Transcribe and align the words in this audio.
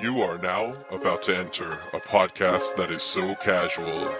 You 0.00 0.22
are 0.22 0.38
now 0.38 0.74
about 0.90 1.22
to 1.24 1.36
enter 1.36 1.70
a 1.92 2.00
podcast 2.00 2.74
that 2.76 2.90
is 2.90 3.00
so 3.00 3.36
casual, 3.36 4.12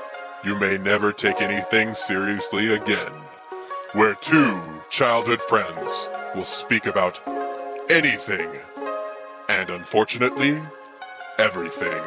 you 0.45 0.57
may 0.57 0.79
never 0.79 1.13
take 1.13 1.43
anything 1.43 1.95
seriously 1.95 2.75
again. 2.75 3.13
Where 3.93 4.15
two 4.15 4.61
childhood 4.89 5.41
friends 5.41 6.09
will 6.37 6.45
speak 6.45 6.87
about 6.87 7.19
anything, 7.91 8.51
and 9.49 9.69
unfortunately, 9.69 10.63
everything. 11.41 12.03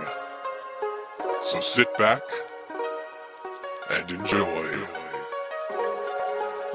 So 1.43 1.59
sit 1.59 1.95
back 1.97 2.21
and 3.91 4.09
enjoy. 4.09 5.07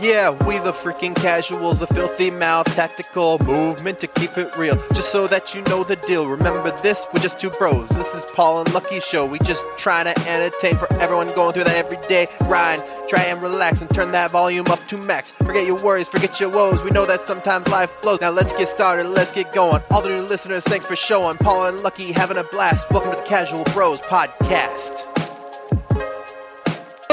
Yeah, 0.03 0.30
we 0.30 0.59
the 0.59 0.73
freaking 0.73 1.14
casuals, 1.14 1.79
the 1.79 1.87
filthy 1.87 2.32
mouth, 2.32 2.66
tactical 2.75 3.39
movement 3.45 4.00
to 4.00 4.09
keep 4.09 4.36
it 4.36 4.57
real. 4.57 4.75
Just 4.95 5.12
so 5.12 5.29
that 5.29 5.55
you 5.55 5.62
know 5.62 5.85
the 5.85 5.95
deal. 5.95 6.27
Remember 6.27 6.77
this, 6.82 7.07
we're 7.14 7.21
just 7.21 7.39
two 7.39 7.50
bros. 7.50 7.89
This 7.90 8.12
is 8.12 8.25
Paul 8.35 8.62
and 8.62 8.75
Lucky 8.75 8.99
Show. 8.99 9.25
We 9.25 9.39
just 9.39 9.62
trying 9.79 10.12
to 10.12 10.29
entertain 10.29 10.76
for 10.76 10.93
everyone 10.95 11.32
going 11.36 11.53
through 11.53 11.64
that 11.64 11.76
everyday 11.76 12.26
grind. 12.40 12.82
Try 13.09 13.23
and 13.26 13.40
relax 13.40 13.81
and 13.81 13.95
turn 13.95 14.11
that 14.11 14.32
volume 14.32 14.67
up 14.73 14.85
to 14.89 14.99
max. 14.99 15.31
Forget 15.31 15.67
your 15.67 15.81
worries, 15.81 16.09
forget 16.09 16.40
your 16.40 16.50
woes. 16.50 16.82
We 16.82 16.90
know 16.90 17.07
that 17.07 17.21
sometimes 17.21 17.68
life 17.68 17.93
blows. 18.03 18.21
Now 18.21 18.31
let's 18.31 18.53
get 18.54 18.68
started, 18.68 19.07
let's 19.07 19.31
get 19.31 19.53
going. 19.53 19.82
All 19.93 20.03
the 20.03 20.09
new 20.09 20.23
listeners, 20.23 20.64
thanks 20.64 20.84
for 20.84 20.96
showing. 20.96 21.37
Paul 21.37 21.67
and 21.67 21.81
Lucky 21.84 22.11
having 22.11 22.39
a 22.39 22.45
blast. 22.45 22.90
Welcome 22.90 23.12
to 23.12 23.18
the 23.18 23.23
Casual 23.23 23.62
Bros 23.73 24.00
Podcast. 24.00 25.11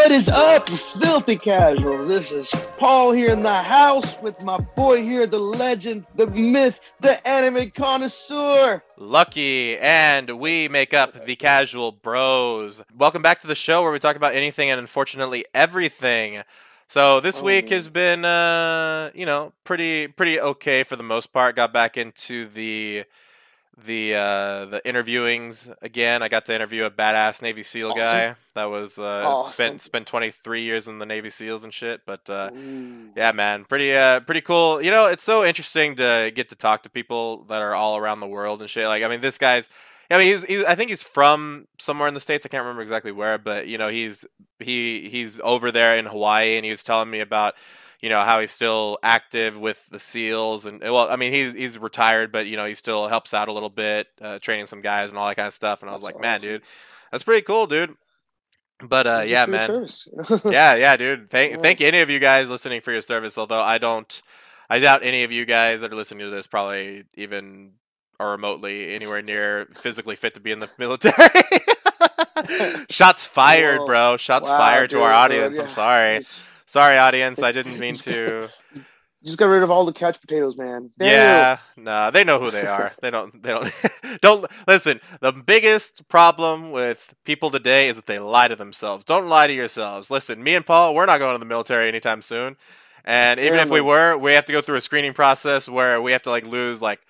What 0.09 0.18
is 0.18 0.30
up, 0.30 0.68
filthy 0.68 1.38
casual? 1.38 2.04
This 2.04 2.31
is 2.31 2.52
Paul 2.80 3.12
here 3.12 3.30
in 3.30 3.44
the 3.44 3.62
house 3.62 4.20
with 4.23 4.41
my 4.41 4.58
boy 4.58 5.04
here, 5.04 5.27
the 5.27 5.38
legend, 5.38 6.08
the 6.16 6.26
myth, 6.26 6.80
the 6.99 7.26
anime 7.27 7.70
connoisseur. 7.70 8.82
Lucky, 8.98 9.77
and 9.77 10.40
we 10.40 10.68
make 10.68 10.95
up 10.95 11.26
the 11.26 11.35
Casual 11.35 11.91
Bros. 11.91 12.82
Welcome 12.98 13.21
back 13.21 13.40
to 13.41 13.48
the 13.48 13.54
show 13.54 13.84
where 13.84 13.91
we 13.91 13.99
talk 13.99 14.15
about 14.15 14.34
anything 14.34 14.71
and 14.71 14.80
unfortunately 14.80 15.46
everything. 15.54 16.41
So 16.87 17.20
this 17.20 17.40
Oh, 17.40 17.43
week 17.43 17.70
has 17.70 17.87
been, 17.87 18.26
uh, 18.26 19.12
you 19.13 19.27
know, 19.27 19.54
pretty 19.63 20.07
pretty 20.07 20.41
okay 20.41 20.82
for 20.82 20.96
the 20.96 21.04
most 21.04 21.32
part. 21.32 21.55
Got 21.55 21.71
back 21.71 21.98
into 21.98 22.48
the 22.48 23.04
the 23.85 24.16
uh, 24.16 24.66
the 24.66 24.82
interviewings 24.85 25.74
again. 25.82 26.22
I 26.24 26.27
got 26.27 26.46
to 26.48 26.55
interview 26.55 26.85
a 26.85 26.91
badass 26.91 27.41
Navy 27.41 27.63
SEAL 27.63 27.90
Awesome. 27.91 28.02
guy 28.02 28.36
that 28.55 28.66
was 28.66 28.98
uh, 28.99 29.04
Awesome. 29.27 29.52
spent 29.54 29.82
spent 29.82 30.08
23 30.08 30.62
years 30.62 30.88
in 30.88 30.99
the 30.99 31.05
Navy 31.05 31.30
SEALs 31.30 31.63
and 31.63 31.74
shit. 31.74 32.02
But 32.05 32.30
uh, 32.30 32.52
yeah, 33.16 33.32
man, 33.34 33.66
pretty 33.66 33.94
uh 33.94 34.20
pretty 34.21 34.41
cool. 34.41 34.82
You 34.82 34.91
know, 34.91 35.05
it's 35.08 35.24
so 35.24 35.46
interesting 35.46 35.96
to 35.98 36.32
get 36.34 36.49
to 36.49 36.55
talk 36.55 36.84
to 36.84 36.90
people 36.90 37.44
that 37.46 37.62
are 37.62 37.74
all 37.74 37.98
around 37.98 38.20
the 38.20 38.27
world 38.27 38.62
and 38.62 38.70
shit. 38.70 38.88
Like, 38.88 39.04
I 39.04 39.08
mean, 39.08 39.21
this 39.21 39.38
guy's 39.38 39.70
I 40.12 40.18
mean, 40.18 40.27
he's, 40.27 40.43
he's 40.43 40.64
I 40.64 40.74
think 40.76 40.90
he's 40.90 41.04
from 41.04 41.68
somewhere 41.77 42.08
in 42.08 42.14
the 42.16 42.20
states. 42.20 42.46
I 42.46 42.49
can't 42.49 42.62
remember 42.64 42.82
exactly 42.82 43.12
where, 43.12 43.38
but 43.38 43.68
you 43.68 43.77
know, 43.77 43.90
he's 43.90 44.26
he 44.60 45.08
he's 45.10 45.40
over 45.41 45.71
there 45.71 45.98
in 45.98 46.05
Hawaii 46.05 46.55
and 46.58 46.66
he 46.66 46.71
was 46.71 46.82
telling 46.84 47.10
me 47.10 47.20
about 47.20 47.54
you 48.02 48.10
know 48.10 48.22
how 48.22 48.40
he's 48.40 48.52
still 48.52 48.98
active 49.04 49.58
with 49.60 49.88
the 49.90 50.00
SEALs 50.00 50.66
and 50.66 50.82
well, 50.82 51.10
I 51.10 51.16
mean, 51.16 51.32
he's 51.34 51.54
he's 51.54 51.78
retired, 51.78 52.32
but 52.32 52.48
you 52.48 52.58
know, 52.58 52.66
he 52.66 52.76
still 52.76 53.08
helps 53.08 53.34
out 53.34 53.48
a 53.50 53.54
little 53.54 53.70
bit, 53.70 54.08
uh, 54.22 54.40
training 54.40 54.66
some 54.68 54.82
guys 54.82 55.10
and 55.10 55.18
all 55.18 55.28
that 55.28 55.36
kind 55.36 55.48
of 55.48 55.54
stuff. 55.54 55.82
And 55.82 55.90
I 55.90 55.94
was 55.94 56.02
That's 56.02 56.04
like, 56.04 56.20
man, 56.20 56.42
dude, 56.42 56.64
that's 57.12 57.24
pretty 57.24 57.42
cool, 57.44 57.68
dude. 57.68 57.96
But 58.82 59.08
uh, 59.08 59.24
yeah, 59.26 59.46
man 59.46 59.72
yeah, 60.48 60.76
yeah, 60.76 60.96
dude. 60.98 61.30
Thank 61.30 61.60
thank 61.62 61.82
any 61.82 62.00
of 62.00 62.10
you 62.10 62.20
guys 62.20 62.50
listening 62.50 62.82
for 62.82 62.92
your 62.92 63.02
service. 63.02 63.38
Although 63.38 63.62
I 63.62 63.77
don't, 63.77 64.22
I 64.70 64.80
doubt 64.80 65.03
any 65.03 65.24
of 65.24 65.31
you 65.31 65.46
guys 65.46 65.81
that 65.81 65.92
are 65.92 65.96
listening 65.96 66.25
to 66.28 66.31
this 66.31 66.47
probably 66.47 67.06
even 67.16 67.74
are 68.20 68.31
remotely 68.31 68.94
anywhere 68.96 69.22
near 69.22 69.68
physically 69.75 70.16
fit 70.16 70.34
to 70.36 70.40
be 70.42 70.52
in 70.52 70.59
the 70.59 70.70
military. 70.78 71.30
Shots 72.90 73.25
fired, 73.25 73.84
Whoa. 73.84 73.86
bro. 73.86 74.18
Shots 74.18 74.50
Wow, 74.50 74.50
fired 74.50 74.92
to 74.92 75.02
our 75.02 75.12
dude, 75.12 75.14
audience. 75.14 75.58
yeah. 75.58 75.64
I'm 75.64 75.68
sorry. 75.70 76.22
Sorry, 76.69 76.97
audience. 76.97 77.44
I 77.44 77.53
didn't 77.53 77.80
mean 77.80 77.97
to. 78.00 78.50
You 79.22 79.28
just 79.28 79.40
got 79.40 79.47
rid 79.47 79.63
of 79.63 79.72
all 79.72 79.85
the 79.85 79.94
couch 79.94 80.22
potatoes, 80.22 80.57
man. 80.57 80.91
Damn. 81.00 81.47
Yeah, 81.47 81.59
nah, 81.78 82.12
they 82.12 82.24
know 82.24 82.40
who 82.40 82.52
they 82.52 82.66
are. 82.68 82.94
They 83.02 83.12
don't. 83.12 83.44
They 83.44 83.52
don't. 83.52 83.74
don't 84.22 84.46
listen. 84.68 85.02
The 85.22 85.34
biggest 85.34 86.08
problem 86.09 86.72
with 86.72 87.13
people 87.25 87.52
today 87.52 87.90
is 87.90 87.97
that 87.97 88.08
they 88.08 88.19
lie 88.19 88.47
to 88.50 88.56
themselves. 88.56 89.06
Don't 89.06 89.29
lie 89.29 89.47
to 89.47 89.53
yourselves. 89.53 90.12
Listen, 90.12 90.44
me 90.44 90.56
and 90.56 90.66
Paul, 90.66 90.96
we're 90.96 91.06
not 91.08 91.19
going 91.19 91.35
to 91.35 91.40
the 91.40 91.46
military 91.46 91.90
anytime 91.90 92.22
soon. 92.24 92.58
And 93.06 93.40
even 93.40 93.59
Yeah, 93.59 93.62
if 93.62 93.69
we 93.72 93.81
were, 93.81 94.18
we 94.18 94.34
have 94.34 94.46
to 94.46 94.53
go 94.53 94.62
through 94.62 94.78
a 94.78 94.81
screening 94.81 95.13
process 95.13 95.69
where 95.69 96.02
we 96.02 96.13
have 96.13 96.24
to 96.24 96.31
like 96.31 96.46
lose 96.46 96.81
like 96.81 97.02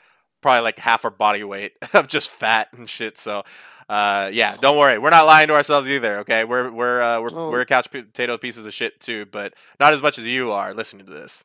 probably 0.41 0.63
like 0.63 0.79
half 0.79 1.05
our 1.05 1.11
body 1.11 1.43
weight 1.45 1.73
of 1.93 2.07
just 2.09 2.29
fat 2.31 2.69
and 2.73 2.89
shit. 2.89 3.17
So, 3.19 3.43
uh, 3.89 4.29
yeah, 4.31 4.55
don't 4.57 4.77
worry. 4.77 4.99
We're 4.99 5.09
not 5.09 5.25
lying 5.25 5.47
to 5.47 5.55
ourselves 5.55 5.89
either. 5.89 6.19
Okay, 6.19 6.43
we're 6.45 6.71
we're 6.71 7.01
uh, 7.01 7.21
we're 7.21 7.29
Oh. 7.33 7.49
we're 7.49 7.65
couch 7.65 7.89
potato 7.91 8.37
pieces 8.37 8.65
of 8.65 8.73
shit 8.73 8.99
too, 8.99 9.25
but 9.31 9.53
not 9.79 9.93
as 9.93 10.01
much 10.01 10.17
as 10.19 10.25
you 10.27 10.51
are 10.51 10.73
listening 10.73 11.05
to 11.07 11.11
this. 11.11 11.43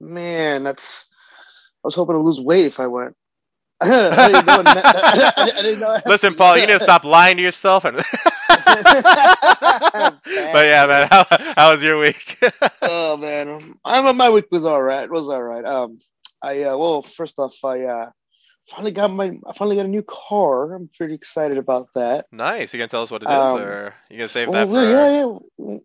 Man, 0.00 0.62
that's. 0.62 1.06
I 1.84 1.88
was 1.88 1.94
hoping 1.96 2.14
to 2.14 2.20
lose 2.20 2.40
weight 2.40 2.66
if 2.66 2.80
I 2.80 2.86
went. 2.86 3.14
I 3.80 3.88
I- 5.36 5.52
I 5.96 6.02
Listen, 6.06 6.34
Paul, 6.34 6.56
you 6.56 6.66
need 6.66 6.72
to 6.72 6.80
stop 6.80 7.04
lying 7.04 7.36
to 7.36 7.42
yourself. 7.42 7.84
And 7.84 7.96
but 7.98 8.06
yeah, 10.24 10.86
man, 10.86 11.08
how, 11.10 11.26
how 11.56 11.72
was 11.72 11.82
your 11.82 11.98
week? 11.98 12.38
oh 12.82 13.16
man, 13.16 13.60
I'm 13.84 14.16
my 14.16 14.30
week 14.30 14.46
was 14.50 14.64
all 14.64 14.82
right. 14.82 15.04
It 15.04 15.10
was 15.10 15.28
all 15.28 15.42
right. 15.42 15.64
Um, 15.64 15.98
I 16.42 16.62
uh, 16.64 16.76
well, 16.76 17.02
first 17.02 17.34
off, 17.38 17.56
I 17.64 17.82
uh, 17.82 18.10
finally 18.68 18.92
got 18.92 19.10
my 19.10 19.32
I 19.46 19.52
finally 19.52 19.76
got 19.76 19.86
a 19.86 19.88
new 19.88 20.02
car. 20.02 20.74
I'm 20.74 20.88
pretty 20.96 21.14
excited 21.14 21.58
about 21.58 21.88
that. 21.94 22.26
nice. 22.32 22.72
You 22.72 22.78
gonna 22.78 22.88
tell 22.88 23.02
us 23.02 23.10
what 23.10 23.22
it 23.22 23.26
is, 23.26 23.30
Um, 23.30 23.60
or 23.60 23.94
you 24.10 24.18
gonna 24.18 24.28
save 24.28 24.48
Well, 24.48 24.66
that 24.66 24.72
for? 24.72 24.82
yeah, 24.82 25.10
yeah, 25.10 25.38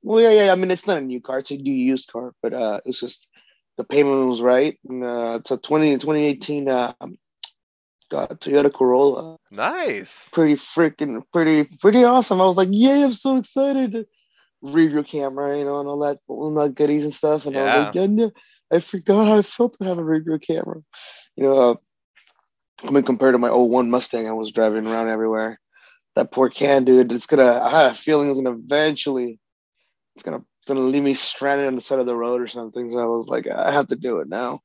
well, 0.03 0.21
yeah, 0.21 0.45
yeah. 0.45 0.51
I 0.51 0.55
mean, 0.55 0.71
it's 0.71 0.87
not 0.87 0.97
a 0.97 1.01
new 1.01 1.21
car; 1.21 1.39
it's 1.39 1.51
a 1.51 1.57
new 1.57 1.73
used 1.73 2.11
car, 2.11 2.33
but 2.41 2.53
uh, 2.53 2.81
it's 2.85 2.99
just 2.99 3.27
the 3.77 3.83
payment 3.83 4.29
was 4.29 4.41
right. 4.41 4.77
And, 4.89 5.03
uh, 5.03 5.37
it's 5.39 5.51
a 5.51 5.57
20 5.57 5.97
2018 5.97 6.67
uh, 6.69 6.93
uh, 6.99 8.27
Toyota 8.27 8.71
Corolla. 8.73 9.37
Nice. 9.51 10.29
Pretty 10.29 10.55
freaking, 10.55 11.23
pretty, 11.33 11.63
pretty 11.79 12.03
awesome. 12.03 12.41
I 12.41 12.45
was 12.45 12.57
like, 12.57 12.69
yay! 12.71 13.03
I'm 13.03 13.13
so 13.13 13.37
excited. 13.37 14.05
Review 14.61 15.03
camera, 15.03 15.57
you 15.57 15.63
know, 15.63 15.79
and 15.79 15.87
all 15.87 15.99
that, 15.99 16.19
all 16.27 16.53
that 16.55 16.75
goodies 16.75 17.05
and 17.05 17.13
stuff. 17.13 17.45
And 17.45 17.57
I 17.57 17.63
was 17.63 17.95
like, 17.95 17.95
yeah, 17.95 18.27
I 18.71 18.79
forgot 18.79 19.25
how 19.27 19.37
I 19.37 19.41
felt 19.41 19.77
to 19.79 19.85
have 19.85 19.97
a 19.97 20.03
review 20.03 20.37
camera. 20.39 20.81
You 21.35 21.43
know, 21.43 21.53
uh, 21.53 21.75
I 22.85 22.91
mean, 22.91 23.03
compared 23.03 23.33
to 23.33 23.39
my 23.39 23.49
old 23.49 23.71
01 23.71 23.89
Mustang, 23.89 24.27
I 24.27 24.33
was 24.33 24.51
driving 24.51 24.87
around 24.87 25.09
everywhere. 25.09 25.59
That 26.15 26.31
poor 26.31 26.49
can, 26.49 26.85
dude. 26.85 27.11
It's 27.11 27.27
gonna. 27.27 27.61
I 27.61 27.69
had 27.69 27.91
a 27.91 27.95
feeling 27.95 28.29
it's 28.29 28.39
gonna 28.39 28.57
eventually. 28.57 29.39
It's 30.15 30.23
gonna. 30.23 30.37
It's 30.37 30.67
gonna 30.67 30.79
leave 30.81 31.03
me 31.03 31.13
stranded 31.13 31.67
on 31.67 31.75
the 31.75 31.81
side 31.81 31.99
of 31.99 32.05
the 32.05 32.15
road 32.15 32.41
or 32.41 32.47
something. 32.47 32.91
So 32.91 32.99
I 32.99 33.05
was 33.05 33.27
like, 33.27 33.47
I 33.47 33.71
have 33.71 33.87
to 33.87 33.95
do 33.95 34.19
it 34.19 34.27
now. 34.27 34.59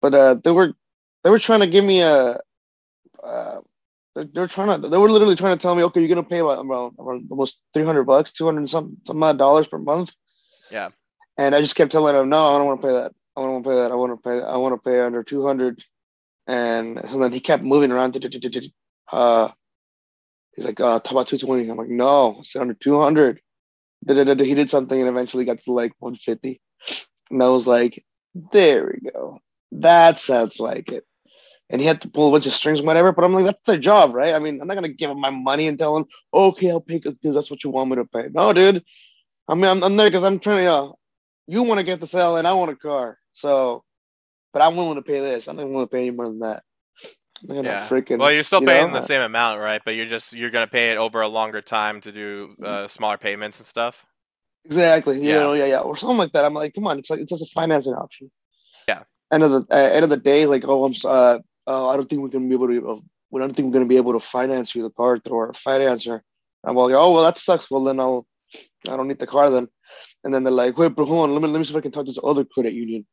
But 0.00 0.14
uh, 0.14 0.34
they 0.42 0.50
were, 0.50 0.72
they 1.22 1.30
were 1.30 1.38
trying 1.38 1.60
to 1.60 1.66
give 1.66 1.84
me 1.84 2.00
a. 2.00 2.40
Uh, 3.22 3.60
they're, 4.14 4.24
they're 4.32 4.46
trying 4.46 4.80
to. 4.80 4.88
They 4.88 4.96
were 4.96 5.10
literally 5.10 5.36
trying 5.36 5.56
to 5.56 5.62
tell 5.62 5.74
me, 5.74 5.82
okay, 5.84 6.00
you're 6.00 6.08
gonna 6.08 6.22
pay 6.22 6.40
about 6.40 6.64
around, 6.64 6.94
around 6.98 7.28
almost 7.30 7.60
300 7.74 8.04
bucks, 8.04 8.32
200 8.32 8.58
and 8.58 8.70
some 8.70 8.96
some 9.06 9.22
odd 9.22 9.38
dollars 9.38 9.68
per 9.68 9.78
month. 9.78 10.14
Yeah. 10.70 10.90
And 11.36 11.54
I 11.54 11.60
just 11.60 11.76
kept 11.76 11.92
telling 11.92 12.14
them, 12.14 12.28
no, 12.28 12.54
I 12.54 12.58
don't 12.58 12.66
want 12.66 12.80
to 12.80 12.86
pay 12.86 12.92
that. 12.94 13.12
I 13.36 13.40
don't 13.40 13.52
want 13.52 13.64
to 13.64 13.70
pay 13.70 13.76
that. 13.76 13.92
I 13.92 13.94
want 13.94 14.12
to 14.12 14.28
pay. 14.28 14.42
I 14.42 14.56
want 14.56 14.74
to 14.74 14.90
pay 14.90 15.00
under 15.00 15.22
200. 15.22 15.82
And 16.50 17.00
so 17.08 17.18
then 17.18 17.30
he 17.30 17.38
kept 17.38 17.62
moving 17.62 17.92
around. 17.92 18.16
Uh, 19.12 19.50
he's 20.56 20.64
like, 20.64 20.80
uh, 20.80 20.98
how 21.06 21.12
about 21.12 21.28
220? 21.28 21.70
I'm 21.70 21.76
like, 21.76 21.88
no, 21.88 22.40
said 22.42 22.62
under 22.62 22.74
200. 22.74 23.40
Da-da-da-da. 24.04 24.44
He 24.44 24.54
did 24.54 24.68
something 24.68 24.98
and 24.98 25.08
eventually 25.08 25.44
got 25.44 25.62
to 25.62 25.72
like 25.72 25.92
150. 26.00 26.60
And 27.30 27.40
I 27.40 27.48
was 27.50 27.68
like, 27.68 28.04
there 28.52 28.86
we 28.86 29.10
go. 29.12 29.38
That 29.70 30.18
sounds 30.18 30.58
like 30.58 30.90
it. 30.90 31.04
And 31.68 31.80
he 31.80 31.86
had 31.86 32.00
to 32.00 32.10
pull 32.10 32.30
a 32.30 32.32
bunch 32.32 32.48
of 32.48 32.52
strings 32.52 32.80
and 32.80 32.86
whatever. 32.86 33.12
But 33.12 33.24
I'm 33.24 33.32
like, 33.32 33.44
that's 33.44 33.60
their 33.60 33.78
job, 33.78 34.12
right? 34.12 34.34
I 34.34 34.40
mean, 34.40 34.60
I'm 34.60 34.66
not 34.66 34.74
gonna 34.74 34.88
give 34.88 35.08
him 35.08 35.20
my 35.20 35.30
money 35.30 35.68
and 35.68 35.78
tell 35.78 35.96
him, 35.96 36.06
okay, 36.34 36.72
I'll 36.72 36.80
pay 36.80 36.98
because 36.98 37.32
that's 37.32 37.50
what 37.50 37.62
you 37.62 37.70
want 37.70 37.90
me 37.90 37.96
to 37.96 38.06
pay. 38.06 38.26
No, 38.32 38.52
dude. 38.52 38.82
I 39.46 39.54
mean, 39.54 39.66
I'm, 39.66 39.84
I'm 39.84 39.96
there 39.96 40.08
because 40.08 40.24
I'm 40.24 40.40
trying 40.40 40.64
to. 40.64 40.74
Uh, 40.74 40.92
you 41.46 41.62
want 41.62 41.78
to 41.78 41.84
get 41.84 42.00
the 42.00 42.08
sale 42.08 42.38
and 42.38 42.48
I 42.48 42.54
want 42.54 42.72
a 42.72 42.76
car. 42.76 43.18
So, 43.34 43.84
but 44.52 44.62
I'm 44.62 44.76
willing 44.76 44.96
to 44.96 45.02
pay 45.02 45.20
this. 45.20 45.48
I'm 45.48 45.56
not 45.56 45.68
willing 45.68 45.86
to 45.86 45.90
pay 45.90 46.06
any 46.06 46.10
more 46.10 46.26
than 46.26 46.40
that. 46.40 46.62
I'm 47.42 47.48
not 47.48 47.54
gonna 47.54 47.68
Yeah. 47.68 47.88
freaking. 47.88 48.18
Well, 48.18 48.32
you're 48.32 48.44
still 48.44 48.60
you 48.60 48.66
paying 48.66 48.88
know, 48.88 48.94
the 48.94 49.06
same 49.06 49.22
amount, 49.22 49.60
right? 49.60 49.80
But 49.84 49.94
you're 49.94 50.06
just 50.06 50.32
you're 50.32 50.50
gonna 50.50 50.66
pay 50.66 50.90
it 50.90 50.98
over 50.98 51.20
a 51.20 51.28
longer 51.28 51.62
time 51.62 52.00
to 52.02 52.12
do 52.12 52.54
uh, 52.62 52.88
smaller 52.88 53.16
payments 53.18 53.60
and 53.60 53.66
stuff. 53.66 54.04
Exactly. 54.64 55.16
You 55.16 55.30
Yeah. 55.30 55.40
know, 55.40 55.52
yeah, 55.54 55.66
yeah, 55.66 55.80
or 55.80 55.96
something 55.96 56.18
like 56.18 56.32
that. 56.32 56.44
I'm 56.44 56.54
like, 56.54 56.74
come 56.74 56.86
on, 56.86 56.98
it's 56.98 57.08
like 57.10 57.20
it's 57.20 57.30
just 57.30 57.42
a 57.42 57.52
financing 57.54 57.94
option. 57.94 58.30
Yeah. 58.86 59.04
End 59.32 59.42
of 59.42 59.50
the 59.52 59.74
uh, 59.74 59.76
end 59.78 60.04
of 60.04 60.10
the 60.10 60.16
day, 60.16 60.46
like, 60.46 60.64
oh, 60.66 60.84
I'm, 60.84 60.94
uh, 61.04 61.38
uh, 61.66 61.88
I 61.88 61.96
don't 61.96 62.08
think 62.08 62.20
we're 62.22 62.28
gonna 62.28 62.48
be 62.48 62.54
able 62.54 62.68
to. 62.68 62.90
Uh, 62.90 63.00
we 63.30 63.40
don't 63.40 63.54
think 63.54 63.66
we're 63.66 63.72
gonna 63.72 63.86
be 63.86 63.96
able 63.96 64.12
to 64.12 64.20
finance 64.20 64.74
you 64.74 64.82
the 64.82 64.90
car 64.90 65.18
through 65.18 65.38
our 65.38 65.52
financer. 65.52 66.20
I'm 66.64 66.76
like, 66.76 66.94
oh, 66.94 67.12
well, 67.12 67.24
that 67.24 67.38
sucks. 67.38 67.70
Well, 67.70 67.84
then 67.84 68.00
I'll, 68.00 68.26
I 68.86 68.96
don't 68.96 69.08
need 69.08 69.18
the 69.18 69.26
car 69.26 69.48
then. 69.50 69.68
And 70.24 70.34
then 70.34 70.44
they're 70.44 70.52
like, 70.52 70.76
wait, 70.76 70.94
but 70.94 71.06
hold 71.06 71.30
on, 71.30 71.32
let 71.32 71.40
me 71.42 71.48
let 71.48 71.58
me 71.58 71.64
see 71.64 71.70
if 71.70 71.76
I 71.76 71.80
can 71.80 71.90
talk 71.90 72.04
to 72.04 72.10
this 72.10 72.18
other 72.22 72.44
credit 72.44 72.74
union. 72.74 73.06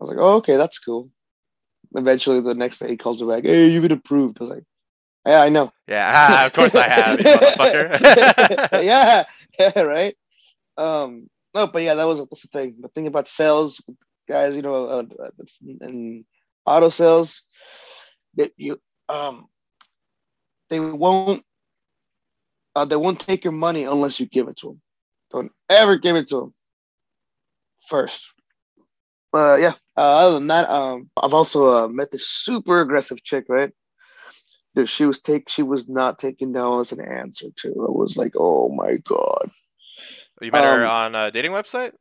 I 0.00 0.04
was 0.04 0.14
like, 0.14 0.18
oh, 0.22 0.36
okay, 0.36 0.56
that's 0.56 0.78
cool. 0.78 1.10
Eventually, 1.94 2.40
the 2.40 2.54
next 2.54 2.78
day 2.78 2.88
he 2.88 2.96
calls 2.96 3.20
me 3.20 3.28
back, 3.28 3.44
hey, 3.44 3.68
you've 3.68 3.82
been 3.82 3.92
approved. 3.92 4.38
I 4.40 4.44
was 4.44 4.50
like, 4.50 4.64
Yeah, 5.26 5.42
I 5.42 5.48
know. 5.48 5.72
Yeah, 5.86 6.12
ah, 6.14 6.46
of 6.46 6.52
course 6.52 6.74
I 6.74 6.88
have, 6.88 7.18
you 7.18 7.24
motherfucker. 7.26 8.82
yeah, 8.82 9.24
yeah, 9.58 9.80
right. 9.80 10.16
Um, 10.76 11.28
no, 11.54 11.66
but 11.66 11.82
yeah, 11.82 11.94
that 11.94 12.06
was 12.06 12.18
that's 12.20 12.42
the 12.42 12.48
thing. 12.48 12.76
The 12.80 12.88
thing 12.88 13.06
about 13.06 13.28
sales, 13.28 13.82
guys, 14.28 14.56
you 14.56 14.62
know, 14.62 14.86
uh, 14.86 15.04
in 15.80 16.24
auto 16.64 16.88
sales, 16.88 17.42
that 18.36 18.52
you 18.56 18.80
um, 19.08 19.48
they 20.70 20.80
won't 20.80 21.44
uh, 22.76 22.84
they 22.84 22.96
won't 22.96 23.20
take 23.20 23.44
your 23.44 23.52
money 23.52 23.84
unless 23.84 24.20
you 24.20 24.26
give 24.26 24.48
it 24.48 24.56
to 24.58 24.68
them. 24.68 24.80
Don't 25.32 25.52
ever 25.68 25.96
give 25.96 26.16
it 26.16 26.28
to 26.28 26.36
them 26.36 26.54
first. 27.88 28.30
But 29.32 29.38
uh, 29.38 29.56
yeah, 29.56 29.74
uh, 29.96 30.18
other 30.18 30.34
than 30.34 30.48
that, 30.48 30.68
um, 30.68 31.08
I've 31.16 31.34
also 31.34 31.84
uh, 31.84 31.88
met 31.88 32.10
this 32.10 32.28
super 32.28 32.80
aggressive 32.80 33.22
chick, 33.22 33.44
right? 33.48 33.70
Dude, 34.74 34.88
she 34.88 35.04
was 35.04 35.20
take 35.20 35.48
she 35.48 35.62
was 35.62 35.88
not 35.88 36.18
taking 36.18 36.52
no 36.52 36.80
as 36.80 36.92
an 36.92 37.00
answer 37.00 37.48
to. 37.56 37.68
I 37.68 37.90
was 37.90 38.16
like, 38.16 38.32
oh 38.36 38.74
my 38.74 38.96
god. 38.96 39.50
You 40.40 40.52
met 40.52 40.64
her 40.64 40.84
Um, 40.84 40.90
on 40.90 41.14
a 41.14 41.30
dating 41.30 41.52
website? 41.52 41.92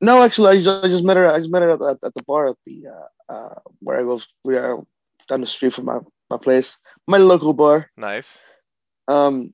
No, 0.00 0.22
actually, 0.22 0.56
I 0.56 0.62
just, 0.62 0.84
I 0.84 0.88
just 0.88 1.04
met 1.04 1.16
her. 1.16 1.30
I 1.30 1.38
just 1.38 1.50
met 1.50 1.62
her 1.62 1.70
at, 1.70 1.82
at, 1.82 1.98
at 2.02 2.14
the 2.14 2.22
bar 2.24 2.48
at 2.48 2.56
the 2.64 2.84
uh, 2.86 3.32
uh, 3.32 3.54
where 3.80 3.98
I 3.98 4.02
go. 4.02 4.20
We 4.44 4.56
are 4.56 4.82
down 5.28 5.40
the 5.40 5.46
street 5.46 5.74
from 5.74 5.86
my 5.86 5.98
my 6.30 6.38
place, 6.38 6.78
my 7.06 7.18
local 7.18 7.52
bar. 7.52 7.90
Nice. 7.96 8.44
Um, 9.08 9.52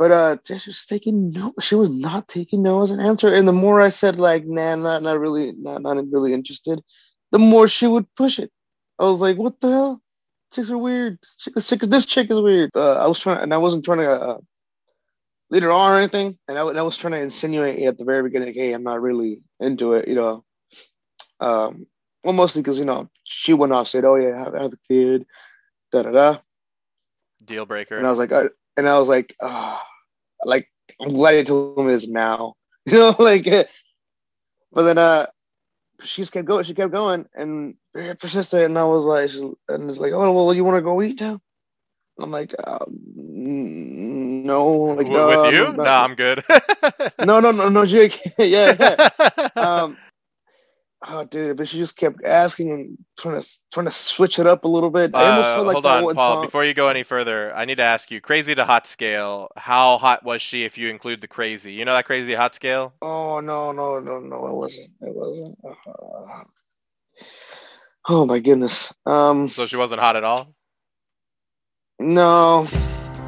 but 0.00 0.10
uh, 0.10 0.38
was 0.48 0.86
taking 0.88 1.30
no. 1.30 1.52
She 1.60 1.74
was 1.74 1.90
not 1.90 2.26
taking 2.26 2.62
no 2.62 2.82
as 2.82 2.90
an 2.90 3.00
answer. 3.00 3.34
And 3.34 3.46
the 3.46 3.52
more 3.52 3.82
I 3.82 3.90
said 3.90 4.18
like, 4.18 4.46
nah, 4.46 4.74
not 4.74 5.02
not 5.02 5.20
really, 5.20 5.52
not 5.52 5.82
not 5.82 6.02
really 6.10 6.32
interested, 6.32 6.80
the 7.32 7.38
more 7.38 7.68
she 7.68 7.86
would 7.86 8.06
push 8.14 8.38
it. 8.38 8.50
I 8.98 9.04
was 9.04 9.20
like, 9.20 9.36
what 9.36 9.60
the 9.60 9.68
hell? 9.68 10.02
Chicks 10.54 10.70
are 10.70 10.78
weird. 10.78 11.18
This 11.54 11.68
chick, 11.68 11.82
this 11.82 12.06
chick 12.06 12.30
is 12.30 12.40
weird. 12.40 12.70
Uh, 12.74 12.94
I 12.94 13.08
was 13.08 13.18
trying, 13.18 13.42
and 13.42 13.52
I 13.52 13.58
wasn't 13.58 13.84
trying 13.84 13.98
to 13.98 14.10
uh, 14.10 14.38
lead 15.50 15.64
her 15.64 15.70
on 15.70 15.92
or 15.92 15.98
anything. 15.98 16.34
And 16.48 16.58
I, 16.58 16.66
and 16.66 16.78
I 16.78 16.82
was 16.82 16.96
trying 16.96 17.12
to 17.12 17.20
insinuate 17.20 17.82
at 17.82 17.98
the 17.98 18.04
very 18.04 18.22
beginning, 18.22 18.54
hey, 18.54 18.72
I'm 18.72 18.82
not 18.82 19.02
really 19.02 19.42
into 19.60 19.92
it, 19.92 20.08
you 20.08 20.14
know. 20.14 20.44
Um, 21.40 21.86
well, 22.24 22.32
mostly 22.32 22.62
because 22.62 22.78
you 22.78 22.86
know 22.86 23.10
she 23.24 23.52
went 23.52 23.74
off, 23.74 23.80
and 23.80 23.88
said, 23.88 24.04
oh 24.06 24.16
yeah, 24.16 24.34
I 24.34 24.38
have, 24.44 24.54
have 24.54 24.72
a 24.72 24.78
kid, 24.88 25.26
da 25.92 26.04
da 26.04 26.10
da. 26.10 26.38
Deal 27.44 27.66
breaker. 27.66 27.98
And 27.98 28.06
I 28.06 28.08
was 28.08 28.18
like, 28.18 28.32
I, 28.32 28.48
and 28.78 28.88
I 28.88 28.98
was 28.98 29.08
like, 29.08 29.36
ah, 29.42 29.84
like 30.44 30.68
I'm 31.00 31.12
glad 31.12 31.32
you 31.36 31.44
told 31.44 31.64
me 31.64 31.70
this 31.72 31.86
now, 31.86 32.34
you 32.64 32.74
know, 32.76 32.94
like. 32.96 33.26
eh. 33.28 33.44
But 34.60 34.70
then, 34.70 34.84
uh, 34.98 35.26
she 36.02 36.22
just 36.22 36.32
kept 36.32 36.46
going. 36.46 36.64
She 36.64 36.74
kept 36.74 36.92
going, 36.92 37.26
and 37.34 37.74
very 37.94 38.14
persistent. 38.14 38.64
And 38.64 38.78
I 38.78 38.84
was 38.84 39.04
like, 39.04 39.30
and 39.68 39.88
it's 39.90 39.98
like, 39.98 40.12
oh 40.12 40.32
well, 40.32 40.54
you 40.54 40.64
want 40.64 40.76
to 40.76 40.82
go 40.82 41.02
eat 41.02 41.20
now? 41.20 41.40
I'm 42.18 42.30
like, 42.30 42.54
um, 42.66 42.98
mm, 43.18 44.44
no, 44.44 44.66
like 44.66 45.06
no, 45.08 45.26
with 45.26 45.54
you? 45.54 45.64
No, 45.66 45.72
not- 45.72 46.10
I'm 46.10 46.14
good. 46.14 46.42
no, 47.24 47.40
no, 47.40 47.50
no, 47.50 47.68
no, 47.68 47.86
Jake. 47.86 48.20
yeah, 48.38 48.74
yeah. 48.78 49.08
Um, 49.56 49.96
oh, 51.08 51.24
dude, 51.24 51.56
but 51.56 51.66
she 51.68 51.78
just 51.78 51.96
kept 51.96 52.24
asking 52.24 52.70
and 52.70 52.98
trying 53.18 53.40
to 53.40 53.48
trying 53.72 53.86
to 53.86 53.92
switch 53.92 54.38
it 54.38 54.46
up 54.46 54.64
a 54.64 54.68
little 54.68 54.90
bit. 54.90 55.14
I 55.14 55.30
almost 55.30 55.48
Uh, 55.58 55.62
like 55.62 55.72
hold 55.74 55.86
on, 55.86 56.02
Paul. 56.14 56.34
song- 56.36 56.44
Before 56.44 56.64
you 56.64 56.74
go 56.74 56.88
any 56.88 57.02
further, 57.02 57.52
I 57.54 57.64
need 57.64 57.76
to 57.76 57.82
ask 57.84 58.10
you: 58.10 58.20
crazy 58.20 58.54
to 58.54 58.64
hot 58.64 58.86
scale. 58.86 59.48
How 59.56 59.98
hot 59.98 60.24
was 60.24 60.42
she 60.42 60.64
if 60.64 60.76
you 60.78 60.88
include 60.88 61.20
the 61.20 61.28
crazy? 61.28 61.72
You 61.72 61.84
know 61.84 61.94
that 61.94 62.04
crazy 62.06 62.34
hot 62.34 62.54
scale? 62.54 62.92
Oh 63.02 63.40
no, 63.40 63.72
no, 63.72 63.98
no, 64.00 64.18
no! 64.18 64.46
It 64.46 64.54
wasn't. 64.54 64.90
It 65.00 65.14
wasn't. 65.14 65.58
Uh, 65.64 66.44
oh 68.08 68.26
my 68.26 68.38
goodness. 68.38 68.92
Um, 69.06 69.48
So 69.48 69.66
she 69.66 69.76
wasn't 69.76 70.00
hot 70.00 70.16
at 70.16 70.24
all. 70.24 70.54
no, 71.98 72.66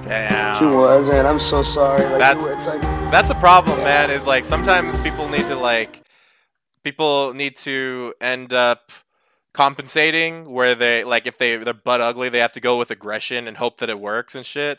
Damn. 0.05 0.59
she 0.59 0.65
wasn't. 0.75 1.27
I'm 1.27 1.39
so 1.41 1.63
sorry. 1.63 2.05
Like, 2.07 2.19
That- 2.19 2.37
it's 2.57 2.67
like, 2.67 2.81
That's 3.13 3.29
a 3.31 3.35
problem, 3.35 3.79
Yeah. 3.79 3.85
man. 3.85 4.11
Is 4.11 4.27
like 4.27 4.45
sometimes 4.47 4.99
people 5.01 5.29
need 5.29 5.47
to 5.49 5.55
like 5.57 6.03
people 6.83 7.35
need 7.35 7.57
to 7.59 8.15
end 8.21 8.53
up 8.53 8.91
compensating 9.53 10.51
where 10.51 10.75
they 10.75 11.05
like 11.05 11.27
if 11.27 11.39
they 11.39 11.57
they're 11.57 11.75
butt 11.75 12.01
ugly, 12.01 12.29
they 12.29 12.39
have 12.39 12.53
to 12.53 12.61
go 12.61 12.79
with 12.79 12.91
aggression 12.91 13.47
and 13.47 13.57
hope 13.57 13.79
that 13.79 13.91
it 13.91 14.01
works 14.01 14.35
and 14.35 14.45
shit. 14.47 14.79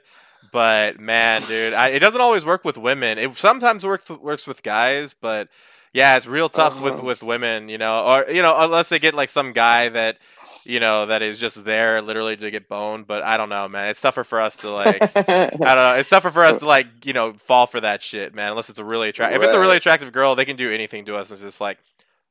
But 0.52 1.00
man, 1.00 1.42
dude, 1.44 1.74
I, 1.74 1.90
it 1.90 2.00
doesn't 2.00 2.20
always 2.20 2.44
work 2.46 2.66
with 2.66 2.78
women. 2.78 3.18
It 3.18 3.36
sometimes 3.38 3.86
works 3.86 4.10
works 4.10 4.46
with 4.48 4.64
guys, 4.64 5.16
but 5.20 5.48
yeah, 5.94 6.18
it's 6.18 6.26
real 6.28 6.50
tough 6.50 6.82
with 6.82 6.94
Uh-huh. 6.96 7.04
with 7.06 7.24
women, 7.24 7.70
you 7.70 7.78
know, 7.78 8.04
or 8.04 8.32
you 8.32 8.42
know, 8.42 8.56
unless 8.58 8.90
they 8.90 9.00
get 9.00 9.14
like 9.14 9.30
some 9.30 9.54
guy 9.54 9.90
that 9.90 10.18
you 10.66 10.80
know 10.80 11.06
that 11.06 11.22
is 11.22 11.40
just 11.40 11.64
there 11.66 12.02
literally 12.02 12.36
to 12.36 12.50
get 12.52 12.68
boned. 12.68 13.06
But 13.08 13.24
I 13.24 13.38
don't 13.38 13.50
know, 13.50 13.68
man. 13.70 13.90
It's 13.90 14.02
tougher 14.02 14.24
for 14.24 14.42
us 14.42 14.58
to 14.58 14.70
like. 14.72 15.02
I 15.16 15.50
don't 15.52 15.60
know. 15.62 15.96
It's 15.98 16.10
tougher 16.10 16.32
for 16.32 16.44
us 16.44 16.58
to 16.58 16.66
like, 16.66 17.06
you 17.06 17.14
know, 17.14 17.34
fall 17.34 17.68
for 17.68 17.80
that 17.80 18.02
shit, 18.02 18.34
man. 18.34 18.50
Unless 18.50 18.70
it's 18.70 18.80
a 18.80 18.86
really 18.86 19.10
attractive. 19.10 19.42
If 19.42 19.48
it's 19.48 19.56
a 19.56 19.60
really 19.60 19.78
attractive 19.78 20.12
girl, 20.12 20.36
they 20.36 20.46
can 20.46 20.56
do 20.58 20.72
anything 20.72 21.06
to 21.06 21.16
us. 21.16 21.32
It's 21.32 21.42
just 21.42 21.62
like, 21.62 21.78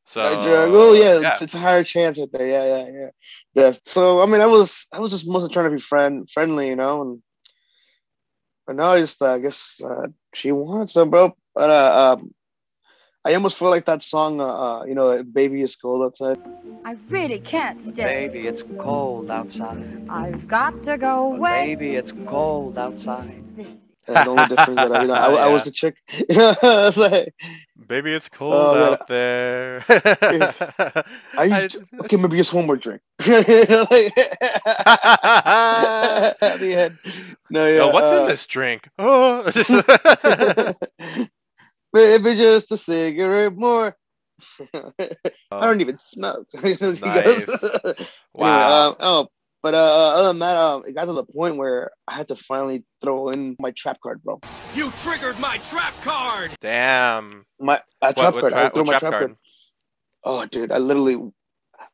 so. 0.04 0.20
oh 0.22 0.92
yeah, 0.92 1.18
yeah. 1.20 1.32
It's, 1.32 1.42
it's 1.42 1.54
a 1.54 1.58
higher 1.58 1.84
chance 1.84 2.18
right 2.18 2.30
there. 2.32 2.46
Yeah, 2.46 2.64
yeah, 2.64 2.90
yeah. 2.92 3.10
Yeah. 3.54 3.72
So 3.86 4.20
I 4.22 4.26
mean, 4.26 4.40
I 4.40 4.46
was 4.46 4.86
I 4.92 5.00
was 5.00 5.10
just 5.10 5.26
mostly 5.28 5.50
trying 5.50 5.66
to 5.70 5.76
be 5.76 5.80
friend 5.80 6.28
friendly, 6.30 6.68
you 6.68 6.76
know, 6.76 7.02
and 7.02 7.22
but 8.66 8.76
now 8.76 8.92
I 8.92 9.00
just 9.00 9.20
uh, 9.22 9.34
I 9.34 9.38
guess 9.38 9.80
uh, 9.84 10.08
she 10.34 10.52
wants 10.52 10.92
some, 10.94 11.10
bro. 11.10 11.34
But 11.54 11.70
uh, 11.70 12.16
um, 12.18 12.32
I 13.24 13.34
almost 13.34 13.56
feel 13.56 13.70
like 13.70 13.84
that 13.86 14.02
song, 14.02 14.40
uh, 14.40 14.46
uh, 14.46 14.84
you 14.84 14.94
know, 14.94 15.22
"Baby 15.22 15.62
It's 15.62 15.76
Cold 15.76 16.04
Outside." 16.04 16.36
I 16.84 16.96
really 17.10 17.38
can't 17.38 17.80
stay. 17.80 18.28
Baby, 18.28 18.46
it's 18.46 18.64
cold 18.78 19.30
outside. 19.30 19.84
I've 20.08 20.48
got 20.48 20.82
to 20.84 20.98
go 20.98 21.32
away. 21.32 21.76
Baby, 21.76 21.94
it's 21.94 22.12
cold 22.26 22.76
outside. 22.76 23.42
This 23.56 23.68
That's 24.06 24.24
the 24.24 24.30
only 24.30 24.46
difference 24.46 24.76
that 24.76 24.92
I, 24.92 25.02
you 25.02 25.08
know, 25.08 25.14
I, 25.14 25.32
I 25.46 25.48
was 25.48 25.66
a 25.66 25.70
chick. 25.70 25.96
You 26.28 26.36
know, 26.36 26.54
I 26.62 26.66
was 26.86 26.96
like, 26.96 27.34
Baby, 27.86 28.12
it's 28.12 28.28
cold 28.28 28.54
Oh, 28.54 28.74
man. 28.74 28.92
out 28.92 29.06
there. 29.08 29.84
I, 29.88 31.04
I- 31.36 31.68
okay, 32.04 32.16
maybe 32.16 32.36
just 32.36 32.52
one 32.52 32.66
more 32.66 32.76
drink. 32.76 33.00
You 33.26 33.42
know, 33.68 33.86
like- 33.90 34.16
At 36.42 36.58
the 36.60 36.74
end. 36.76 36.98
No, 37.50 37.66
yeah. 37.66 37.76
Yo, 37.76 37.88
what's 37.90 38.12
in 38.12 38.18
uh, 38.22 38.26
this 38.26 38.46
drink? 38.46 38.88
Oh. 38.98 39.42
Maybe 41.92 42.34
just 42.36 42.72
a 42.72 42.76
cigarette 42.76 43.54
more. 43.56 43.96
I 44.74 44.86
don't 45.50 45.80
even 45.80 45.98
smoke. 46.06 46.46
Nice. 46.54 47.02
Anyway, 47.02 47.94
wow. 48.34 48.88
um, 48.88 48.96
oh, 49.00 49.28
but 49.62 49.74
uh, 49.74 50.12
other 50.16 50.28
than 50.28 50.40
that, 50.40 50.56
um, 50.56 50.84
it 50.86 50.94
got 50.94 51.04
to 51.04 51.12
the 51.12 51.24
point 51.24 51.56
where 51.56 51.92
I 52.08 52.14
had 52.14 52.28
to 52.28 52.36
finally 52.36 52.84
throw 53.00 53.28
in 53.30 53.56
my 53.60 53.70
trap 53.72 54.00
card, 54.02 54.22
bro. 54.22 54.40
You 54.74 54.90
triggered 54.98 55.38
my 55.38 55.58
trap 55.58 55.94
card! 56.02 56.52
Damn. 56.60 57.44
My 57.60 57.76
uh, 58.02 58.12
What, 58.14 58.16
trap 58.16 58.34
what, 58.34 58.40
card. 58.40 58.52
I 58.54 58.68
threw 58.70 58.84
my 58.84 58.90
trap 58.92 59.00
trap 59.00 59.12
card? 59.12 59.26
card. 59.28 59.36
Oh, 60.24 60.46
dude, 60.46 60.72
I 60.72 60.78
literally, 60.78 61.16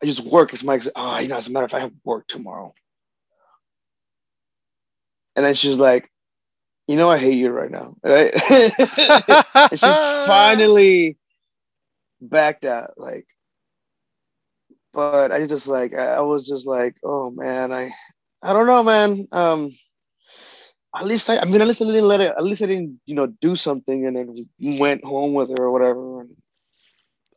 I 0.03 0.07
just 0.07 0.21
work. 0.21 0.55
It's 0.55 0.63
my, 0.63 0.81
oh, 0.97 1.19
you 1.19 1.29
know, 1.29 1.37
as 1.37 1.49
a 1.49 1.51
matter 1.51 1.65
of 1.67 1.71
fact, 1.71 1.81
I 1.81 1.85
have 1.85 1.93
work 2.05 2.27
tomorrow. 2.27 2.73
And 5.37 5.45
then 5.45 5.55
she's 5.55 5.77
like, 5.77 6.11
you 6.89 6.97
know, 6.97 7.11
I 7.11 7.19
hate 7.19 7.35
you 7.35 7.51
right 7.51 7.71
now, 7.71 7.95
right? 8.03 8.33
and 8.51 9.73
she 9.73 9.77
finally 10.27 11.19
backed 12.21 12.65
out, 12.65 12.95
like. 12.97 13.27
But 14.99 15.31
I 15.31 15.47
just 15.47 15.69
like, 15.69 15.95
I 15.95 16.21
was 16.23 16.45
just 16.45 16.67
like, 16.67 16.97
oh 17.05 17.31
man, 17.31 17.71
I, 17.71 17.93
I 18.43 18.53
don't 18.53 18.67
know, 18.67 18.83
man. 18.83 19.29
Um, 19.31 19.71
at 20.93 21.07
least 21.07 21.31
I, 21.31 21.39
I 21.39 21.45
mean, 21.45 21.61
at 21.61 21.69
least 21.69 21.81
I 21.81 21.85
didn't 21.85 22.09
let 22.09 22.21
it. 22.21 22.33
At 22.37 22.43
least 22.43 22.63
I 22.63 22.67
didn't, 22.67 22.99
you 23.07 23.15
know, 23.15 23.29
do 23.41 23.55
something 23.55 24.07
and 24.07 24.17
then 24.17 24.49
went 24.81 25.05
home 25.05 25.35
with 25.35 25.51
her 25.51 25.67
or 25.67 25.71
whatever. 25.71 26.23
And 26.23 26.31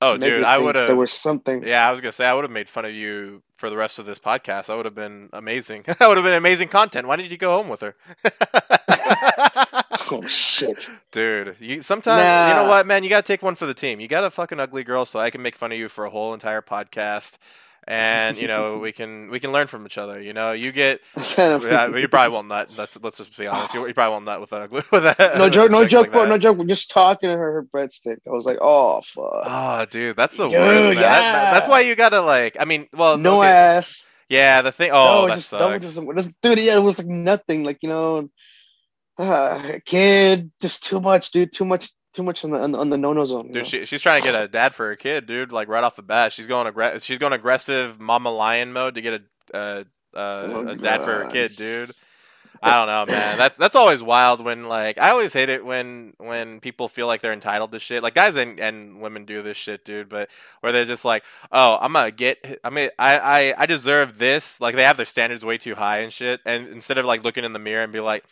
Oh, 0.01 0.17
dude, 0.17 0.43
I 0.43 0.57
would 0.57 0.73
have. 0.73 0.87
There 0.87 0.95
was 0.95 1.11
something. 1.11 1.63
Yeah, 1.63 1.87
I 1.87 1.91
was 1.91 2.01
gonna 2.01 2.11
say 2.11 2.25
I 2.25 2.33
would 2.33 2.45
have 2.45 2.51
made 2.51 2.67
fun 2.67 2.85
of 2.85 2.93
you 2.93 3.43
for 3.57 3.69
the 3.69 3.77
rest 3.77 3.99
of 3.99 4.07
this 4.07 4.17
podcast. 4.17 4.65
That 4.65 4.75
would 4.75 4.85
have 4.85 4.95
been 4.95 5.29
amazing. 5.31 5.83
that 5.85 5.99
would 5.99 6.17
have 6.17 6.23
been 6.23 6.33
amazing 6.33 6.69
content. 6.69 7.07
Why 7.07 7.15
didn't 7.15 7.29
you 7.29 7.37
go 7.37 7.55
home 7.55 7.69
with 7.69 7.81
her? 7.81 7.95
Oh 10.23 10.27
shit. 10.27 10.89
Dude, 11.11 11.55
you 11.59 11.81
sometimes 11.81 12.49
you 12.49 12.55
know 12.61 12.67
what, 12.69 12.85
man, 12.85 13.03
you 13.03 13.09
gotta 13.09 13.25
take 13.25 13.41
one 13.41 13.55
for 13.55 13.65
the 13.65 13.73
team. 13.73 13.99
You 13.99 14.07
got 14.07 14.23
a 14.23 14.29
fucking 14.31 14.59
ugly 14.59 14.83
girl, 14.83 15.05
so 15.05 15.19
I 15.19 15.29
can 15.29 15.41
make 15.41 15.55
fun 15.55 15.71
of 15.71 15.77
you 15.77 15.87
for 15.89 16.05
a 16.05 16.09
whole 16.09 16.33
entire 16.33 16.61
podcast, 16.61 17.37
and 17.87 18.37
you 18.37 18.47
know 18.47 18.77
we 18.77 18.91
can 18.91 19.29
we 19.29 19.39
can 19.39 19.51
learn 19.51 19.67
from 19.67 19.85
each 19.85 19.97
other. 19.97 20.21
You 20.21 20.33
know, 20.33 20.51
you 20.51 20.71
get 20.71 21.01
yeah, 21.37 21.95
you 21.95 22.07
probably 22.07 22.33
won't 22.33 22.47
nut. 22.47 22.69
Let's 22.77 22.99
let's 23.01 23.17
just 23.17 23.37
be 23.37 23.47
honest. 23.47 23.73
You, 23.73 23.87
you 23.87 23.93
probably 23.93 24.11
won't 24.13 24.25
nut 24.25 24.41
with 24.41 24.49
that 24.51 24.61
ugly 24.63 24.83
with 24.91 25.03
that. 25.03 25.37
no 25.37 25.49
joke, 25.49 25.71
no 25.71 25.85
joke, 25.85 26.03
like 26.07 26.11
bro, 26.11 26.25
no 26.25 26.37
joke. 26.37 26.57
We're 26.57 26.65
just 26.65 26.91
talking 26.91 27.29
to 27.29 27.37
her, 27.37 27.53
her 27.53 27.63
breadstick. 27.63 28.17
I 28.27 28.31
was 28.31 28.45
like, 28.45 28.57
oh 28.61 29.01
fuck. 29.01 29.23
Oh, 29.45 29.85
dude, 29.89 30.17
that's 30.17 30.35
the 30.37 30.47
Dude, 30.49 30.59
worst, 30.59 30.93
man. 30.93 30.95
That- 30.95 31.01
that- 31.01 31.51
that's 31.53 31.67
why 31.69 31.81
you 31.81 31.95
gotta 31.95 32.21
like. 32.21 32.57
I 32.59 32.65
mean, 32.65 32.87
well, 32.93 33.17
no 33.17 33.39
okay, 33.41 33.49
ass. 33.49 34.07
Yeah, 34.29 34.61
the 34.61 34.71
thing. 34.71 34.91
Oh, 34.93 35.23
no, 35.23 35.27
that 35.27 35.35
just, 35.35 35.51
that 35.51 35.59
was 35.65 35.93
sucks. 35.93 36.15
just, 36.23 36.41
dude, 36.41 36.59
yeah, 36.59 36.77
it 36.77 36.81
was 36.81 36.97
like 36.97 37.07
nothing. 37.07 37.63
Like 37.65 37.79
you 37.81 37.89
know, 37.89 38.29
uh, 39.17 39.79
kid, 39.85 40.51
just 40.61 40.83
too 40.85 40.99
much, 40.99 41.31
dude. 41.31 41.53
Too 41.53 41.65
much, 41.65 41.91
too 42.13 42.23
much 42.23 42.43
on 42.43 42.51
the 42.51 42.59
on, 42.59 42.89
the- 42.89 42.97
no 42.97 43.13
no 43.13 43.25
zone. 43.25 43.51
Dude, 43.51 43.67
she, 43.67 43.85
she's 43.85 44.01
trying 44.01 44.21
to 44.21 44.31
get 44.31 44.41
a 44.41 44.47
dad 44.47 44.73
for 44.75 44.87
her 44.87 44.95
kid, 44.95 45.25
dude. 45.27 45.51
Like 45.51 45.67
right 45.67 45.83
off 45.83 45.95
the 45.95 46.01
bat, 46.03 46.33
she's 46.33 46.47
going 46.47 46.71
aggre- 46.71 47.03
she's 47.03 47.17
going 47.19 47.33
aggressive 47.33 47.99
mama 47.99 48.31
lion 48.31 48.73
mode 48.73 48.95
to 48.95 49.01
get 49.01 49.21
a 49.53 49.57
uh, 49.57 49.83
uh, 50.15 50.17
Oh, 50.17 50.67
a 50.67 50.75
dad 50.75 51.03
for 51.03 51.23
her 51.23 51.29
kid, 51.29 51.55
dude. 51.55 51.91
I 52.63 52.75
don't 52.75 52.85
know, 52.87 53.11
man. 53.11 53.39
That's 53.39 53.57
that's 53.57 53.75
always 53.75 54.03
wild 54.03 54.43
when 54.43 54.65
like 54.65 54.99
I 54.99 55.09
always 55.09 55.33
hate 55.33 55.49
it 55.49 55.65
when 55.65 56.13
when 56.19 56.59
people 56.59 56.87
feel 56.89 57.07
like 57.07 57.21
they're 57.21 57.33
entitled 57.33 57.71
to 57.71 57.79
shit. 57.79 58.03
Like 58.03 58.13
guys 58.13 58.35
and, 58.35 58.59
and 58.59 59.01
women 59.01 59.25
do 59.25 59.41
this 59.41 59.57
shit, 59.57 59.83
dude. 59.83 60.09
But 60.09 60.29
where 60.59 60.71
they're 60.71 60.85
just 60.85 61.03
like, 61.03 61.23
oh, 61.51 61.79
I'm 61.81 61.93
gonna 61.93 62.11
get. 62.11 62.59
I 62.63 62.69
mean, 62.69 62.91
I, 62.99 63.17
I 63.17 63.53
I 63.63 63.65
deserve 63.65 64.19
this. 64.19 64.61
Like 64.61 64.75
they 64.75 64.83
have 64.83 64.95
their 64.97 65.07
standards 65.07 65.43
way 65.43 65.57
too 65.57 65.73
high 65.73 65.99
and 65.99 66.13
shit. 66.13 66.39
And 66.45 66.67
instead 66.67 66.99
of 66.99 67.05
like 67.05 67.23
looking 67.23 67.45
in 67.45 67.53
the 67.53 67.57
mirror 67.59 67.83
and 67.83 67.91
be 67.91 67.99
like, 67.99 68.25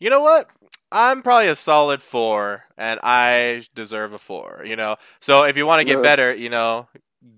you 0.00 0.10
know 0.10 0.22
what? 0.22 0.48
I'm 0.92 1.22
probably 1.22 1.48
a 1.48 1.56
solid 1.56 2.02
four, 2.02 2.64
and 2.78 3.00
I 3.02 3.64
deserve 3.74 4.12
a 4.14 4.18
four. 4.18 4.64
You 4.66 4.76
know. 4.76 4.96
So 5.20 5.44
if 5.44 5.56
you 5.56 5.66
want 5.66 5.80
to 5.80 5.86
get 5.86 6.02
Yeah. 6.02 6.02
better, 6.02 6.34
you 6.34 6.50
know, 6.50 6.88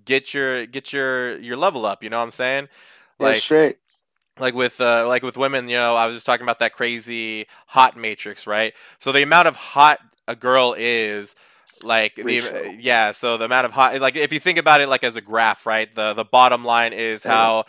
get 0.06 0.34
your 0.34 0.66
get 0.66 0.92
your 0.92 1.38
your 1.40 1.56
level 1.58 1.86
up. 1.86 2.04
You 2.04 2.10
know 2.10 2.18
what 2.18 2.24
I'm 2.24 2.32
saying? 2.32 2.68
Yeah, 3.18 3.32
Like 3.32 3.44
straight. 3.44 3.78
like 4.38 4.54
with 4.54 4.80
uh, 4.80 5.06
like 5.08 5.22
with 5.22 5.36
women, 5.36 5.68
you 5.68 5.76
know, 5.76 5.96
I 5.96 6.06
was 6.06 6.16
just 6.16 6.26
talking 6.26 6.44
about 6.44 6.60
that 6.60 6.72
crazy 6.74 7.46
hot 7.68 7.96
matrix, 7.96 8.46
right? 8.46 8.74
So 8.98 9.12
the 9.12 9.22
amount 9.22 9.48
of 9.48 9.56
hot 9.56 10.00
a 10.28 10.36
girl 10.36 10.74
is, 10.78 11.34
like 11.82 12.16
the 12.26 12.76
yeah, 12.78 13.12
so 13.12 13.36
the 13.38 13.44
amount 13.46 13.66
of 13.66 13.72
hot, 13.72 14.00
like 14.00 14.16
if 14.16 14.32
you 14.32 14.40
think 14.40 14.58
about 14.58 14.80
it 14.80 14.88
like 14.88 15.04
as 15.04 15.16
a 15.16 15.20
graph, 15.20 15.66
right? 15.66 15.94
The 15.94 16.14
the 16.14 16.24
bottom 16.24 16.64
line 16.64 16.92
is 16.94 17.24
how 17.24 17.64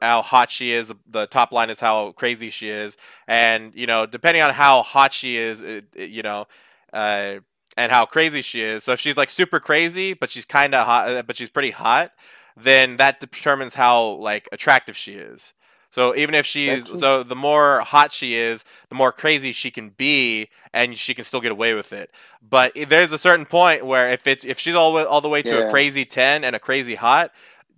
how 0.00 0.22
hot 0.22 0.50
she 0.50 0.72
is. 0.72 0.92
The 1.10 1.26
top 1.26 1.52
line 1.52 1.70
is 1.70 1.80
how 1.80 2.12
crazy 2.12 2.50
she 2.50 2.68
is, 2.68 2.96
and 3.28 3.74
you 3.74 3.86
know, 3.86 4.06
depending 4.06 4.42
on 4.42 4.50
how 4.50 4.82
hot 4.82 5.12
she 5.12 5.36
is, 5.36 5.60
it, 5.62 5.86
it- 5.94 6.10
you 6.10 6.22
know, 6.22 6.46
uh, 6.92 7.36
and 7.76 7.90
how 7.92 8.06
crazy 8.06 8.42
she 8.42 8.60
is. 8.62 8.84
So 8.84 8.92
if 8.92 9.00
she's 9.00 9.16
like 9.16 9.30
super 9.30 9.60
crazy, 9.60 10.14
but 10.14 10.30
she's 10.30 10.44
kind 10.44 10.74
of 10.74 10.86
hot, 10.86 11.08
uh, 11.08 11.22
but 11.22 11.36
she's 11.36 11.50
pretty 11.50 11.72
hot, 11.72 12.12
then 12.56 12.96
that 12.96 13.20
determines 13.20 13.74
how 13.74 14.10
like 14.14 14.48
attractive 14.52 14.96
she 14.96 15.14
is. 15.14 15.52
So 15.90 16.16
even 16.16 16.34
if 16.34 16.44
she's 16.44 16.98
so 16.98 17.22
the 17.22 17.36
more 17.36 17.80
hot 17.80 18.12
she 18.12 18.34
is, 18.34 18.64
the 18.88 18.96
more 18.96 19.12
crazy 19.12 19.52
she 19.52 19.70
can 19.70 19.90
be, 19.90 20.48
and 20.72 20.98
she 20.98 21.14
can 21.14 21.24
still 21.24 21.40
get 21.40 21.52
away 21.52 21.74
with 21.74 21.92
it. 21.92 22.10
But 22.42 22.72
there's 22.88 23.12
a 23.12 23.18
certain 23.18 23.46
point 23.46 23.86
where 23.86 24.10
if 24.10 24.26
it's 24.26 24.44
if 24.44 24.58
she's 24.58 24.74
all 24.74 24.90
the 24.90 24.96
way, 24.96 25.04
all 25.04 25.20
the 25.20 25.28
way 25.28 25.42
to 25.44 25.58
a 25.58 25.62
crazy 25.62 26.04
ten 26.04 26.42
and 26.42 26.56
a 26.56 26.58
crazy 26.58 26.96
hot, 26.96 27.30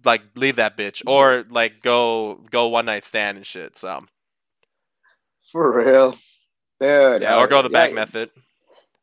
like 0.06 0.22
leave 0.34 0.56
that 0.56 0.76
bitch 0.76 1.02
or 1.06 1.44
like 1.50 1.82
go 1.82 2.40
go 2.50 2.68
one 2.68 2.86
night 2.86 3.04
stand 3.04 3.36
and 3.36 3.46
shit. 3.46 3.76
So 3.76 4.04
For 5.52 5.76
real. 5.84 6.12
Dude, 6.80 7.22
yeah, 7.22 7.38
or 7.38 7.46
go 7.48 7.62
the 7.62 7.70
bag 7.70 7.94
method. 7.94 8.30
method. 8.34 8.42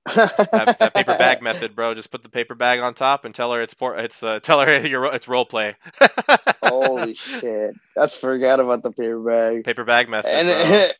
That, 0.52 0.78
that 0.80 0.94
paper 0.94 1.18
bag 1.18 1.42
method, 1.42 1.76
bro. 1.76 1.94
Just 1.94 2.12
put 2.12 2.24
the 2.24 2.30
paper 2.30 2.56
bag 2.56 2.82
on 2.82 2.94
top 2.94 3.24
and 3.24 3.34
tell 3.34 3.54
her 3.54 3.62
it's 3.62 3.74
por- 3.74 3.98
it's 3.98 4.22
uh, 4.22 4.40
tell 4.42 4.60
her 4.60 4.68
it's 5.14 5.28
role 5.30 5.46
play. 5.46 5.76
Holy 6.64 7.14
shit. 7.16 7.74
That's 7.96 8.14
forgot 8.14 8.60
about 8.60 8.84
the 8.84 8.92
paper 8.92 9.20
bag. 9.20 9.64
paper 9.64 9.86
bag 9.86 10.10
method. 10.10 10.34
And. 10.34 10.94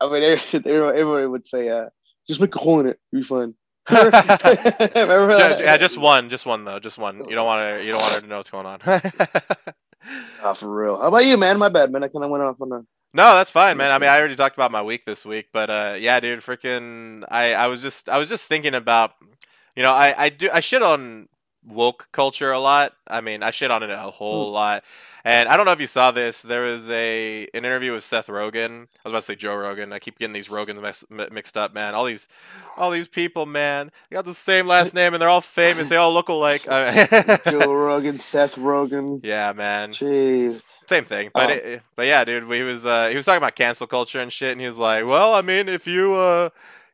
I 0.00 0.10
mean, 0.10 0.22
everybody, 0.22 0.98
everybody 1.00 1.26
would 1.26 1.46
say, 1.46 1.68
uh, 1.70 1.86
just 2.28 2.40
make 2.40 2.54
a 2.54 2.58
hole 2.58 2.80
in 2.80 2.86
it. 2.86 2.98
You'll 3.10 3.22
be 3.22 3.26
fine. 3.26 3.54
That? 3.88 5.60
yeah, 5.62 5.76
just 5.76 5.98
one, 5.98 6.30
just 6.30 6.46
one 6.46 6.64
though, 6.64 6.78
just 6.78 6.98
one. 6.98 7.28
You 7.28 7.34
don't 7.34 7.46
want 7.46 7.78
to, 7.78 7.84
you 7.84 7.92
don't 7.92 8.00
want 8.00 8.14
her 8.14 8.20
to 8.20 8.26
know 8.26 8.38
what's 8.38 8.50
going 8.50 8.66
on. 8.66 8.80
Oh, 10.42 10.54
for 10.54 10.68
real. 10.74 11.00
How 11.00 11.08
about 11.08 11.24
you, 11.24 11.36
man? 11.36 11.58
My 11.58 11.68
bad, 11.68 11.92
man. 11.92 12.02
I 12.02 12.08
kind 12.08 12.24
of 12.24 12.30
went 12.30 12.42
off 12.42 12.60
on 12.60 12.72
a. 12.72 12.76
no, 13.14 13.34
that's 13.36 13.52
fine, 13.52 13.76
man. 13.76 13.92
I 13.92 13.98
mean, 13.98 14.10
I 14.10 14.18
already 14.18 14.36
talked 14.36 14.56
about 14.56 14.72
my 14.72 14.82
week 14.82 15.04
this 15.04 15.24
week, 15.24 15.48
but 15.52 15.70
uh, 15.70 15.94
yeah, 15.98 16.18
dude, 16.20 16.40
freaking, 16.40 17.24
I, 17.30 17.54
I 17.54 17.66
was 17.68 17.82
just, 17.82 18.08
I 18.08 18.18
was 18.18 18.28
just 18.28 18.44
thinking 18.46 18.74
about, 18.74 19.12
you 19.76 19.82
know, 19.82 19.92
I, 19.92 20.14
I 20.24 20.28
do, 20.28 20.48
I 20.52 20.60
shit 20.60 20.82
on 20.82 21.28
woke 21.66 22.08
culture 22.12 22.52
a 22.52 22.58
lot. 22.58 22.94
I 23.06 23.20
mean, 23.20 23.42
I 23.42 23.50
shit 23.50 23.70
on 23.70 23.82
it 23.82 23.90
a 23.90 23.96
whole 23.98 24.50
lot. 24.50 24.84
And 25.24 25.48
I 25.48 25.56
don't 25.56 25.66
know 25.66 25.72
if 25.72 25.80
you 25.80 25.86
saw 25.86 26.10
this. 26.10 26.42
There 26.42 26.62
was 26.62 26.90
a 26.90 27.42
an 27.54 27.64
interview 27.64 27.92
with 27.92 28.02
Seth 28.02 28.26
Rogen. 28.26 28.82
I 28.82 28.86
was 29.04 29.12
about 29.12 29.16
to 29.20 29.22
say 29.22 29.34
Joe 29.36 29.54
Rogan. 29.54 29.92
I 29.92 30.00
keep 30.00 30.18
getting 30.18 30.32
these 30.32 30.48
Rogans 30.48 30.80
mix, 30.82 31.04
mixed 31.30 31.56
up, 31.56 31.72
man. 31.72 31.94
All 31.94 32.04
these, 32.06 32.26
all 32.76 32.90
these 32.90 33.06
people, 33.06 33.46
man. 33.46 33.92
They 34.10 34.14
got 34.16 34.24
the 34.24 34.34
same 34.34 34.66
last 34.66 34.94
name 34.96 35.14
and 35.14 35.22
they're 35.22 35.28
all 35.28 35.40
famous. 35.40 35.88
They 35.88 35.94
all 35.96 36.12
look 36.12 36.28
alike. 36.28 36.62
Joe 36.64 37.72
Rogan, 37.72 38.18
Seth 38.18 38.56
Rogen. 38.56 39.20
yeah, 39.22 39.52
man. 39.52 39.92
Jeez. 39.92 40.60
Same 40.88 41.04
thing, 41.04 41.30
but 41.32 41.50
Oh. 41.50 41.52
it, 41.52 41.82
but 41.94 42.06
yeah, 42.06 42.24
dude, 42.24 42.50
he 42.52 42.62
was 42.62 42.84
uh, 42.84 43.06
he 43.08 43.14
was 43.14 43.24
talking 43.24 43.38
about 43.38 43.54
cancel 43.54 43.86
culture 43.86 44.20
and 44.20 44.32
shit, 44.32 44.50
and 44.52 44.60
he 44.60 44.66
was 44.66 44.78
like, 44.78 45.06
well, 45.06 45.32
I 45.34 45.40
mean, 45.40 45.68
if 45.68 45.86
you 45.86 46.14
uh, 46.14 46.48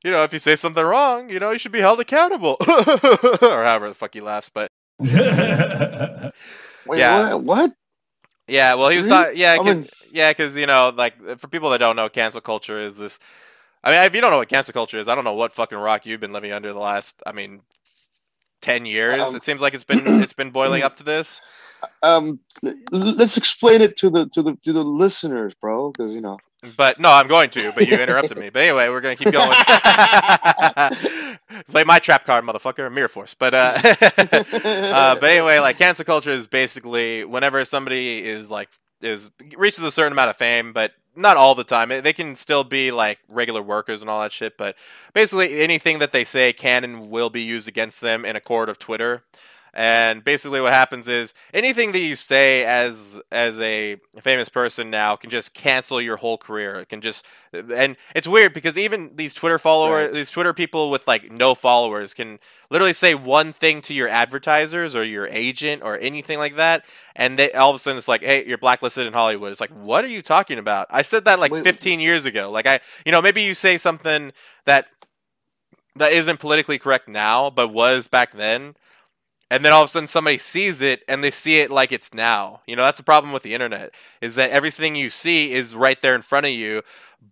you 0.04 0.10
know, 0.10 0.22
if 0.24 0.32
you 0.32 0.38
say 0.38 0.56
something 0.56 0.84
wrong, 0.84 1.28
you 1.30 1.38
know, 1.40 1.50
you 1.50 1.58
should 1.58 1.72
be 1.72 1.80
held 1.80 2.00
accountable, 2.00 2.56
or 2.68 3.64
however 3.64 3.88
the 3.88 3.94
fuck 3.94 4.14
he 4.14 4.20
laughs. 4.20 4.48
But 4.48 4.68
Wait, 6.86 6.98
Yeah. 6.98 7.34
what? 7.34 7.44
What? 7.44 7.72
yeah, 8.46 8.74
well, 8.74 8.88
he 8.88 8.96
was 8.98 9.06
Really? 9.08 9.18
talking, 9.24 9.38
yeah, 9.38 9.52
I 9.52 9.56
'cause- 9.58 9.66
mean- 9.76 9.88
yeah, 10.10 10.30
because 10.30 10.56
you 10.56 10.66
know, 10.66 10.92
like 10.96 11.38
for 11.38 11.48
people 11.48 11.70
that 11.70 11.78
don't 11.78 11.96
know, 11.96 12.08
cancel 12.08 12.40
culture 12.40 12.78
is 12.78 12.96
this. 12.98 13.18
I 13.84 13.90
mean, 13.92 14.02
if 14.04 14.14
you 14.14 14.20
don't 14.20 14.30
know 14.30 14.38
what 14.38 14.48
cancel 14.48 14.72
culture 14.72 14.98
is, 14.98 15.06
I 15.08 15.14
don't 15.14 15.24
know 15.24 15.34
what 15.34 15.52
fucking 15.52 15.78
rock 15.78 16.06
you've 16.06 16.20
been 16.20 16.32
living 16.32 16.52
under 16.52 16.72
the 16.72 16.78
last. 16.80 17.22
I 17.26 17.32
mean. 17.32 17.62
10 18.60 18.86
years 18.86 19.20
Um, 19.20 19.36
it 19.36 19.44
seems 19.44 19.60
like 19.60 19.72
it's 19.72 19.84
been 19.84 20.02
it's 20.20 20.32
been 20.32 20.50
boiling 20.50 20.82
up 20.82 20.96
to 20.96 21.04
this 21.04 21.40
Um, 22.02 22.40
let's 22.90 23.36
explain 23.36 23.82
it 23.82 23.96
to 23.98 24.10
the 24.10 24.26
to 24.30 24.42
the 24.42 24.56
to 24.64 24.72
the 24.72 24.82
listeners, 24.82 25.54
bro, 25.62 25.92
because 25.92 26.12
you 26.12 26.20
know. 26.20 26.38
But 26.76 26.98
no, 26.98 27.10
I'm 27.12 27.28
going 27.28 27.50
to. 27.50 27.72
But 27.72 27.86
you 27.86 27.96
interrupted 27.96 28.36
me. 28.36 28.50
But 28.50 28.62
anyway, 28.62 28.88
we're 28.88 29.00
gonna 29.00 29.16
keep 29.16 29.32
going. 29.32 29.56
Play 31.68 31.84
my 31.84 31.98
trap 32.00 32.24
card, 32.26 32.44
motherfucker. 32.44 32.92
Mirror 32.92 33.08
Force. 33.08 33.34
But 33.34 33.54
uh, 33.54 33.78
uh, 33.84 35.14
but 35.14 35.24
anyway, 35.24 35.60
like 35.60 35.78
cancel 35.78 36.04
culture 36.04 36.32
is 36.32 36.46
basically 36.48 37.24
whenever 37.24 37.64
somebody 37.64 38.24
is 38.24 38.50
like 38.50 38.68
is 39.02 39.30
reaches 39.56 39.84
a 39.84 39.92
certain 39.92 40.12
amount 40.12 40.30
of 40.30 40.36
fame, 40.36 40.72
but 40.72 40.92
not 41.14 41.36
all 41.36 41.54
the 41.54 41.64
time. 41.64 41.90
They 41.90 42.12
can 42.12 42.34
still 42.34 42.64
be 42.64 42.90
like 42.90 43.18
regular 43.28 43.62
workers 43.62 44.00
and 44.00 44.10
all 44.10 44.20
that 44.22 44.32
shit. 44.32 44.56
But 44.58 44.76
basically, 45.14 45.60
anything 45.60 46.00
that 46.00 46.10
they 46.12 46.24
say 46.24 46.52
can 46.52 46.82
and 46.82 47.10
will 47.10 47.30
be 47.30 47.42
used 47.42 47.68
against 47.68 48.00
them 48.00 48.24
in 48.24 48.34
a 48.36 48.40
court 48.40 48.68
of 48.68 48.78
Twitter. 48.78 49.22
And 49.74 50.24
basically, 50.24 50.60
what 50.60 50.72
happens 50.72 51.08
is 51.08 51.34
anything 51.52 51.92
that 51.92 52.00
you 52.00 52.16
say 52.16 52.64
as 52.64 53.20
as 53.30 53.60
a 53.60 53.96
famous 54.20 54.48
person 54.48 54.90
now 54.90 55.16
can 55.16 55.30
just 55.30 55.54
cancel 55.54 56.00
your 56.00 56.16
whole 56.16 56.38
career. 56.38 56.76
It 56.80 56.88
can 56.88 57.00
just 57.00 57.26
and 57.52 57.96
it's 58.14 58.26
weird 58.26 58.54
because 58.54 58.76
even 58.76 59.12
these 59.14 59.34
Twitter 59.34 59.58
followers, 59.58 60.06
Right. 60.08 60.14
these 60.14 60.30
Twitter 60.30 60.52
people 60.52 60.90
with 60.90 61.06
like 61.06 61.30
no 61.30 61.54
followers, 61.54 62.14
can 62.14 62.38
literally 62.70 62.92
say 62.92 63.14
one 63.14 63.52
thing 63.52 63.80
to 63.82 63.94
your 63.94 64.08
advertisers 64.08 64.94
or 64.94 65.04
your 65.04 65.26
agent 65.28 65.82
or 65.82 65.98
anything 65.98 66.38
like 66.38 66.56
that, 66.56 66.84
and 67.14 67.38
they 67.38 67.52
all 67.52 67.70
of 67.70 67.76
a 67.76 67.78
sudden 67.78 67.98
it's 67.98 68.08
like, 68.08 68.22
hey, 68.22 68.44
you're 68.46 68.58
blacklisted 68.58 69.06
in 69.06 69.12
Hollywood. 69.12 69.52
It's 69.52 69.60
like, 69.60 69.70
what 69.70 70.04
are 70.04 70.08
you 70.08 70.22
talking 70.22 70.58
about? 70.58 70.86
I 70.90 71.02
said 71.02 71.24
that 71.26 71.38
like 71.40 71.52
Wait. 71.52 71.64
15 71.64 72.00
years 72.00 72.24
ago. 72.24 72.50
Like 72.50 72.66
I, 72.66 72.80
you 73.04 73.12
know, 73.12 73.22
maybe 73.22 73.42
you 73.42 73.54
say 73.54 73.78
something 73.78 74.32
that 74.64 74.86
that 75.96 76.12
isn't 76.12 76.38
politically 76.38 76.78
correct 76.78 77.08
now, 77.08 77.50
but 77.50 77.68
was 77.68 78.08
back 78.08 78.32
then. 78.32 78.74
And 79.50 79.64
then 79.64 79.72
all 79.72 79.82
of 79.82 79.86
a 79.86 79.88
sudden 79.88 80.06
somebody 80.06 80.38
sees 80.38 80.82
it 80.82 81.02
and 81.08 81.24
they 81.24 81.30
see 81.30 81.60
it 81.60 81.70
like 81.70 81.90
it's 81.90 82.12
now. 82.12 82.60
You 82.66 82.76
know, 82.76 82.82
that's 82.82 82.98
the 82.98 83.04
problem 83.04 83.32
with 83.32 83.42
the 83.42 83.54
internet 83.54 83.94
is 84.20 84.34
that 84.34 84.50
everything 84.50 84.94
you 84.94 85.10
see 85.10 85.52
is 85.52 85.74
right 85.74 86.00
there 86.02 86.14
in 86.14 86.22
front 86.22 86.46
of 86.46 86.52
you. 86.52 86.82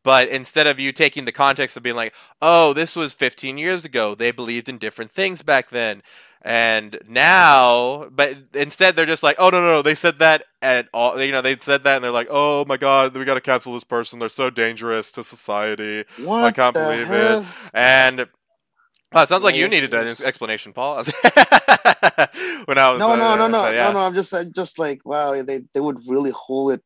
But 0.02 0.28
instead 0.28 0.66
of 0.66 0.80
you 0.80 0.92
taking 0.92 1.26
the 1.26 1.32
context 1.32 1.76
of 1.76 1.82
being 1.82 1.96
like, 1.96 2.14
oh, 2.40 2.72
this 2.72 2.96
was 2.96 3.12
15 3.12 3.58
years 3.58 3.84
ago, 3.84 4.14
they 4.14 4.30
believed 4.30 4.68
in 4.68 4.78
different 4.78 5.12
things 5.12 5.42
back 5.42 5.70
then. 5.70 6.02
And 6.42 7.00
now, 7.08 8.08
but 8.10 8.36
instead 8.54 8.94
they're 8.94 9.04
just 9.04 9.22
like, 9.22 9.36
oh, 9.38 9.50
no, 9.50 9.60
no, 9.60 9.66
no, 9.66 9.82
they 9.82 9.96
said 9.96 10.20
that 10.20 10.44
at 10.62 10.88
all. 10.94 11.20
You 11.20 11.32
know, 11.32 11.42
they 11.42 11.56
said 11.56 11.84
that 11.84 11.96
and 11.96 12.04
they're 12.04 12.12
like, 12.12 12.28
oh 12.30 12.64
my 12.66 12.76
God, 12.76 13.16
we 13.16 13.24
got 13.24 13.34
to 13.34 13.40
cancel 13.40 13.74
this 13.74 13.84
person. 13.84 14.18
They're 14.20 14.28
so 14.28 14.48
dangerous 14.48 15.10
to 15.12 15.24
society. 15.24 16.04
What 16.22 16.54
can't 16.54 16.74
the 16.74 16.80
believe 16.80 17.10
it. 17.10 17.44
And 17.74 18.28
Wow, 19.12 19.22
it 19.24 19.28
sounds 19.28 19.44
like 19.44 19.56
you 19.56 19.68
needed 19.68 19.94
an 19.94 20.08
explanation, 20.24 20.72
Paul. 20.72 20.96
when 22.66 22.78
I 22.78 22.90
was 22.90 23.00
No, 23.00 23.08
uh, 23.08 23.16
no, 23.16 23.36
no, 23.36 23.48
no, 23.48 23.70
yeah. 23.72 23.88
no, 23.88 23.92
no. 23.92 24.00
I'm 24.00 24.14
just, 24.14 24.34
I'm 24.34 24.52
just 24.52 24.78
like, 24.78 25.02
wow, 25.04 25.42
they 25.42 25.62
they 25.74 25.80
would 25.80 26.00
really 26.08 26.32
hold 26.32 26.72
it 26.72 26.82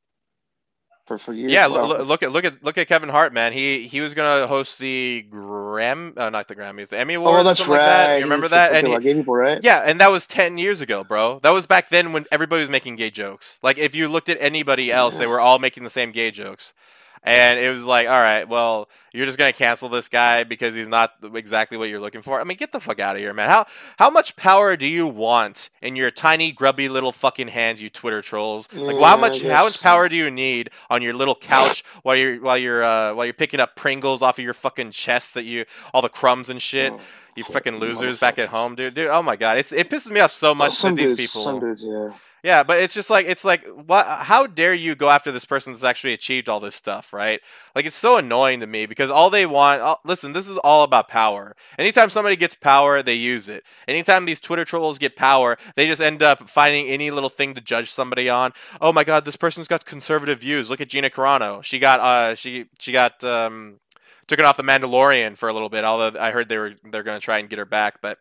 for 1.07 1.19
for 1.19 1.33
years. 1.35 1.53
Yeah, 1.53 1.67
Wow. 1.67 1.85
lo- 1.85 1.99
lo- 1.99 2.05
look 2.05 2.23
at 2.23 2.33
look 2.33 2.45
at 2.45 2.63
look 2.65 2.79
at 2.79 2.89
Kevin 2.89 3.11
Hart, 3.11 3.33
man. 3.35 3.53
He 3.53 3.89
he 3.89 4.01
was 4.01 4.15
gonna 4.15 4.47
host 4.47 4.79
the 4.79 5.27
Gram, 5.31 6.15
uh, 6.17 6.31
not 6.31 6.49
the 6.49 6.57
Grammys, 6.57 6.91
the 6.91 6.99
Emmy 6.99 7.15
Awards. 7.15 7.41
Oh, 7.41 7.45
that's 7.45 7.67
right. 7.69 7.79
Like 7.79 7.81
that. 7.81 8.19
You 8.19 8.25
remember 8.25 8.49
said 8.49 8.71
that? 8.73 8.75
And 8.75 8.89
he- 8.89 8.95
people, 9.15 9.35
right? 9.35 9.61
yeah, 9.63 9.81
and 9.87 10.01
that 10.01 10.11
was 10.11 10.27
ten 10.27 10.59
years 10.59 10.81
ago, 10.81 11.05
bro. 11.05 11.41
That 11.41 11.51
was 11.51 11.67
back 11.67 11.91
then 11.91 12.13
when 12.13 12.27
everybody 12.33 12.61
was 12.63 12.71
making 12.71 12.97
gay 12.97 13.11
jokes. 13.11 13.59
Like 13.63 13.79
if 13.79 13.95
you 13.95 14.09
looked 14.09 14.29
at 14.31 14.39
anybody 14.41 14.93
else, 14.93 15.17
they 15.17 15.27
were 15.29 15.41
all 15.41 15.59
making 15.59 15.85
the 15.85 15.91
same 15.91 16.13
gay 16.13 16.31
jokes. 16.31 16.75
And 17.23 17.61
it 17.61 17.71
was 17.71 17.85
like, 17.85 18.09
all 18.09 18.15
right, 18.15 18.49
well, 18.49 18.89
you're 19.13 19.27
just 19.27 19.37
gonna 19.37 19.53
cancel 19.53 19.91
this 19.91 20.09
guy 20.09 20.45
because 20.45 20.75
he's 20.75 20.89
not 20.89 21.13
exactly 21.35 21.77
what 21.77 21.91
you're 21.91 22.01
looking 22.01 22.23
for. 22.23 22.41
I 22.41 22.45
mean, 22.45 22.57
get 22.57 22.73
the 22.73 22.81
fuck 22.81 22.99
out 22.99 23.17
of 23.17 23.21
here, 23.21 23.35
man. 23.35 23.49
How 23.49 23.67
how 23.99 24.09
much 24.09 24.37
power 24.37 24.75
do 24.77 24.87
you 24.87 25.07
want 25.07 25.69
in 25.83 25.97
your 25.97 26.11
tiny, 26.11 26.51
grubby 26.51 26.89
little 26.89 27.13
fucking 27.13 27.49
hands, 27.49 27.83
you 27.83 27.91
Twitter 27.91 28.23
trolls? 28.23 28.73
Like, 28.73 28.97
Yeah, 28.97 29.07
how 29.07 29.17
much 29.19 29.43
how 29.43 29.65
much 29.65 29.83
power 29.83 30.09
do 30.09 30.17
you 30.17 30.31
need 30.31 30.71
on 30.89 31.03
your 31.03 31.13
little 31.13 31.35
couch 31.35 31.85
while 32.03 32.17
you're 32.17 32.41
while 32.41 32.57
you're 32.57 32.83
uh, 32.83 33.13
while 33.15 33.27
you're 33.27 33.35
picking 33.35 33.61
up 33.61 33.77
Pringles 33.77 34.23
off 34.23 34.39
of 34.39 34.45
your 34.45 34.55
fucking 34.55 34.93
chest 34.93 35.35
that 35.35 35.45
you 35.45 35.67
all 35.93 36.01
the 36.03 36.09
crumbs 36.09 36.49
and 36.49 36.63
shit. 36.63 36.95
Oh, 36.95 37.01
You 37.37 37.45
fuck, 37.45 37.55
fucking 37.55 37.77
losers 37.79 38.19
back 38.19 38.39
at 38.39 38.49
home, 38.49 38.77
dude. 38.77 38.95
Dude, 38.95 39.09
oh 39.09 39.23
my 39.23 39.37
god, 39.37 39.59
it's 39.59 39.73
it 39.73 39.91
pisses 39.91 40.11
me 40.11 40.21
off 40.21 40.33
so 40.33 40.55
much 40.55 40.75
some 40.75 40.95
that 40.95 40.97
these 40.97 41.11
dudes, 41.11 41.21
people. 41.33 41.43
dudes, 41.61 41.83
yeah. 41.85 42.11
Yeah, 42.43 42.63
but 42.63 42.79
it's 42.81 42.95
just 42.95 43.11
like 43.11 43.27
it's 43.27 43.45
like 43.45 43.67
what? 43.67 44.07
How 44.07 44.47
dare 44.47 44.73
you 44.73 44.95
go 44.95 45.11
after 45.11 45.31
this 45.31 45.45
person 45.45 45.73
that's 45.73 45.85
actually 45.85 46.15
achieved 46.15 46.49
all 46.49 46.61
this 46.61 46.75
stuff, 46.75 47.13
right? 47.13 47.41
Like 47.75 47.85
it's 47.85 47.97
so 47.97 48.17
annoying 48.17 48.61
to 48.61 48.67
me 48.67 48.87
because 48.87 49.11
all 49.11 49.29
they 49.31 49.45
want. 49.47 49.83
all- 49.83 50.01
listen, 50.05 50.33
this 50.33 50.49
is 50.49 50.57
all 50.59 50.83
about 50.83 51.09
power. 51.09 51.55
Anytime 51.79 52.09
somebody 52.09 52.37
gets 52.37 52.55
power, 52.55 53.03
they 53.03 53.15
use 53.15 53.49
it. 53.49 53.65
Anytime 53.87 54.25
these 54.25 54.41
Twitter 54.41 54.65
trolls 54.65 54.99
get 54.99 55.17
power, 55.17 55.59
they 55.77 55.87
just 55.87 56.01
end 56.01 56.23
up 56.23 56.49
finding 56.49 56.87
any 56.87 57.11
little 57.11 57.29
thing 57.29 57.55
to 57.55 57.61
judge 57.61 57.91
somebody 57.91 58.29
on. 58.31 58.53
Oh 58.81 58.93
my 58.93 59.05
God, 59.05 59.25
this 59.25 59.37
person's 59.37 59.69
got 59.69 59.85
conservative 59.85 60.41
views. 60.41 60.71
Look 60.71 60.81
at 60.81 60.89
Gina 60.89 61.11
Carano. 61.11 61.63
She 61.63 61.79
got 61.79 62.01
uh 62.01 62.35
she 62.35 62.67
she 62.79 62.93
got 62.93 63.23
um 63.23 63.81
took 64.27 64.39
it 64.39 64.45
off 64.45 64.57
the 64.57 64.63
Mandalorian 64.63 65.37
for 65.37 65.49
a 65.49 65.53
little 65.53 65.69
bit. 65.69 65.85
Although 65.85 66.19
I 66.19 66.31
heard 66.31 66.49
they 66.49 66.59
were 66.59 66.73
they're 66.91 67.03
gonna 67.03 67.21
try 67.21 67.39
and 67.39 67.51
get 67.51 67.59
her 67.59 67.65
back, 67.67 68.01
but 68.01 68.19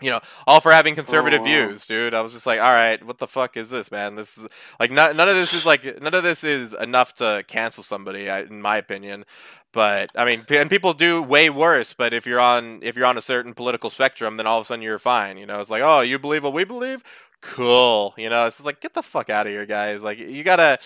you 0.00 0.10
know, 0.10 0.20
all 0.46 0.60
for 0.60 0.72
having 0.72 0.94
conservative 0.94 1.44
views, 1.44 1.86
dude. 1.86 2.14
I 2.14 2.20
was 2.20 2.32
just 2.32 2.46
like, 2.46 2.60
all 2.60 2.72
right, 2.72 3.04
what 3.04 3.18
the 3.18 3.28
fuck 3.28 3.56
is 3.56 3.70
this, 3.70 3.90
man? 3.90 4.16
This 4.16 4.36
is 4.36 4.46
like 4.80 4.90
none, 4.90 5.16
none 5.16 5.28
of 5.28 5.36
this 5.36 5.52
is 5.54 5.64
like 5.66 6.00
none 6.00 6.14
of 6.14 6.22
this 6.22 6.44
is 6.44 6.74
enough 6.74 7.14
to 7.16 7.44
cancel 7.46 7.82
somebody, 7.82 8.28
I, 8.28 8.40
in 8.40 8.60
my 8.60 8.76
opinion. 8.76 9.24
But 9.72 10.10
I 10.14 10.24
mean, 10.24 10.44
and 10.50 10.68
people 10.68 10.92
do 10.92 11.22
way 11.22 11.50
worse. 11.50 11.92
But 11.92 12.12
if 12.12 12.26
you're 12.26 12.40
on 12.40 12.80
if 12.82 12.96
you're 12.96 13.06
on 13.06 13.16
a 13.16 13.22
certain 13.22 13.54
political 13.54 13.90
spectrum, 13.90 14.36
then 14.36 14.46
all 14.46 14.58
of 14.58 14.62
a 14.62 14.66
sudden 14.66 14.82
you're 14.82 14.98
fine. 14.98 15.38
You 15.38 15.46
know, 15.46 15.60
it's 15.60 15.70
like, 15.70 15.82
oh, 15.82 16.00
you 16.00 16.18
believe 16.18 16.44
what 16.44 16.52
we 16.52 16.64
believe? 16.64 17.02
Cool. 17.42 18.14
You 18.16 18.30
know, 18.30 18.46
it's 18.46 18.58
just 18.58 18.66
like 18.66 18.80
get 18.80 18.94
the 18.94 19.02
fuck 19.02 19.28
out 19.28 19.48
of 19.48 19.52
here, 19.52 19.66
guys. 19.66 20.00
Like 20.00 20.16
you 20.16 20.44
gotta 20.44 20.78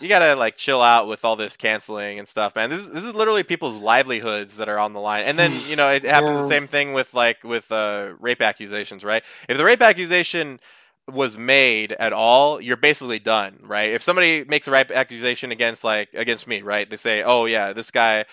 you 0.00 0.08
gotta 0.08 0.34
like 0.34 0.56
chill 0.56 0.82
out 0.82 1.06
with 1.06 1.24
all 1.24 1.36
this 1.36 1.56
canceling 1.56 2.18
and 2.18 2.26
stuff, 2.26 2.56
man. 2.56 2.68
This 2.68 2.80
is, 2.80 2.88
this 2.88 3.04
is 3.04 3.14
literally 3.14 3.44
people's 3.44 3.80
livelihoods 3.80 4.56
that 4.56 4.68
are 4.68 4.78
on 4.78 4.92
the 4.92 4.98
line. 4.98 5.24
And 5.24 5.38
then 5.38 5.52
you 5.68 5.76
know 5.76 5.88
it 5.90 6.04
happens 6.04 6.40
the 6.40 6.48
same 6.48 6.66
thing 6.66 6.94
with 6.94 7.14
like 7.14 7.44
with 7.44 7.70
uh, 7.70 8.14
rape 8.18 8.42
accusations, 8.42 9.04
right? 9.04 9.22
If 9.48 9.56
the 9.56 9.64
rape 9.64 9.82
accusation 9.82 10.58
was 11.06 11.38
made 11.38 11.92
at 11.92 12.12
all, 12.12 12.60
you're 12.60 12.76
basically 12.76 13.20
done, 13.20 13.60
right? 13.62 13.90
If 13.92 14.02
somebody 14.02 14.44
makes 14.44 14.66
a 14.66 14.72
rape 14.72 14.90
accusation 14.90 15.52
against 15.52 15.84
like 15.84 16.08
against 16.12 16.48
me, 16.48 16.60
right? 16.62 16.90
They 16.90 16.96
say, 16.96 17.22
oh 17.22 17.44
yeah, 17.44 17.72
this 17.72 17.92
guy 17.92 18.24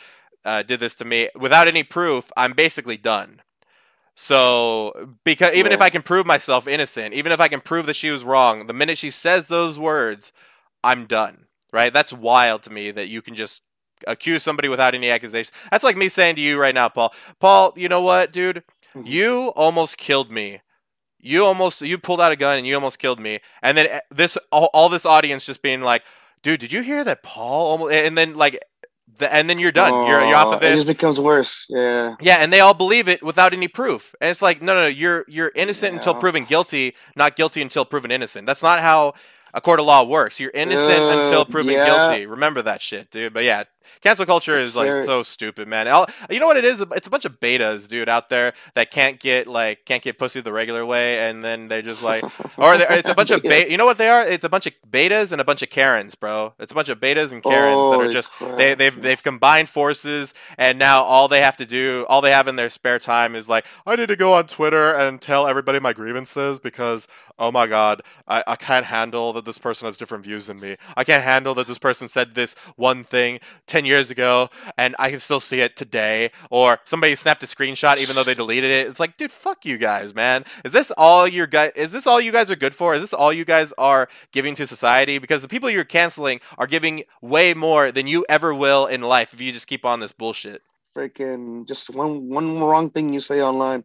uh, 0.43 0.63
did 0.63 0.79
this 0.79 0.95
to 0.95 1.05
me 1.05 1.29
without 1.35 1.67
any 1.67 1.83
proof. 1.83 2.31
I'm 2.35 2.53
basically 2.53 2.97
done. 2.97 3.41
So 4.15 5.15
because 5.23 5.53
even 5.53 5.71
if 5.71 5.81
I 5.81 5.89
can 5.89 6.01
prove 6.01 6.25
myself 6.25 6.67
innocent, 6.67 7.13
even 7.13 7.31
if 7.31 7.39
I 7.39 7.47
can 7.47 7.61
prove 7.61 7.85
that 7.85 7.95
she 7.95 8.09
was 8.11 8.23
wrong, 8.23 8.67
the 8.67 8.73
minute 8.73 8.97
she 8.97 9.09
says 9.09 9.47
those 9.47 9.79
words, 9.79 10.31
I'm 10.83 11.05
done. 11.05 11.45
Right? 11.73 11.93
That's 11.93 12.11
wild 12.11 12.63
to 12.63 12.69
me 12.71 12.91
that 12.91 13.07
you 13.07 13.21
can 13.21 13.33
just 13.35 13.61
accuse 14.05 14.43
somebody 14.43 14.67
without 14.67 14.93
any 14.93 15.09
accusations. 15.09 15.55
That's 15.71 15.83
like 15.83 15.95
me 15.95 16.09
saying 16.09 16.35
to 16.35 16.41
you 16.41 16.59
right 16.59 16.75
now, 16.75 16.89
Paul. 16.89 17.13
Paul, 17.39 17.73
you 17.77 17.87
know 17.87 18.01
what, 18.01 18.33
dude? 18.33 18.63
Mhm. 18.93 19.07
You 19.07 19.47
almost 19.55 19.97
killed 19.97 20.31
me. 20.31 20.61
You 21.19 21.45
almost 21.45 21.81
you 21.81 21.97
pulled 21.97 22.19
out 22.19 22.31
a 22.31 22.35
gun 22.35 22.57
and 22.57 22.67
you 22.67 22.75
almost 22.75 22.99
killed 22.99 23.19
me. 23.19 23.39
And 23.61 23.77
then 23.77 23.87
eh, 23.87 23.99
this 24.09 24.37
all, 24.51 24.69
all 24.73 24.89
this 24.89 25.05
audience 25.05 25.45
just 25.45 25.61
being 25.61 25.81
like, 25.81 26.03
"Dude, 26.43 26.59
did 26.59 26.73
you 26.73 26.81
hear 26.81 27.03
that 27.05 27.23
Paul 27.23 27.67
almost?" 27.71 27.93
And 27.93 28.17
then 28.17 28.35
like, 28.35 28.59
the, 29.17 29.33
and 29.33 29.49
then 29.49 29.59
you're 29.59 29.71
done. 29.71 30.07
you're 30.07 30.21
you're 30.25 30.35
off 30.35 30.47
Oh, 30.47 30.51
of 30.53 30.57
It 30.57 30.61
this. 30.69 30.75
just 30.77 30.87
becomes 30.87 31.19
worse. 31.19 31.65
Yeah. 31.69 32.15
Yeah, 32.21 32.37
and 32.37 32.51
they 32.51 32.59
all 32.59 32.73
believe 32.73 33.07
it 33.07 33.21
without 33.23 33.53
any 33.53 33.67
proof. 33.67 34.15
And 34.21 34.29
it's 34.29 34.41
like, 34.41 34.61
no, 34.61 34.73
no, 34.73 34.81
no, 34.81 34.87
you're 34.87 35.25
you're 35.27 35.51
innocent 35.55 35.93
until 35.95 36.13
proven 36.15 36.45
guilty, 36.45 36.95
not 37.15 37.35
guilty 37.35 37.61
until 37.61 37.85
proven 37.85 38.11
innocent. 38.11 38.47
That's 38.47 38.63
not 38.63 38.79
how 38.79 39.13
a 39.53 39.61
court 39.61 39.79
of 39.79 39.85
law 39.85 40.03
works. 40.05 40.39
You're 40.39 40.51
innocent 40.53 40.89
until 41.01 41.41
Uh, 41.41 41.45
proven 41.45 41.73
yeah. 41.73 41.85
guilty. 41.85 42.25
Remember 42.25 42.61
that 42.61 42.81
shit, 42.81 43.11
dude. 43.11 43.33
But 43.33 43.43
yeah, 43.43 43.63
cancel 44.01 44.25
culture 44.25 44.57
It's 44.57 44.69
is 44.69 44.75
like 44.75 45.03
so 45.05 45.23
stupid, 45.23 45.67
man. 45.67 45.87
I'll- 45.87 46.07
you 46.29 46.39
know 46.39 46.47
what 46.47 46.57
it 46.57 46.65
is? 46.65 46.81
It's 46.91 47.07
a 47.07 47.09
bunch 47.09 47.25
of 47.25 47.39
betas, 47.39 47.87
dude, 47.87 48.07
out 48.09 48.29
there 48.29 48.53
that 48.73 48.91
can't 48.91 49.19
get 49.19 49.47
like 49.47 49.85
can't 49.85 50.01
get 50.03 50.17
pussy 50.17 50.41
the 50.41 50.51
regular 50.53 50.85
way, 50.85 51.27
and 51.29 51.43
then 51.43 51.67
they 51.67 51.81
just 51.81 52.03
like 52.03 52.23
or 52.57 52.75
it's 52.75 53.09
a 53.09 53.13
bunch 53.15 53.31
of 53.31 53.41
beta. 53.43 53.69
You 53.71 53.77
know 53.77 53.85
what 53.85 53.97
they 53.97 54.09
are? 54.09 54.25
It's 54.25 54.43
a 54.43 54.49
bunch 54.49 54.67
of 54.67 54.73
betas 54.89 55.31
and 55.31 55.41
a 55.41 55.43
bunch 55.43 55.61
of 55.61 55.69
Karens, 55.69 56.15
bro. 56.15 56.53
It's 56.59 56.71
a 56.71 56.75
bunch 56.75 56.89
of 56.89 56.99
betas 56.99 57.31
and 57.31 57.43
Karens 57.43 57.91
that 57.91 57.99
are 57.99 58.11
just 58.13 58.31
crap. 58.31 58.57
they 58.57 58.73
they've 58.75 59.01
they've 59.01 59.21
combined 59.23 59.69
forces, 59.69 60.33
and 60.57 60.79
now 60.79 61.03
all 61.03 61.27
they 61.27 61.41
have 61.41 61.57
to 61.57 61.65
do, 61.65 62.05
all 62.09 62.21
they 62.21 62.31
have 62.31 62.47
in 62.47 62.55
their 62.55 62.69
spare 62.69 62.99
time 62.99 63.35
is 63.35 63.49
like, 63.49 63.65
I 63.85 63.95
need 63.95 64.07
to 64.07 64.15
go 64.15 64.33
on 64.33 64.47
Twitter 64.47 64.93
and 64.93 65.21
tell 65.21 65.47
everybody 65.47 65.79
my 65.79 65.93
grievances 65.93 66.59
because 66.59 67.07
oh 67.39 67.51
my 67.51 67.65
god, 67.67 68.01
I, 68.27 68.43
I 68.45 68.55
can't 68.55 68.85
handle 68.85 69.33
that 69.33 69.45
this 69.45 69.57
person 69.57 69.87
has 69.87 69.97
different 69.97 70.23
views 70.23 70.47
than 70.47 70.59
me. 70.59 70.77
I 70.95 71.03
can't 71.03 71.23
handle 71.23 71.53
that 71.55 71.67
this 71.67 71.79
person 71.79 72.07
said 72.07 72.35
this 72.35 72.55
one 72.75 73.03
thing 73.03 73.39
ten 73.67 73.80
years 73.85 74.09
ago, 74.11 74.49
and 74.77 74.95
I 74.99 75.09
can 75.11 75.19
still 75.19 75.39
see 75.39 75.61
it 75.61 75.75
today. 75.75 76.31
Or 76.49 76.79
somebody 76.85 77.15
snapped 77.15 77.43
a 77.43 77.47
screenshot 77.47 77.97
even 77.97 78.15
though 78.15 78.23
they 78.23 78.35
deleted 78.35 78.71
it. 78.71 78.87
It's 78.87 78.99
like, 78.99 79.17
dude, 79.17 79.31
fuck 79.31 79.65
you 79.65 79.77
guys, 79.77 80.13
man. 80.15 80.45
Is 80.65 80.73
this 80.73 80.91
all 80.91 81.27
your 81.27 81.47
guys? 81.47 81.71
Is 81.75 81.91
this 81.91 82.07
all 82.07 82.21
you 82.21 82.31
guys 82.31 82.51
are 82.51 82.55
good 82.55 82.75
for? 82.75 82.95
Is 82.95 83.01
this 83.01 83.13
all 83.13 83.33
you 83.33 83.45
guys 83.45 83.73
are 83.77 84.07
giving 84.31 84.55
to 84.55 84.67
society? 84.67 85.17
Because 85.19 85.41
the 85.41 85.47
people 85.49 85.69
you're 85.69 85.83
canceling 85.85 86.39
are 86.57 86.67
giving 86.67 87.03
way 87.21 87.53
more 87.53 87.91
than 87.91 88.07
you 88.07 88.25
ever 88.29 88.53
will 88.55 88.87
in 88.87 89.01
life 89.01 89.33
if 89.33 89.41
you 89.41 89.51
just 89.51 89.67
keep 89.67 89.85
on 89.85 89.99
this 89.99 90.11
bullshit. 90.11 90.61
freaking 90.97 91.67
just 91.67 91.89
one 91.89 92.29
one 92.29 92.59
wrong 92.59 92.89
thing 92.91 93.13
you 93.13 93.21
say 93.21 93.41
online. 93.41 93.83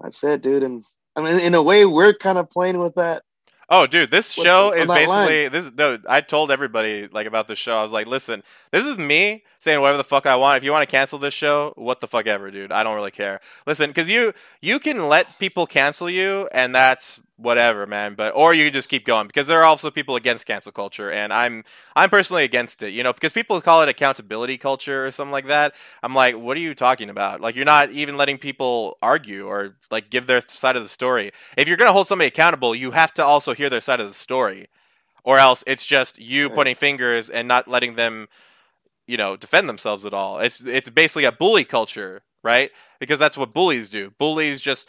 That's 0.00 0.22
it, 0.24 0.42
dude. 0.42 0.62
And 0.62 0.84
I 1.16 1.22
mean, 1.22 1.40
in 1.40 1.54
a 1.54 1.62
way, 1.62 1.86
we're 1.86 2.14
kind 2.14 2.38
of 2.38 2.50
playing 2.50 2.78
with 2.78 2.96
that. 2.96 3.22
Oh, 3.70 3.86
dude, 3.86 4.10
this 4.10 4.34
What's 4.36 4.46
show 4.46 4.72
is 4.72 4.88
basically 4.88 5.48
this. 5.48 5.70
No, 5.76 5.98
I 6.08 6.22
told 6.22 6.50
everybody 6.50 7.06
like 7.08 7.26
about 7.26 7.48
this 7.48 7.58
show. 7.58 7.76
I 7.76 7.82
was 7.82 7.92
like, 7.92 8.06
listen, 8.06 8.42
this 8.70 8.84
is 8.84 8.96
me 8.96 9.44
saying 9.58 9.80
whatever 9.80 9.98
the 9.98 10.04
fuck 10.04 10.24
I 10.24 10.36
want. 10.36 10.56
If 10.56 10.64
you 10.64 10.72
want 10.72 10.88
to 10.88 10.90
cancel 10.90 11.18
this 11.18 11.34
show, 11.34 11.74
what 11.76 12.00
the 12.00 12.06
fuck 12.06 12.26
ever, 12.26 12.50
dude. 12.50 12.72
I 12.72 12.82
don't 12.82 12.94
really 12.94 13.10
care. 13.10 13.40
Listen, 13.66 13.90
because 13.90 14.08
you 14.08 14.32
you 14.62 14.78
can 14.78 15.08
let 15.08 15.38
people 15.38 15.66
cancel 15.66 16.08
you, 16.08 16.48
and 16.52 16.74
that's 16.74 17.20
whatever, 17.38 17.86
man. 17.86 18.14
But 18.14 18.32
or 18.36 18.52
you 18.52 18.64
can 18.66 18.72
just 18.72 18.88
keep 18.88 19.06
going 19.06 19.26
because 19.26 19.46
there 19.46 19.60
are 19.60 19.64
also 19.64 19.90
people 19.90 20.16
against 20.16 20.44
cancel 20.46 20.72
culture, 20.72 21.10
and 21.10 21.32
I'm 21.32 21.64
I'm 21.96 22.10
personally 22.10 22.44
against 22.44 22.82
it. 22.82 22.90
You 22.90 23.02
know, 23.02 23.12
because 23.12 23.32
people 23.32 23.60
call 23.60 23.82
it 23.82 23.88
accountability 23.88 24.58
culture 24.58 25.06
or 25.06 25.10
something 25.10 25.32
like 25.32 25.46
that. 25.46 25.74
I'm 26.02 26.14
like, 26.14 26.36
what 26.36 26.56
are 26.56 26.60
you 26.60 26.74
talking 26.74 27.08
about? 27.08 27.40
Like, 27.40 27.56
you're 27.56 27.64
not 27.64 27.90
even 27.90 28.16
letting 28.16 28.38
people 28.38 28.98
argue 29.00 29.46
or 29.46 29.76
like 29.90 30.10
give 30.10 30.26
their 30.26 30.42
side 30.48 30.76
of 30.76 30.82
the 30.82 30.88
story. 30.88 31.30
If 31.56 31.68
you're 31.68 31.76
gonna 31.78 31.92
hold 31.92 32.08
somebody 32.08 32.28
accountable, 32.28 32.74
you 32.74 32.90
have 32.90 33.14
to 33.14 33.24
also 33.24 33.54
hear 33.54 33.70
their 33.70 33.80
side 33.80 34.00
of 34.00 34.08
the 34.08 34.14
story, 34.14 34.68
or 35.24 35.38
else 35.38 35.64
it's 35.66 35.86
just 35.86 36.18
you 36.18 36.50
pointing 36.50 36.76
fingers 36.76 37.30
and 37.30 37.48
not 37.48 37.68
letting 37.68 37.94
them, 37.94 38.28
you 39.06 39.16
know, 39.16 39.36
defend 39.36 39.68
themselves 39.68 40.04
at 40.06 40.14
all. 40.14 40.40
It's 40.40 40.60
it's 40.60 40.90
basically 40.90 41.24
a 41.24 41.32
bully 41.32 41.64
culture, 41.64 42.22
right? 42.42 42.70
Because 43.00 43.18
that's 43.18 43.36
what 43.36 43.54
bullies 43.54 43.90
do. 43.90 44.12
Bullies 44.18 44.60
just 44.60 44.88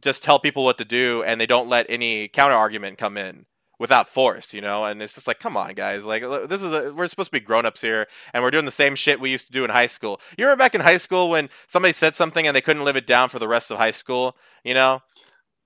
just 0.00 0.22
tell 0.22 0.38
people 0.38 0.64
what 0.64 0.78
to 0.78 0.84
do, 0.84 1.22
and 1.24 1.40
they 1.40 1.46
don't 1.46 1.68
let 1.68 1.86
any 1.88 2.28
counter 2.28 2.54
argument 2.54 2.98
come 2.98 3.16
in 3.16 3.46
without 3.78 4.08
force, 4.08 4.52
you 4.52 4.60
know. 4.60 4.84
And 4.84 5.02
it's 5.02 5.14
just 5.14 5.26
like, 5.26 5.40
come 5.40 5.56
on, 5.56 5.74
guys, 5.74 6.04
like 6.04 6.22
this 6.48 6.62
is 6.62 6.72
a, 6.72 6.92
we're 6.92 7.08
supposed 7.08 7.30
to 7.30 7.38
be 7.38 7.44
grown 7.44 7.66
ups 7.66 7.80
here, 7.80 8.06
and 8.32 8.42
we're 8.42 8.50
doing 8.50 8.66
the 8.66 8.70
same 8.70 8.94
shit 8.94 9.20
we 9.20 9.30
used 9.30 9.46
to 9.46 9.52
do 9.52 9.64
in 9.64 9.70
high 9.70 9.88
school. 9.88 10.20
You 10.36 10.44
remember 10.44 10.62
back 10.62 10.74
in 10.74 10.82
high 10.82 10.98
school 10.98 11.30
when 11.30 11.48
somebody 11.66 11.92
said 11.92 12.16
something 12.16 12.46
and 12.46 12.54
they 12.54 12.60
couldn't 12.60 12.84
live 12.84 12.96
it 12.96 13.06
down 13.06 13.28
for 13.28 13.38
the 13.38 13.48
rest 13.48 13.70
of 13.70 13.78
high 13.78 13.90
school, 13.90 14.36
you 14.64 14.74
know? 14.74 15.00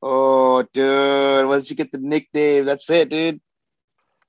Oh, 0.02 0.62
dude, 0.74 1.48
once 1.48 1.70
you 1.70 1.76
get 1.76 1.90
the 1.90 1.98
nickname, 1.98 2.66
that's 2.66 2.90
it, 2.90 3.08
dude. 3.08 3.40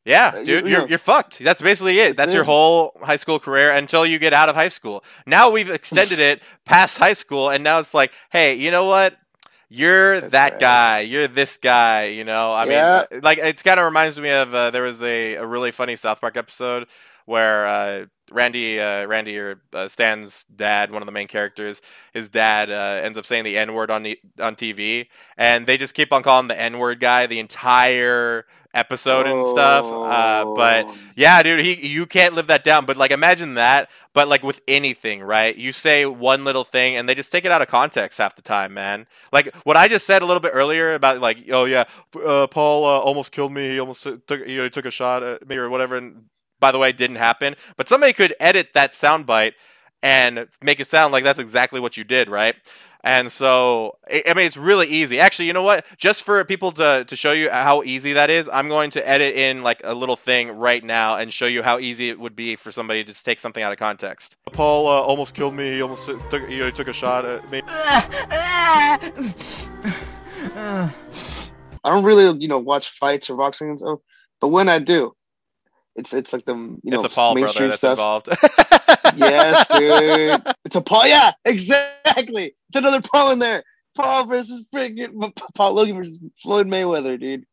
Yeah, 0.05 0.35
Uh, 0.35 0.43
dude, 0.43 0.65
you 0.65 0.71
you're 0.71 0.87
you're 0.87 0.99
fucked. 0.99 1.39
That's 1.39 1.61
basically 1.61 1.99
it. 1.99 2.15
That's 2.17 2.33
your 2.33 2.43
whole 2.43 2.95
high 3.01 3.15
school 3.17 3.39
career 3.39 3.71
until 3.71 4.05
you 4.05 4.19
get 4.19 4.33
out 4.33 4.49
of 4.49 4.55
high 4.55 4.69
school. 4.69 5.03
Now 5.25 5.49
we've 5.49 5.69
extended 5.69 6.19
it 6.19 6.43
past 6.65 6.97
high 6.99 7.13
school, 7.13 7.49
and 7.49 7.63
now 7.63 7.79
it's 7.79 7.93
like, 7.93 8.13
hey, 8.31 8.53
you 8.55 8.71
know 8.71 8.85
what? 8.85 9.17
You're 9.69 10.21
That's 10.21 10.31
that 10.31 10.53
right. 10.53 10.59
guy. 10.59 10.99
You're 11.01 11.27
this 11.27 11.57
guy. 11.57 12.05
You 12.05 12.23
know, 12.23 12.51
I 12.53 12.65
Yeah. 12.65 13.05
mean, 13.11 13.21
like 13.21 13.39
it 13.39 13.63
kind 13.63 13.79
of 13.79 13.85
reminds 13.85 14.19
me 14.19 14.29
of 14.29 14.53
uh, 14.53 14.71
there 14.71 14.83
was 14.83 15.01
a, 15.01 15.35
a 15.35 15.45
really 15.45 15.71
funny 15.71 15.95
South 15.95 16.21
Park 16.21 16.37
episode 16.37 16.87
where 17.25 17.65
uh, 17.65 18.05
Randy, 18.31 18.79
uh, 18.79 19.07
Randy 19.07 19.37
or 19.39 19.61
uh, 19.73 19.87
Stan's 19.87 20.43
dad, 20.55 20.91
one 20.91 21.01
of 21.01 21.07
the 21.07 21.11
main 21.11 21.27
characters, 21.27 21.81
his 22.13 22.29
dad 22.29 22.69
uh, 22.69 23.01
ends 23.03 23.17
up 23.17 23.25
saying 23.25 23.43
the 23.43 23.57
N 23.57 23.73
word 23.73 23.89
on 23.89 24.03
the, 24.03 24.19
on 24.39 24.55
TV, 24.55 25.07
and 25.37 25.65
they 25.65 25.77
just 25.77 25.95
keep 25.95 26.13
on 26.13 26.21
calling 26.21 26.47
the 26.47 26.59
N 26.59 26.77
word 26.77 26.99
guy 26.99 27.25
the 27.25 27.39
entire 27.39 28.45
episode 28.75 29.27
and 29.27 29.47
stuff. 29.47 29.95
Uh, 30.03 30.45
but 30.55 30.87
Oh, 30.87 30.95
yeah, 31.15 31.41
dude, 31.43 31.65
he 31.65 31.87
you 31.87 32.05
can't 32.05 32.35
live 32.35 32.47
that 32.47 32.63
down. 32.63 32.85
But 32.85 32.97
like, 32.97 33.11
imagine 33.11 33.55
that. 33.55 33.89
But 34.13 34.27
like 34.27 34.43
with 34.43 34.61
anything, 34.67 35.21
right? 35.23 35.55
You 35.55 35.71
say 35.71 36.05
one 36.05 36.43
little 36.43 36.63
thing, 36.63 36.95
and 36.97 37.07
they 37.09 37.15
just 37.15 37.31
take 37.31 37.45
it 37.45 37.51
out 37.51 37.61
of 37.61 37.67
context 37.67 38.19
half 38.19 38.35
the 38.35 38.41
time, 38.41 38.73
man. 38.73 39.07
Like 39.31 39.53
what 39.63 39.77
I 39.77 39.87
just 39.87 40.05
said 40.05 40.21
a 40.21 40.25
little 40.25 40.41
bit 40.41 40.51
earlier 40.53 40.93
about 40.93 41.21
like, 41.21 41.49
oh 41.51 41.65
yeah, 41.65 41.85
uh, 42.25 42.47
Paul 42.47 42.85
uh, 42.85 42.99
almost 42.99 43.31
killed 43.31 43.51
me. 43.53 43.69
He 43.71 43.79
almost 43.79 44.03
took 44.03 44.29
you 44.29 44.57
know, 44.57 44.63
he 44.65 44.69
took 44.69 44.85
a 44.85 44.91
shot 44.91 45.23
at 45.23 45.47
me 45.47 45.55
or 45.57 45.69
whatever. 45.69 45.97
And 45.97 46.25
by 46.59 46.71
the 46.71 46.79
way, 46.79 46.89
it 46.89 46.97
didn't 46.97 47.17
happen. 47.17 47.55
But 47.77 47.89
somebody 47.89 48.13
could 48.13 48.35
edit 48.39 48.69
that 48.73 48.93
soundbite 48.93 49.53
and 50.03 50.47
make 50.61 50.79
it 50.79 50.87
sound 50.87 51.11
like 51.13 51.23
that's 51.23 51.39
exactly 51.39 51.79
what 51.79 51.97
you 51.97 52.03
did, 52.03 52.29
right? 52.29 52.55
And 53.05 53.31
so, 53.31 53.97
I 54.11 54.23
I 54.27 54.33
mean, 54.33 54.47
it's 54.47 54.57
really 54.57 54.87
easy. 54.87 55.19
Actually, 55.19 55.45
you 55.45 55.53
know 55.53 55.61
what? 55.61 55.85
Just 55.97 56.23
for 56.23 56.43
people 56.43 56.71
to, 56.73 57.05
to 57.05 57.15
show 57.15 57.33
you 57.33 57.51
how 57.51 57.83
easy 57.83 58.13
that 58.13 58.31
is, 58.31 58.49
I'm 58.51 58.67
going 58.67 58.89
to 58.91 59.07
edit 59.07 59.35
in 59.35 59.61
like 59.61 59.79
a 59.83 59.93
little 59.93 60.15
thing 60.15 60.57
right 60.57 60.83
now 60.83 61.17
and 61.17 61.31
show 61.31 61.45
you 61.45 61.61
how 61.61 61.77
easy 61.77 62.09
it 62.09 62.19
would 62.19 62.35
be 62.35 62.55
for 62.55 62.71
somebody 62.71 63.03
to 63.03 63.11
just 63.11 63.23
take 63.23 63.39
something 63.39 63.61
out 63.61 63.71
of 63.71 63.77
context. 63.77 64.37
Paul 64.51 64.87
uh, 64.87 65.01
almost 65.01 65.35
killed 65.35 65.53
me. 65.53 65.73
He 65.73 65.83
almost 65.83 66.07
took 66.07 66.49
you 66.49 66.65
he 66.65 66.71
took 66.71 66.87
a 66.87 66.93
shot 66.93 67.25
at 67.25 67.47
me. 67.51 67.61
I 67.67 68.89
don't 71.83 72.03
really, 72.03 72.35
you 72.39 72.47
know, 72.47 72.57
watch 72.57 72.89
fights 72.89 73.29
or 73.29 73.37
boxing 73.37 73.69
and 73.69 73.77
stuff. 73.77 73.99
But 74.41 74.47
when 74.47 74.67
I 74.67 74.79
do, 74.79 75.15
it's 75.95 76.13
it's 76.13 76.33
like 76.33 76.45
the 76.45 76.55
you 76.55 76.91
know 76.91 77.03
it's 77.03 77.13
a 77.13 77.15
Paul 77.15 77.33
brother 77.33 77.45
mainstream 77.45 77.69
that's 77.69 77.79
stuff. 77.79 77.93
involved. 77.93 78.29
yes, 79.15 79.67
dude. 79.67 80.55
It's 80.65 80.75
a 80.75 80.81
Paul. 80.81 81.07
Yeah, 81.07 81.31
exactly. 81.45 82.55
It's 82.69 82.75
another 82.75 83.01
Paul 83.01 83.31
in 83.31 83.39
there. 83.39 83.63
Paul 83.95 84.25
versus 84.25 84.65
freaking 84.73 85.31
Paul 85.53 85.73
Logan 85.73 85.95
versus 85.97 86.17
Floyd 86.41 86.67
Mayweather, 86.67 87.19
dude. 87.19 87.45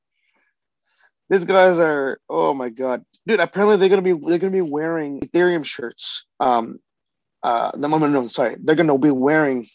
These 1.29 1.45
guys 1.45 1.79
are. 1.79 2.19
Oh 2.29 2.55
my 2.55 2.71
god, 2.71 3.05
dude. 3.27 3.39
Apparently 3.39 3.77
they're 3.77 3.89
gonna 3.89 4.03
be 4.03 4.15
they're 4.15 4.39
gonna 4.39 4.51
be 4.51 4.61
wearing 4.61 5.21
Ethereum 5.21 5.65
shirts. 5.65 6.25
Um, 6.41 6.79
uh, 7.43 7.73
no, 7.77 7.89
no, 7.89 8.07
no, 8.07 8.29
sorry. 8.29 8.57
They're 8.59 8.77
gonna 8.77 8.99
be 8.99 9.11
wearing 9.11 9.67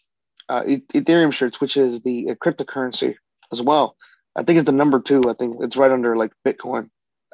uh, 0.49 0.63
Ethereum 0.63 1.32
shirts, 1.32 1.62
which 1.62 1.77
is 1.77 2.01
the 2.01 2.32
uh, 2.32 2.36
cryptocurrency 2.36 3.15
as 3.51 3.62
well. 3.62 3.95
I 4.36 4.43
think 4.43 4.58
it's 4.58 4.65
the 4.65 4.71
number 4.71 4.99
two. 4.99 5.21
I 5.27 5.34
think 5.34 5.58
it's 5.62 5.77
right 5.77 5.91
under 5.91 6.15
like 6.15 6.32
Bitcoin. 6.45 6.89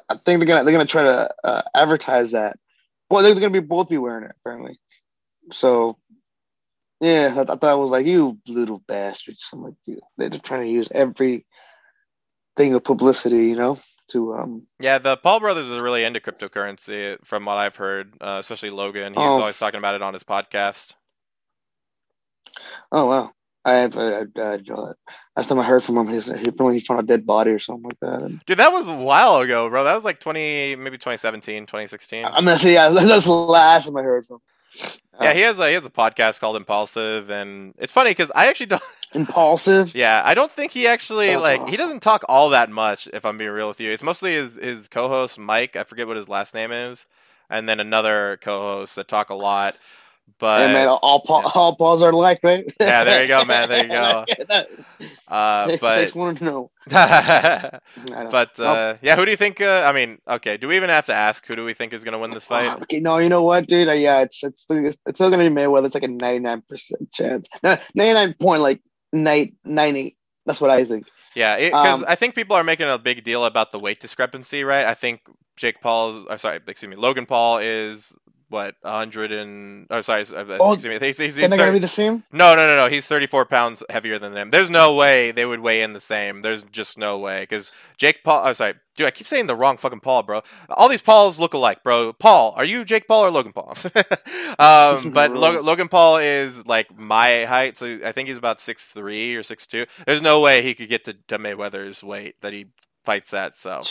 I 0.08 0.14
think 0.14 0.38
they're 0.38 0.46
gonna 0.46 0.64
they're 0.64 0.72
gonna 0.72 0.86
try 0.86 1.02
to 1.04 1.34
uh, 1.44 1.62
advertise 1.74 2.32
that. 2.32 2.58
Well, 3.10 3.22
they're 3.22 3.34
gonna 3.34 3.50
be 3.50 3.60
both 3.60 3.88
be 3.88 3.98
wearing 3.98 4.24
it 4.24 4.32
apparently. 4.40 4.78
So, 5.52 5.98
yeah, 7.00 7.32
I, 7.36 7.40
I 7.40 7.56
thought 7.56 7.74
it 7.74 7.78
was 7.78 7.90
like 7.90 8.06
you 8.06 8.38
little 8.48 8.82
bastards. 8.86 9.46
I'm 9.52 9.62
like, 9.62 9.74
you. 9.86 10.00
They're 10.16 10.30
just 10.30 10.44
trying 10.44 10.62
to 10.62 10.68
use 10.68 10.88
every 10.90 11.46
thing 12.56 12.74
of 12.74 12.84
publicity, 12.84 13.46
you 13.48 13.56
know, 13.56 13.78
to 14.10 14.34
um. 14.34 14.66
yeah, 14.78 14.98
the 14.98 15.16
Paul 15.16 15.40
brothers 15.40 15.70
are 15.70 15.82
really 15.82 16.04
into 16.04 16.20
cryptocurrency, 16.20 17.16
from 17.24 17.44
what 17.46 17.56
I've 17.56 17.76
heard. 17.76 18.14
Uh, 18.20 18.38
especially 18.40 18.70
Logan. 18.70 19.14
He's 19.14 19.22
Oh. 19.22 19.40
always 19.40 19.58
talking 19.58 19.78
about 19.78 19.94
it 19.94 20.02
on 20.02 20.12
his 20.12 20.24
podcast. 20.24 20.94
Oh 22.92 23.06
wow, 23.08 23.32
I 23.64 23.72
have 23.74 23.92
didn't 23.92 24.68
know 24.68 24.86
that. 24.86 24.96
Last 25.36 25.48
time 25.48 25.58
I 25.58 25.64
heard 25.64 25.82
from 25.82 25.96
him, 25.96 26.08
he's 26.08 26.26
he 26.26 26.32
apparently 26.32 26.74
he 26.74 26.80
found 26.80 27.00
a 27.00 27.02
dead 27.02 27.26
body 27.26 27.50
or 27.50 27.58
something 27.58 27.84
like 27.84 28.00
that. 28.00 28.22
And, 28.22 28.44
Dude, 28.44 28.58
that 28.58 28.72
was 28.72 28.86
a 28.86 28.94
while 28.94 29.38
ago, 29.38 29.68
bro. 29.68 29.84
That 29.84 29.94
was 29.94 30.04
like 30.04 30.20
20, 30.20 30.76
maybe 30.76 30.96
2017, 30.96 31.64
2016. 31.64 32.24
I'm 32.24 32.44
gonna 32.44 32.58
say 32.58 32.74
yeah, 32.74 32.90
that's 32.90 33.24
the 33.24 33.32
last 33.32 33.86
time 33.86 33.96
I 33.96 34.02
heard 34.02 34.26
from. 34.26 34.36
him. 34.36 34.40
Yeah, 35.20 35.32
he 35.32 35.40
has 35.42 35.58
a 35.58 35.68
he 35.68 35.74
has 35.74 35.84
a 35.84 35.90
podcast 35.90 36.40
called 36.40 36.56
Impulsive, 36.56 37.30
and 37.30 37.74
it's 37.78 37.92
funny 37.92 38.10
because 38.10 38.30
I 38.34 38.46
actually 38.48 38.66
don't. 38.66 38.82
Impulsive. 39.14 39.94
Yeah, 39.94 40.22
I 40.24 40.34
don't 40.34 40.50
think 40.50 40.72
he 40.72 40.88
actually 40.88 41.28
That's 41.28 41.40
like 41.40 41.68
he 41.68 41.76
doesn't 41.76 42.00
talk 42.00 42.24
all 42.28 42.50
that 42.50 42.68
much. 42.68 43.08
If 43.12 43.24
I'm 43.24 43.38
being 43.38 43.50
real 43.50 43.68
with 43.68 43.80
you, 43.80 43.92
it's 43.92 44.02
mostly 44.02 44.34
his 44.34 44.56
his 44.56 44.88
co-host 44.88 45.38
Mike. 45.38 45.76
I 45.76 45.84
forget 45.84 46.08
what 46.08 46.16
his 46.16 46.28
last 46.28 46.52
name 46.52 46.72
is, 46.72 47.06
and 47.48 47.68
then 47.68 47.78
another 47.78 48.38
co-host 48.40 48.96
that 48.96 49.06
talk 49.06 49.30
a 49.30 49.34
lot. 49.34 49.76
But 50.38 50.66
Hey 50.66 50.72
man, 50.72 50.88
all 50.88 51.22
yeah. 51.28 51.50
all 51.54 51.76
Pauls 51.76 52.02
are 52.02 52.10
alike, 52.10 52.40
right? 52.42 52.64
Yeah, 52.80 53.04
there 53.04 53.22
you 53.22 53.28
go, 53.28 53.44
man, 53.44 53.68
there 53.68 53.84
you 53.84 53.90
go. 53.90 54.24
uh, 55.28 55.70
but 55.80 55.98
I 55.98 56.02
just 56.02 56.14
wanted 56.14 56.38
to 56.38 56.44
know. 56.44 56.70
but 58.30 58.58
uh, 58.60 58.96
yeah, 59.02 59.16
who 59.16 59.24
do 59.24 59.30
you 59.30 59.36
think? 59.36 59.60
Uh, 59.60 59.84
I 59.86 59.92
mean, 59.92 60.18
okay, 60.28 60.56
do 60.56 60.68
we 60.68 60.76
even 60.76 60.90
have 60.90 61.06
to 61.06 61.14
ask 61.14 61.46
who 61.46 61.56
do 61.56 61.64
we 61.64 61.74
think 61.74 61.92
is 61.92 62.04
gonna 62.04 62.18
win 62.18 62.32
this 62.32 62.44
fight? 62.44 62.74
Oh, 62.76 62.82
okay, 62.82 63.00
no, 63.00 63.18
you 63.18 63.28
know 63.28 63.42
what, 63.42 63.66
dude? 63.68 63.88
Uh, 63.88 63.92
yeah, 63.92 64.22
it's 64.22 64.42
it's 64.42 64.62
still, 64.62 64.84
it's 64.86 64.98
still 65.14 65.30
gonna 65.30 65.48
be 65.48 65.54
Mayweather. 65.54 65.86
It's 65.86 65.94
like 65.94 66.04
a 66.04 66.08
ninety 66.08 66.40
nine 66.40 66.62
percent 66.68 67.10
chance. 67.12 67.48
Ninety 67.62 68.12
nine 68.14 68.34
point 68.40 68.62
like 68.62 68.82
night 69.12 69.54
ninety. 69.64 70.16
That's 70.46 70.60
what 70.60 70.70
I 70.70 70.84
think. 70.84 71.06
Yeah, 71.34 71.58
because 71.58 72.02
Um, 72.02 72.06
I 72.08 72.14
think 72.14 72.34
people 72.34 72.56
are 72.56 72.64
making 72.64 72.88
a 72.88 72.98
big 72.98 73.24
deal 73.24 73.44
about 73.44 73.72
the 73.72 73.78
weight 73.78 74.00
discrepancy, 74.00 74.62
right? 74.62 74.86
I 74.86 74.94
think 74.94 75.22
Jake 75.56 75.80
Paul's, 75.80 76.26
or 76.26 76.38
sorry, 76.38 76.60
excuse 76.66 76.88
me, 76.88 76.96
Logan 76.96 77.26
Paul 77.26 77.58
is 77.58 78.14
what 78.48 78.74
100 78.82 79.32
and 79.32 79.86
oh 79.90 80.00
sorry, 80.00 80.22
uh, 80.22 80.44
Oh, 80.60 80.72
excuse 80.72 81.00
me, 81.00 81.06
he's, 81.06 81.18
he's, 81.18 81.36
he's 81.36 81.38
Isn't 81.38 81.50
they 81.50 81.56
gonna 81.56 81.72
be 81.72 81.78
the 81.78 81.88
same? 81.88 82.22
no, 82.32 82.54
no, 82.54 82.66
no, 82.66 82.76
no, 82.76 82.88
he's 82.88 83.06
34 83.06 83.46
pounds 83.46 83.82
heavier 83.90 84.18
than 84.18 84.34
them. 84.34 84.50
There's 84.50 84.70
no 84.70 84.94
way 84.94 85.30
they 85.32 85.44
would 85.46 85.60
weigh 85.60 85.82
in 85.82 85.92
the 85.92 86.00
same. 86.00 86.42
There's 86.42 86.62
just 86.64 86.98
no 86.98 87.18
way 87.18 87.42
because 87.42 87.72
Jake 87.96 88.22
Paul, 88.24 88.42
oh 88.46 88.52
sorry, 88.52 88.74
dude, 88.96 89.06
I 89.06 89.10
keep 89.10 89.26
saying 89.26 89.46
the 89.46 89.56
wrong 89.56 89.76
fucking 89.76 90.00
Paul, 90.00 90.22
bro. 90.22 90.42
All 90.70 90.88
these 90.88 91.02
Pauls 91.02 91.38
look 91.40 91.54
alike, 91.54 91.82
bro. 91.82 92.12
Paul, 92.12 92.54
are 92.56 92.64
you 92.64 92.84
Jake 92.84 93.08
Paul 93.08 93.24
or 93.24 93.30
Logan 93.30 93.52
Paul? 93.52 93.76
um, 94.58 95.10
but 95.12 95.32
Logan, 95.32 95.64
Logan 95.64 95.88
Paul 95.88 96.18
is 96.18 96.66
like 96.66 96.96
my 96.96 97.44
height, 97.44 97.76
so 97.78 97.98
I 98.04 98.12
think 98.12 98.28
he's 98.28 98.38
about 98.38 98.60
six 98.60 98.86
three 98.86 99.34
or 99.34 99.42
six 99.42 99.66
two. 99.66 99.86
There's 100.06 100.22
no 100.22 100.40
way 100.40 100.62
he 100.62 100.74
could 100.74 100.88
get 100.88 101.04
to, 101.04 101.14
to 101.28 101.38
Mayweather's 101.38 102.02
weight 102.04 102.40
that 102.42 102.52
he 102.52 102.66
fights 103.04 103.34
at. 103.34 103.56
So. 103.56 103.82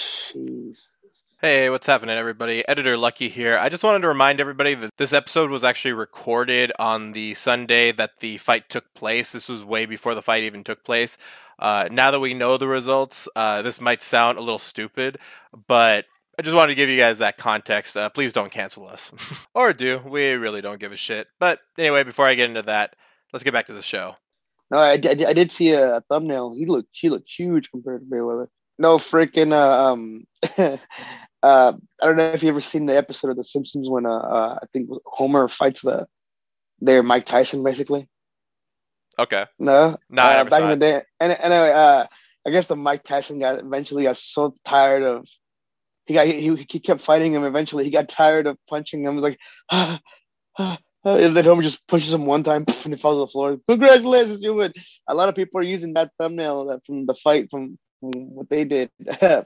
Hey, 1.43 1.69
what's 1.69 1.87
happening, 1.87 2.15
everybody? 2.15 2.65
Editor 2.69 2.95
Lucky 2.95 3.27
here. 3.27 3.57
I 3.57 3.67
just 3.67 3.83
wanted 3.83 4.03
to 4.03 4.07
remind 4.07 4.39
everybody 4.39 4.75
that 4.75 4.91
this 4.97 5.11
episode 5.11 5.49
was 5.51 5.65
actually 5.65 5.91
recorded 5.91 6.71
on 6.79 7.11
the 7.11 7.33
Sunday 7.33 7.91
that 7.91 8.19
the 8.21 8.37
fight 8.37 8.69
took 8.69 8.93
place. 8.93 9.33
This 9.33 9.49
was 9.49 9.61
way 9.61 9.85
before 9.85 10.15
the 10.15 10.21
fight 10.21 10.43
even 10.43 10.63
took 10.63 10.85
place. 10.85 11.17
Uh, 11.59 11.89
now 11.91 12.11
that 12.11 12.21
we 12.21 12.33
know 12.33 12.55
the 12.55 12.69
results, 12.69 13.27
uh, 13.35 13.61
this 13.61 13.81
might 13.81 14.01
sound 14.01 14.37
a 14.37 14.41
little 14.41 14.57
stupid, 14.57 15.17
but 15.67 16.05
I 16.39 16.43
just 16.43 16.55
wanted 16.55 16.71
to 16.71 16.75
give 16.75 16.87
you 16.87 16.95
guys 16.95 17.17
that 17.17 17.35
context. 17.35 17.97
Uh, 17.97 18.07
please 18.07 18.31
don't 18.31 18.49
cancel 18.49 18.87
us. 18.87 19.11
or 19.53 19.73
do. 19.73 20.01
We 20.07 20.31
really 20.35 20.61
don't 20.61 20.79
give 20.79 20.93
a 20.93 20.95
shit. 20.95 21.27
But 21.41 21.59
anyway, 21.77 22.03
before 22.03 22.25
I 22.25 22.35
get 22.35 22.47
into 22.47 22.61
that, 22.61 22.95
let's 23.33 23.43
get 23.43 23.51
back 23.51 23.67
to 23.67 23.73
the 23.73 23.81
show. 23.81 24.15
No, 24.71 24.77
I, 24.77 24.95
did- 24.95 25.25
I 25.25 25.33
did 25.33 25.51
see 25.51 25.73
a 25.73 25.99
thumbnail. 26.07 26.55
He 26.55 26.67
looked 26.67 26.91
he 26.93 27.09
looked 27.09 27.29
huge 27.29 27.69
compared 27.69 27.99
to 27.99 28.15
Mayweather. 28.15 28.47
No 28.79 28.95
freaking 28.95 29.51
uh, 29.51 29.91
um 29.91 30.25
uh 31.43 31.73
I 32.01 32.05
don't 32.05 32.17
know 32.17 32.31
if 32.31 32.41
you 32.41 32.49
ever 32.49 32.61
seen 32.61 32.85
the 32.85 32.97
episode 32.97 33.29
of 33.29 33.37
The 33.37 33.43
Simpsons 33.43 33.89
when 33.89 34.05
uh, 34.05 34.17
uh 34.17 34.59
I 34.61 34.65
think 34.73 34.89
Homer 35.05 35.47
fights 35.47 35.81
the 35.81 36.07
their 36.79 37.03
Mike 37.03 37.25
Tyson 37.25 37.63
basically. 37.63 38.07
Okay. 39.19 39.45
No, 39.59 39.97
No, 40.09 40.23
I 40.23 40.33
uh, 40.33 40.37
never 40.37 40.49
back 40.49 40.63
in 40.63 40.69
the 40.69 40.75
day. 40.77 41.01
And 41.19 41.33
anyway, 41.33 41.71
uh, 41.71 42.07
I 42.47 42.49
guess 42.49 42.67
the 42.67 42.75
Mike 42.75 43.03
Tyson 43.03 43.39
guy 43.39 43.53
eventually 43.53 44.03
got 44.03 44.17
so 44.17 44.55
tired 44.65 45.03
of 45.03 45.27
he 46.05 46.13
got 46.13 46.27
he, 46.27 46.41
he, 46.41 46.65
he 46.69 46.79
kept 46.79 47.01
fighting 47.01 47.33
him. 47.33 47.43
Eventually, 47.43 47.83
he 47.83 47.89
got 47.89 48.09
tired 48.09 48.47
of 48.47 48.57
punching 48.67 49.03
him. 49.03 49.11
He 49.11 49.15
was 49.15 49.23
like, 49.23 49.39
ah, 49.71 49.99
ah, 50.57 50.77
ah, 51.05 51.15
and 51.15 51.37
then 51.37 51.45
Homer 51.45 51.61
just 51.61 51.87
pushes 51.87 52.13
him 52.13 52.25
one 52.25 52.43
time 52.43 52.65
and 52.83 52.93
he 52.93 52.99
falls 52.99 53.17
to 53.17 53.19
the 53.19 53.27
floor. 53.27 53.57
Congratulations, 53.67 54.41
you 54.41 54.55
win. 54.55 54.73
A 55.07 55.15
lot 55.15 55.29
of 55.29 55.35
people 55.35 55.59
are 55.59 55.63
using 55.63 55.93
that 55.93 56.11
thumbnail 56.17 56.65
that 56.65 56.85
from 56.85 57.05
the 57.05 57.13
fight 57.13 57.49
from, 57.51 57.77
from 57.99 58.11
what 58.35 58.49
they 58.49 58.65
did 58.65 58.89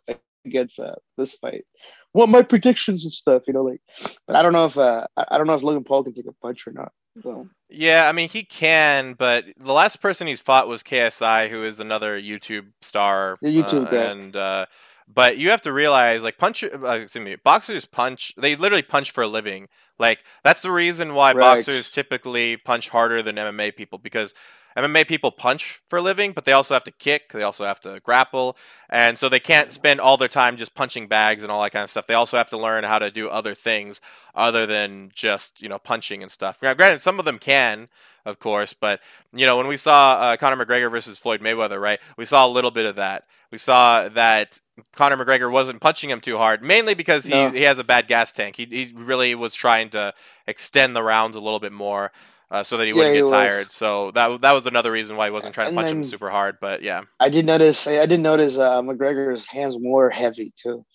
against 0.48 0.80
uh, 0.80 0.96
this 1.18 1.34
fight. 1.34 1.66
What 2.14 2.30
my 2.30 2.42
predictions 2.42 3.04
and 3.04 3.14
stuff, 3.14 3.44
you 3.48 3.54
know, 3.54 3.64
like. 3.64 3.82
But 4.26 4.36
I 4.36 4.42
don't 4.42 4.54
know 4.54 4.66
if 4.66 4.78
uh, 4.78 5.06
I 5.16 5.26
I 5.32 5.38
don't 5.38 5.48
know 5.48 5.54
if 5.54 5.64
Logan 5.64 5.84
Paul 5.84 6.04
can 6.04 6.14
take 6.14 6.28
a 6.28 6.34
punch 6.34 6.66
or 6.68 6.72
not. 6.72 6.92
So. 7.22 7.48
Yeah, 7.70 8.08
I 8.08 8.12
mean 8.12 8.30
he 8.30 8.44
can, 8.44 9.14
but 9.14 9.46
the 9.58 9.74
last 9.74 10.02
person 10.02 10.28
he's 10.28 10.40
fought 10.40 10.68
was 10.68 10.84
KSI, 10.84 11.50
who 11.50 11.64
is 11.64 11.80
another 11.80 12.20
YouTube 12.20 12.68
star. 12.82 13.38
The 13.42 13.50
YouTube 13.50 13.88
uh, 13.88 13.92
guy. 13.92 14.04
and 14.04 14.36
uh, 14.36 14.66
but 15.08 15.38
you 15.38 15.50
have 15.52 15.62
to 15.62 15.74
realize, 15.74 16.24
like 16.24 16.38
punch, 16.38 16.64
uh, 16.64 16.88
excuse 16.88 17.24
me, 17.24 17.36
boxers 17.36 17.86
punch. 17.86 18.34
They 18.38 18.56
literally 18.56 18.84
punch 18.84 19.12
for 19.12 19.24
a 19.24 19.28
living. 19.28 19.68
Like 20.00 20.20
that's 20.44 20.62
the 20.62 20.72
reason 20.72 21.14
why 21.14 21.34
Right. 21.34 21.42
boxers 21.42 21.90
typically 21.90 22.58
punch 22.58 22.90
harder 22.90 23.22
than 23.22 23.36
MMA 23.36 23.76
people 23.76 23.98
because 23.98 24.34
MMA 24.78 25.08
people 25.08 25.32
punch 25.32 25.82
for 25.90 25.98
a 25.98 26.02
living, 26.02 26.32
but 26.32 26.46
they 26.46 26.52
also 26.52 26.74
have 26.76 26.84
to 26.84 26.92
kick. 26.92 27.34
They 27.34 27.42
also 27.44 27.66
have 27.66 27.80
to 27.82 28.00
grapple, 28.02 28.56
and 28.90 29.18
so 29.18 29.28
they 29.28 29.40
can't 29.40 29.72
spend 29.72 30.00
all 30.00 30.18
their 30.18 30.28
time 30.28 30.56
just 30.56 30.76
punching 30.76 31.08
bags 31.08 31.44
and 31.44 31.52
all 31.52 31.62
that 31.64 31.72
kind 31.72 31.84
of 31.84 31.90
stuff. 31.90 32.06
They 32.08 32.14
also 32.14 32.38
have 32.38 32.50
to 32.52 32.58
learn 32.58 32.84
how 32.84 33.00
to 33.00 33.10
do 33.10 33.28
other 33.28 33.56
things 33.56 34.00
other 34.36 34.66
than 34.68 35.12
just 35.14 35.62
you 35.62 35.68
know 35.68 35.80
punching 35.80 36.22
and 36.22 36.32
stuff. 36.32 36.60
Now, 36.62 36.74
granted, 36.76 37.02
some 37.02 37.18
of 37.20 37.26
them 37.26 37.40
can, 37.40 37.90
of 38.26 38.40
course, 38.40 38.74
but 38.74 39.02
you 39.34 39.46
know 39.48 39.58
when 39.58 39.68
we 39.68 39.78
saw 39.78 40.14
uh, 40.20 40.38
Conor 40.38 40.64
McGregor 40.64 40.92
versus 40.92 41.18
Floyd 41.18 41.42
Mayweather, 41.42 41.82
right? 41.82 42.00
We 42.16 42.26
saw 42.26 42.46
a 42.46 42.50
little 42.50 42.72
bit 42.72 42.86
of 42.86 42.96
that. 42.98 43.26
We 43.52 43.58
saw 43.58 44.10
that 44.10 44.60
Conor 44.94 45.18
McGregor 45.18 45.52
wasn't 45.52 45.82
punching 45.82 46.10
him 46.10 46.22
too 46.22 46.38
hard, 46.38 46.62
mainly 46.62 46.94
because 46.94 47.24
he, 47.26 47.32
No. 47.32 47.50
he 47.50 47.62
has 47.62 47.80
a 47.80 47.84
bad 47.84 48.08
gas 48.08 48.32
tank. 48.32 48.58
He, 48.58 48.66
he 48.66 48.92
really 48.94 49.34
was 49.36 49.56
trying 49.56 49.90
to 49.92 50.14
extend 50.46 50.96
the 50.96 51.02
rounds 51.02 51.36
a 51.36 51.40
little 51.40 51.60
bit 51.60 51.72
more. 51.72 52.12
Uh, 52.50 52.64
so 52.64 52.78
that 52.78 52.88
he 52.88 52.94
wouldn't 52.94 53.10
Yeah, 53.14 53.16
he 53.16 53.20
get 53.20 53.24
was. 53.26 53.32
tired. 53.32 53.72
So 53.74 54.12
that 54.12 54.40
that 54.42 54.54
was 54.54 54.68
another 54.68 54.92
reason 54.92 55.18
why 55.18 55.26
he 55.28 55.32
wasn't 55.32 55.54
trying 55.54 55.66
to 55.66 55.70
And 55.70 55.76
punch 55.78 55.92
him 55.92 56.04
super 56.06 56.30
hard. 56.30 56.58
But 56.62 56.82
yeah, 56.82 57.02
I 57.20 57.28
did 57.30 57.46
notice. 57.46 57.86
I 57.88 58.06
did 58.06 58.22
notice 58.22 58.58
uh, 58.58 58.82
McGregor's 58.82 59.46
hands 59.46 59.76
were 59.78 60.10
heavy 60.10 60.54
too. 60.62 60.86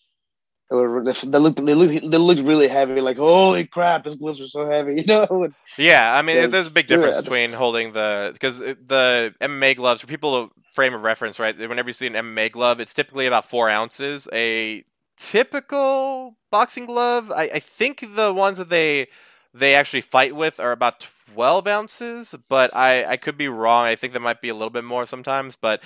They 0.70 0.76
were. 0.76 1.04
They 1.04 1.38
looked. 1.38 1.66
They 1.66 1.74
looked. 1.74 2.10
They 2.10 2.16
looked 2.16 2.40
really 2.40 2.68
heavy. 2.68 3.02
Like 3.02 3.18
holy 3.18 3.66
crap, 3.66 4.06
his 4.06 4.14
gloves 4.14 4.40
are 4.40 4.48
so 4.48 4.66
heavy. 4.66 4.94
You 5.02 5.04
know. 5.04 5.48
Yeah, 5.76 6.16
I 6.16 6.22
mean, 6.22 6.36
Yeah, 6.36 6.46
there's 6.46 6.68
a 6.68 6.70
big 6.70 6.86
difference 6.86 7.16
That's- 7.16 7.24
between 7.24 7.52
holding 7.52 7.92
the 7.92 8.30
because 8.32 8.58
the 8.60 9.34
MMA 9.42 9.76
gloves 9.76 10.00
for 10.00 10.06
people 10.06 10.48
to 10.48 10.54
frame 10.72 10.94
of 10.94 11.02
reference, 11.02 11.38
right? 11.38 11.54
Whenever 11.58 11.90
you 11.90 11.92
see 11.92 12.06
an 12.06 12.14
MMA 12.14 12.50
glove, 12.52 12.80
it's 12.80 12.94
typically 12.94 13.26
about 13.26 13.44
four 13.44 13.68
ounces. 13.68 14.26
A 14.32 14.84
typical 15.18 16.36
boxing 16.50 16.86
glove, 16.86 17.30
I, 17.30 17.42
I 17.54 17.58
think 17.58 18.06
the 18.16 18.32
ones 18.32 18.56
that 18.58 18.70
they 18.70 19.08
they 19.54 19.74
actually 19.74 20.00
fight 20.00 20.34
with 20.34 20.58
are 20.58 20.72
about 20.72 21.06
12 21.34 21.66
ounces, 21.66 22.34
but 22.48 22.74
I 22.74 23.04
I 23.04 23.16
could 23.16 23.36
be 23.36 23.48
wrong. 23.48 23.86
I 23.86 23.96
think 23.96 24.12
that 24.14 24.20
might 24.20 24.40
be 24.40 24.48
a 24.48 24.54
little 24.54 24.70
bit 24.70 24.84
more 24.84 25.06
sometimes, 25.06 25.56
but 25.56 25.82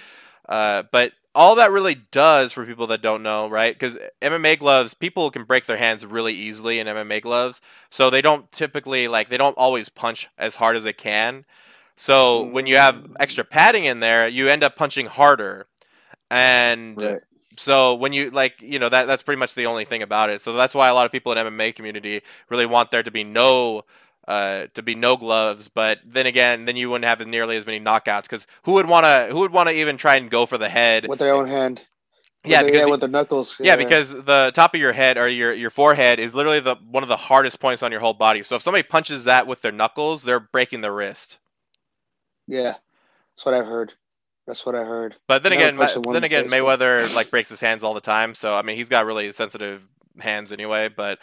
uh, 0.48 0.84
but 0.92 1.12
all 1.34 1.54
that 1.56 1.70
really 1.70 1.94
does 2.12 2.52
for 2.52 2.64
people 2.64 2.86
that 2.88 3.02
don't 3.02 3.22
know, 3.22 3.48
right? 3.48 3.74
Because 3.74 3.98
MMA 4.22 4.56
gloves, 4.56 4.94
people 4.94 5.30
can 5.30 5.44
break 5.44 5.66
their 5.66 5.76
hands 5.76 6.04
really 6.06 6.32
easily 6.32 6.78
in 6.78 6.88
MMA 6.88 7.20
gloves, 7.20 7.60
so 7.90 8.10
they 8.10 8.22
don't 8.22 8.50
typically 8.52 9.08
like 9.08 9.28
they 9.28 9.36
don't 9.36 9.56
always 9.58 9.88
punch 9.88 10.28
as 10.38 10.56
hard 10.56 10.76
as 10.76 10.84
they 10.84 10.92
can. 10.92 11.44
So 11.96 12.44
when 12.44 12.66
you 12.66 12.76
have 12.76 13.06
extra 13.20 13.44
padding 13.44 13.84
in 13.86 14.00
there, 14.00 14.28
you 14.28 14.48
end 14.48 14.64
up 14.64 14.76
punching 14.76 15.06
harder. 15.06 15.66
and 16.30 17.02
Right. 17.02 17.22
so 17.56 17.94
when 17.94 18.12
you 18.12 18.30
like 18.30 18.60
you 18.60 18.78
know 18.78 18.88
that 18.88 19.06
that's 19.06 19.22
pretty 19.22 19.38
much 19.38 19.54
the 19.54 19.66
only 19.66 19.84
thing 19.84 20.02
about 20.02 20.30
it 20.30 20.40
so 20.40 20.52
that's 20.52 20.74
why 20.74 20.88
a 20.88 20.94
lot 20.94 21.06
of 21.06 21.12
people 21.12 21.32
in 21.32 21.38
mma 21.38 21.74
community 21.74 22.20
really 22.50 22.66
want 22.66 22.90
there 22.90 23.02
to 23.02 23.10
be 23.10 23.24
no 23.24 23.84
uh, 24.28 24.66
to 24.74 24.82
be 24.82 24.94
no 24.94 25.16
gloves 25.16 25.68
but 25.68 25.98
then 26.04 26.26
again 26.26 26.64
then 26.64 26.76
you 26.76 26.90
wouldn't 26.90 27.04
have 27.06 27.26
nearly 27.26 27.56
as 27.56 27.66
many 27.66 27.80
knockouts 27.80 28.22
because 28.22 28.46
who 28.64 28.72
would 28.72 28.86
want 28.86 29.04
to 29.04 29.28
who 29.32 29.40
would 29.40 29.52
want 29.52 29.68
to 29.68 29.74
even 29.74 29.96
try 29.96 30.16
and 30.16 30.30
go 30.30 30.46
for 30.46 30.58
the 30.58 30.68
head 30.68 31.06
With 31.06 31.18
their 31.18 31.34
own 31.34 31.48
hand. 31.48 31.82
Yeah 32.44 32.62
because 32.62 32.90
with 32.90 33.00
their 33.00 33.08
knuckles. 33.08 33.56
yeah, 33.60 33.76
because 33.76 34.10
the 34.12 34.52
top 34.54 34.74
of 34.74 34.80
your 34.80 34.92
head 34.92 35.18
or 35.18 35.28
your 35.28 35.52
your 35.52 35.70
forehead 35.70 36.18
is 36.18 36.34
literally 36.34 36.60
the 36.60 36.76
one 36.76 37.02
of 37.02 37.08
the 37.08 37.16
hardest 37.16 37.60
points 37.60 37.82
on 37.82 37.90
your 37.90 38.00
whole 38.00 38.14
body. 38.14 38.42
So 38.42 38.56
if 38.56 38.62
somebody 38.62 38.82
punches 38.84 39.24
that 39.24 39.46
with 39.46 39.62
their 39.62 39.72
knuckles, 39.72 40.22
they're 40.22 40.40
breaking 40.40 40.80
their 40.82 40.92
wrist. 40.94 41.38
Yeah. 42.46 42.74
That's 43.36 43.46
what 43.46 43.54
I've 43.54 43.66
heard. 43.66 43.92
That's 44.46 44.64
what 44.66 44.74
I 44.76 44.84
heard. 44.84 45.16
But 45.28 45.42
then 45.42 45.52
Never 45.52 45.54
again, 45.54 45.76
then 46.12 46.24
again, 46.24 46.48
Mayweather 46.48 47.12
like 47.14 47.30
breaks 47.30 47.48
his 47.48 47.60
hands 47.60 47.82
all 47.82 47.94
the 47.94 48.00
time. 48.00 48.34
So 48.34 48.54
I 48.54 48.62
mean, 48.62 48.76
he's 48.76 48.88
got 48.88 49.06
really 49.06 49.32
sensitive 49.32 49.86
hands 50.20 50.52
anyway. 50.52 50.88
But 50.88 51.18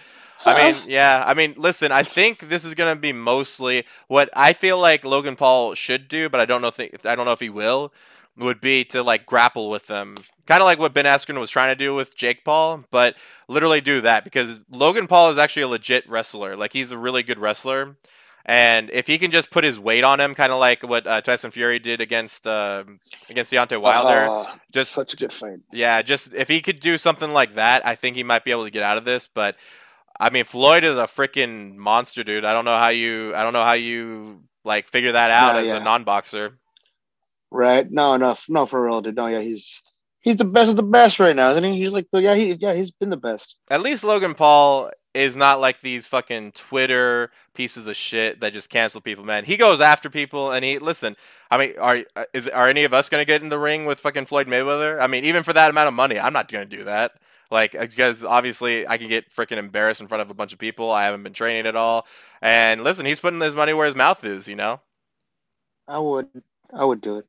I 0.46 0.72
mean, 0.74 0.82
yeah, 0.88 1.24
I 1.26 1.34
mean, 1.34 1.54
listen, 1.58 1.92
I 1.92 2.04
think 2.04 2.50
this 2.50 2.66
is 2.66 2.74
gonna 2.76 2.96
be 2.96 3.14
mostly 3.14 3.86
what 4.08 4.30
I 4.36 4.54
feel 4.54 4.80
like 4.80 5.04
Logan 5.04 5.36
Paul 5.36 5.74
should 5.76 6.08
do, 6.08 6.30
but 6.30 6.40
I 6.40 6.46
don't 6.46 6.62
know 6.62 6.70
if 6.70 6.80
I 7.06 7.16
don't 7.16 7.26
know 7.26 7.32
if 7.32 7.40
he 7.40 7.50
will. 7.50 7.94
Would 8.36 8.60
be 8.62 8.84
to 8.86 9.04
like 9.04 9.28
grapple 9.28 9.70
with 9.70 9.86
them, 9.86 10.16
kind 10.48 10.60
of 10.60 10.66
like 10.66 10.80
what 10.80 10.92
Ben 10.92 11.06
Askren 11.06 11.40
was 11.40 11.52
trying 11.52 11.70
to 11.72 11.76
do 11.76 11.94
with 11.94 12.16
Jake 12.16 12.44
Paul, 12.44 12.84
but 12.90 13.16
literally 13.48 13.80
do 13.80 14.02
that 14.02 14.24
because 14.24 14.60
Logan 14.72 15.06
Paul 15.06 15.30
is 15.30 15.38
actually 15.38 15.62
a 15.62 15.68
legit 15.68 16.10
wrestler. 16.10 16.56
Like 16.58 16.74
he's 16.74 16.90
a 16.90 16.98
really 16.98 17.22
good 17.22 17.38
wrestler. 17.38 17.96
And 18.46 18.90
if 18.92 19.06
he 19.08 19.20
can 19.20 19.30
just 19.32 19.52
put 19.52 19.64
his 19.64 19.80
weight 19.80 20.04
on 20.04 20.20
him, 20.20 20.34
kind 20.36 20.52
of 20.52 20.60
like 20.60 20.82
what 20.84 21.06
uh, 21.08 21.22
Tyson 21.22 21.52
Fury 21.52 21.78
did 21.80 22.02
against 22.02 22.46
uh, 22.48 22.84
against 23.30 23.54
Deontay 23.54 23.80
Wilder, 23.80 24.30
Uh, 24.30 24.56
just- 24.72 24.92
such 24.94 25.14
a 25.14 25.16
good 25.16 25.32
fight. 25.32 25.60
yeah, 25.72 26.02
just 26.02 26.34
if 26.34 26.48
he 26.50 26.60
could 26.60 26.80
do 26.80 26.98
something 26.98 27.32
like 27.32 27.54
that, 27.54 27.86
I 27.86 27.94
think 27.96 28.16
he 28.18 28.24
might 28.24 28.44
be 28.44 28.50
able 28.52 28.66
to 28.66 28.72
get 28.72 28.84
out 28.84 28.98
of 28.98 29.06
this. 29.06 29.28
But 29.28 29.56
I 30.24 30.32
mean, 30.32 30.46
Floyd 30.46 30.84
is 30.86 30.98
a 30.98 31.04
freaking 31.04 31.76
monster, 31.76 32.24
dude. 32.24 32.46
I 32.46 32.54
don't 32.54 32.66
know 32.66 32.78
how 32.78 32.90
you, 32.90 33.36
I 33.36 33.44
don't 33.44 33.54
know 33.54 33.64
how 33.64 33.74
you 33.74 34.44
like 34.66 34.88
figure 34.90 35.14
that 35.14 35.32
out 35.32 35.56
No, 35.56 35.60
as 35.62 35.68
yeah. 35.68 35.78
a 35.78 35.80
non-boxer. 35.80 36.58
Right? 37.52 37.90
No, 37.92 38.18
no, 38.18 38.36
no, 38.50 38.66
for 38.66 38.84
real, 38.86 39.02
dude. 39.02 39.16
No, 39.16 39.28
yeah, 39.28 39.42
he's 39.42 39.82
he's 40.22 40.38
the 40.38 40.46
best 40.46 40.70
of 40.72 40.76
the 40.76 40.84
best 40.84 41.20
right 41.20 41.36
now, 41.36 41.52
isn't 41.52 41.64
he? 41.64 41.78
He's 41.78 41.92
like 41.92 42.08
yeah, 42.14 42.36
he 42.36 42.54
yeah, 42.54 42.74
he's 42.74 42.92
been 42.92 43.10
the 43.10 43.18
best. 43.18 43.58
At 43.70 43.82
least 43.82 44.04
Logan 44.04 44.34
Paul 44.36 44.92
is 45.14 45.36
not 45.36 45.60
like 45.62 45.82
these 45.82 46.08
fucking 46.08 46.54
Twitter 46.54 47.32
pieces 47.54 47.88
of 47.88 47.96
shit 47.96 48.42
that 48.42 48.54
just 48.54 48.70
cancel 48.70 49.02
people, 49.02 49.24
man. 49.24 49.46
He 49.46 49.58
goes 49.58 49.82
after 49.82 50.10
people, 50.10 50.52
and 50.52 50.66
he 50.66 50.80
listen. 50.80 51.16
I 51.52 51.58
mean, 51.58 51.74
are 51.80 52.00
is 52.34 52.48
are 52.50 52.70
any 52.70 52.84
of 52.84 52.94
us 52.94 53.10
gonna 53.10 53.26
get 53.26 53.44
in 53.44 53.50
the 53.50 53.60
ring 53.60 53.86
with 53.86 54.00
fucking 54.00 54.26
Floyd 54.26 54.48
Mayweather? 54.48 55.02
I 55.02 55.08
mean, 55.08 55.26
even 55.26 55.44
for 55.44 55.54
that 55.54 55.70
amount 55.70 55.90
of 55.90 55.94
money, 55.94 56.20
I'm 56.20 56.34
not 56.34 56.52
gonna 56.52 56.66
do 56.66 56.84
that. 56.86 57.14
Like, 57.54 57.76
uh, 57.76 57.86
because 57.86 58.26
obviously 58.26 58.88
I 58.88 58.98
can 58.98 59.08
get 59.08 59.30
freaking 59.30 59.58
embarrassed 59.58 60.02
in 60.02 60.08
front 60.08 60.24
of 60.24 60.32
a 60.32 60.34
bunch 60.34 60.54
of 60.54 60.60
people. 60.60 60.92
I 60.92 61.04
haven't 61.04 61.22
been 61.22 61.34
training 61.34 61.68
at 61.68 61.76
all. 61.76 62.08
And 62.42 62.84
listen, 62.84 63.06
he's 63.06 63.20
putting 63.20 63.40
his 63.40 63.54
money 63.54 63.74
where 63.74 63.86
his 63.86 63.96
mouth 63.96 64.26
is, 64.26 64.48
you 64.48 64.56
know. 64.56 64.82
I 65.88 66.00
would 66.00 66.28
I 66.74 66.84
would 66.84 67.00
do 67.00 67.20
it. 67.20 67.28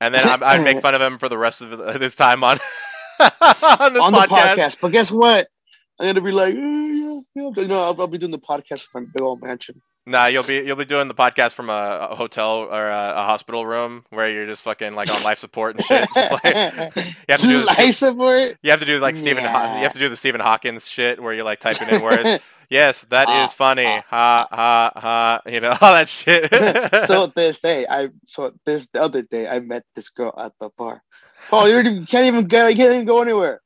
And 0.00 0.14
then 0.14 0.26
I'm, 0.26 0.42
I'd 0.42 0.64
make 0.64 0.80
fun 0.80 0.94
of 0.94 1.02
him 1.02 1.18
for 1.18 1.28
the 1.28 1.36
rest 1.36 1.60
of 1.60 1.70
this 2.00 2.16
time 2.16 2.42
on 2.42 2.58
on 3.20 3.92
this 3.92 4.02
on 4.02 4.14
podcast. 4.14 4.28
the 4.28 4.34
podcast. 4.34 4.76
But 4.80 4.92
guess 4.92 5.12
what? 5.12 5.48
I'm 5.98 6.06
gonna 6.06 6.22
be 6.22 6.32
like, 6.32 6.54
oh, 6.56 7.22
yeah, 7.34 7.50
yeah. 7.54 7.66
No, 7.66 7.82
I'll, 7.82 8.00
I'll 8.00 8.06
be 8.06 8.16
doing 8.16 8.32
the 8.32 8.38
podcast 8.38 8.80
from 8.90 9.04
my 9.04 9.10
big 9.12 9.22
old 9.22 9.42
mansion. 9.42 9.82
Nah, 10.06 10.26
you'll 10.26 10.42
be 10.42 10.56
you'll 10.56 10.76
be 10.76 10.84
doing 10.86 11.08
the 11.08 11.14
podcast 11.14 11.52
from 11.52 11.68
a, 11.70 12.08
a 12.10 12.14
hotel 12.14 12.66
or 12.70 12.88
a, 12.88 13.12
a 13.16 13.22
hospital 13.24 13.66
room 13.66 14.04
where 14.10 14.30
you're 14.30 14.46
just 14.46 14.62
fucking 14.62 14.94
like 14.94 15.12
on 15.14 15.22
life 15.22 15.38
support 15.38 15.76
and 15.76 15.84
shit. 15.84 16.08
Like, 16.16 16.42
you 16.96 17.02
have 17.28 17.40
to 17.40 17.46
do 17.46 17.58
this, 17.58 17.66
life 17.78 17.94
support. 17.96 18.56
you 18.62 18.70
have 18.70 18.80
to 18.80 18.86
do 18.86 18.98
like 18.98 19.14
Stephen 19.14 19.44
Haw- 19.44 19.76
you 19.76 19.82
have 19.82 19.92
to 19.92 19.98
do 19.98 20.08
the 20.08 20.16
Stephen 20.16 20.40
Hawkins 20.40 20.88
shit 20.88 21.22
where 21.22 21.34
you're 21.34 21.44
like 21.44 21.60
typing 21.60 21.88
in 21.90 22.02
words. 22.02 22.42
yes, 22.70 23.02
that 23.10 23.28
is 23.28 23.50
Ah, 23.52 23.54
funny. 23.54 23.84
ah, 23.86 24.02
ha 24.08 24.48
ha 24.50 24.92
ha. 24.96 25.42
You 25.46 25.60
know 25.60 25.70
all 25.80 25.92
that 25.94 26.08
shit. 26.08 26.50
so 27.06 27.26
this 27.26 27.60
day, 27.60 27.86
I 27.88 28.08
so 28.26 28.52
this 28.64 28.88
the 28.92 29.02
other 29.02 29.22
day, 29.22 29.48
I 29.48 29.60
met 29.60 29.84
this 29.94 30.08
girl 30.08 30.34
at 30.36 30.52
the 30.60 30.70
bar. 30.78 31.02
Oh, 31.52 31.66
you 31.66 32.04
can't 32.06 32.26
even 32.26 32.44
get, 32.44 32.70
you 32.70 32.76
can't 32.76 32.94
even 32.94 33.06
go 33.06 33.22
anywhere. 33.22 33.60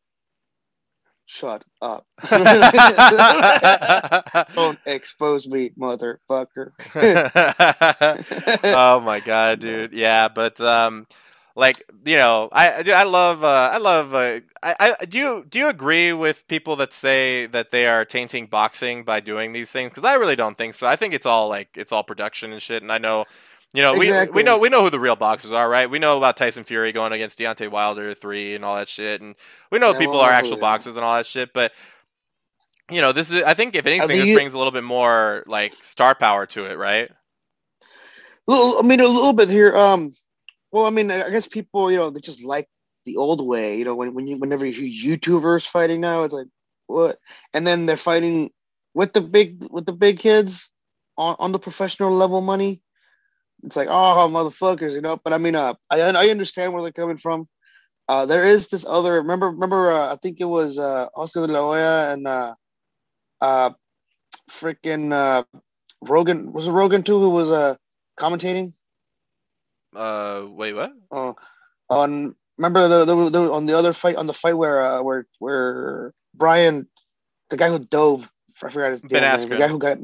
Shut 1.26 1.64
up! 1.82 2.06
Don't 4.54 4.78
expose 4.86 5.46
me, 5.48 5.70
motherfucker. 5.78 6.72
oh 8.64 9.00
my 9.00 9.20
god, 9.20 9.60
dude. 9.60 9.92
Yeah, 9.92 10.28
but 10.28 10.60
um, 10.60 11.06
like 11.56 11.84
you 12.04 12.16
know, 12.16 12.48
I 12.52 12.82
dude, 12.82 12.94
I 12.94 13.04
love 13.04 13.42
uh, 13.44 13.70
I 13.72 13.78
love 13.78 14.14
uh, 14.14 14.40
I, 14.62 14.94
I 15.00 15.04
do 15.06 15.18
you 15.18 15.44
do 15.48 15.58
you 15.60 15.68
agree 15.68 16.12
with 16.12 16.46
people 16.48 16.76
that 16.76 16.92
say 16.92 17.46
that 17.46 17.70
they 17.70 17.86
are 17.86 18.04
tainting 18.04 18.48
boxing 18.50 19.04
by 19.04 19.20
doing 19.20 19.52
these 19.52 19.70
things? 19.72 19.90
Because 19.90 20.04
I 20.04 20.14
really 20.14 20.36
don't 20.36 20.58
think 20.58 20.74
so. 20.74 20.86
I 20.86 20.96
think 20.96 21.14
it's 21.14 21.26
all 21.26 21.48
like 21.48 21.70
it's 21.74 21.92
all 21.92 22.04
production 22.04 22.52
and 22.52 22.60
shit. 22.62 22.82
And 22.82 22.92
I 22.92 22.98
know. 22.98 23.24
You 23.74 23.82
know, 23.82 23.94
we, 23.96 24.12
we 24.32 24.44
know 24.44 24.58
we 24.58 24.70
know 24.70 24.82
who 24.84 24.90
the 24.90 25.00
real 25.00 25.16
boxers 25.16 25.52
are, 25.52 25.68
right? 25.68 25.90
We 25.90 26.00
know 26.00 26.18
about 26.18 26.38
Tyson 26.38 26.64
Fury 26.64 26.92
going 26.92 27.12
against 27.12 27.38
Deontay 27.38 27.70
Wilder 27.70 28.14
three 28.14 28.54
and 28.56 28.64
all 28.64 28.76
that 28.76 28.88
shit, 28.88 29.20
and 29.22 29.36
we 29.72 29.80
know 29.80 29.92
Yeah, 29.92 29.98
people 29.98 30.20
well, 30.20 30.28
are 30.28 30.32
actual 30.32 30.58
are. 30.58 30.60
boxers 30.60 30.96
and 30.96 31.04
all 31.04 31.16
that 31.16 31.26
shit. 31.26 31.52
But 31.54 31.72
you 32.90 33.00
know, 33.02 33.12
this 33.12 33.30
is 33.30 33.42
I 33.42 33.54
think 33.54 33.74
if 33.76 33.86
anything, 33.86 34.08
think 34.08 34.20
this 34.20 34.28
you- 34.28 34.34
brings 34.34 34.54
a 34.54 34.58
little 34.58 34.72
bit 34.72 34.84
more 34.84 35.44
like 35.46 35.74
star 35.82 36.14
power 36.14 36.46
to 36.46 36.66
it, 36.66 36.78
right? 36.78 37.10
little, 38.48 38.78
I 38.78 38.82
mean, 38.82 39.00
a 39.00 39.06
little 39.06 39.34
bit 39.34 39.50
here. 39.50 39.76
Um, 39.76 40.12
well, 40.72 40.86
I 40.86 40.90
mean, 40.90 41.10
I 41.10 41.30
guess 41.30 41.48
people, 41.48 41.90
you 41.92 41.98
know, 41.98 42.10
they 42.10 42.20
just 42.20 42.44
like 42.44 42.68
the 43.06 43.18
old 43.18 43.46
way. 43.46 43.78
You 43.78 43.86
know, 43.86 43.96
when 43.96 44.14
when 44.14 44.28
you 44.28 44.38
whenever 44.38 44.66
you 44.66 44.72
hear 44.90 45.16
YouTubers 45.18 45.66
fighting 45.66 46.02
now, 46.02 46.24
it's 46.24 46.34
like 46.34 46.48
what? 46.88 47.18
And 47.54 47.66
then 47.66 47.86
they're 47.86 47.98
fighting 47.98 48.52
with 48.94 49.14
the 49.14 49.22
big 49.22 49.66
with 49.70 49.86
the 49.86 49.94
big 49.94 50.20
kids 50.20 50.70
on 51.18 51.36
on 51.40 51.52
the 51.52 51.60
professional 51.60 52.12
level 52.14 52.42
money. 52.42 52.82
It's 53.64 53.76
like, 53.76 53.88
oh, 53.90 54.28
motherfuckers, 54.30 54.92
you 54.92 55.00
know. 55.00 55.18
But 55.22 55.32
I 55.32 55.38
mean, 55.38 55.54
uh, 55.54 55.74
I 55.90 56.00
I 56.00 56.28
understand 56.28 56.72
where 56.72 56.82
they're 56.82 56.92
coming 56.92 57.16
from. 57.16 57.48
Uh, 58.08 58.26
there 58.26 58.44
is 58.44 58.68
this 58.68 58.84
other. 58.86 59.14
Remember, 59.14 59.50
remember. 59.50 59.92
Uh, 59.92 60.12
I 60.12 60.16
think 60.16 60.38
it 60.40 60.44
was 60.44 60.78
uh, 60.78 61.08
Oscar 61.16 61.46
de 61.46 61.52
la 61.52 61.60
Hoya 61.60 62.12
and 62.12 62.26
uh, 62.26 62.54
uh, 63.40 63.70
freaking 64.50 65.12
uh, 65.12 65.44
Rogan. 66.02 66.52
Was 66.52 66.68
it 66.68 66.72
Rogan 66.72 67.02
too? 67.02 67.18
Who 67.18 67.30
was 67.30 67.50
uh 67.50 67.76
commentating? 68.18 68.74
Uh, 69.96 70.46
wait, 70.48 70.74
what? 70.74 70.92
Uh, 71.10 71.32
on 71.88 72.36
remember 72.58 72.88
the, 72.88 73.04
the, 73.04 73.30
the 73.30 73.52
on 73.52 73.66
the 73.66 73.76
other 73.76 73.92
fight 73.92 74.16
on 74.16 74.26
the 74.26 74.34
fight 74.34 74.54
where 74.54 74.82
uh, 74.82 75.02
where 75.02 75.26
where 75.38 76.12
Brian, 76.34 76.86
the 77.48 77.56
guy 77.56 77.70
who 77.70 77.78
dove, 77.78 78.30
I 78.62 78.70
forgot 78.70 78.90
his 78.90 79.00
Ben 79.00 79.22
name, 79.22 79.48
the 79.48 79.56
guy 79.56 79.68
who 79.68 79.78
got. 79.78 79.98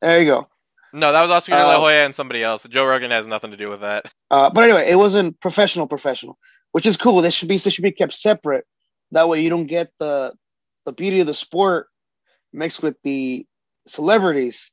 There 0.00 0.18
you 0.20 0.26
go. 0.26 0.48
No, 0.94 1.10
that 1.10 1.22
was 1.22 1.30
Oscar 1.30 1.52
De 1.52 1.58
La 1.64 1.74
Uh, 1.74 1.80
Hoya 1.80 2.04
and 2.04 2.14
somebody 2.14 2.42
else. 2.42 2.62
Joe 2.70 2.86
Rogan 2.86 3.10
has 3.10 3.26
nothing 3.26 3.50
to 3.50 3.56
do 3.56 3.68
with 3.68 3.80
that. 3.80 4.10
Uh, 4.30 4.48
but 4.48 4.62
anyway, 4.62 4.88
it 4.88 4.96
wasn't 4.96 5.38
professional 5.40 5.88
professional, 5.88 6.38
which 6.70 6.86
is 6.86 6.96
cool. 6.96 7.20
They 7.20 7.30
should 7.32 7.48
be 7.48 7.58
they 7.58 7.70
should 7.70 7.82
be 7.82 7.90
kept 7.90 8.14
separate. 8.14 8.64
That 9.10 9.28
way, 9.28 9.42
you 9.42 9.50
don't 9.50 9.66
get 9.66 9.90
the 9.98 10.32
the 10.86 10.92
beauty 10.92 11.18
of 11.20 11.26
the 11.26 11.34
sport 11.34 11.88
mixed 12.52 12.80
with 12.82 12.96
the 13.02 13.44
celebrities, 13.88 14.70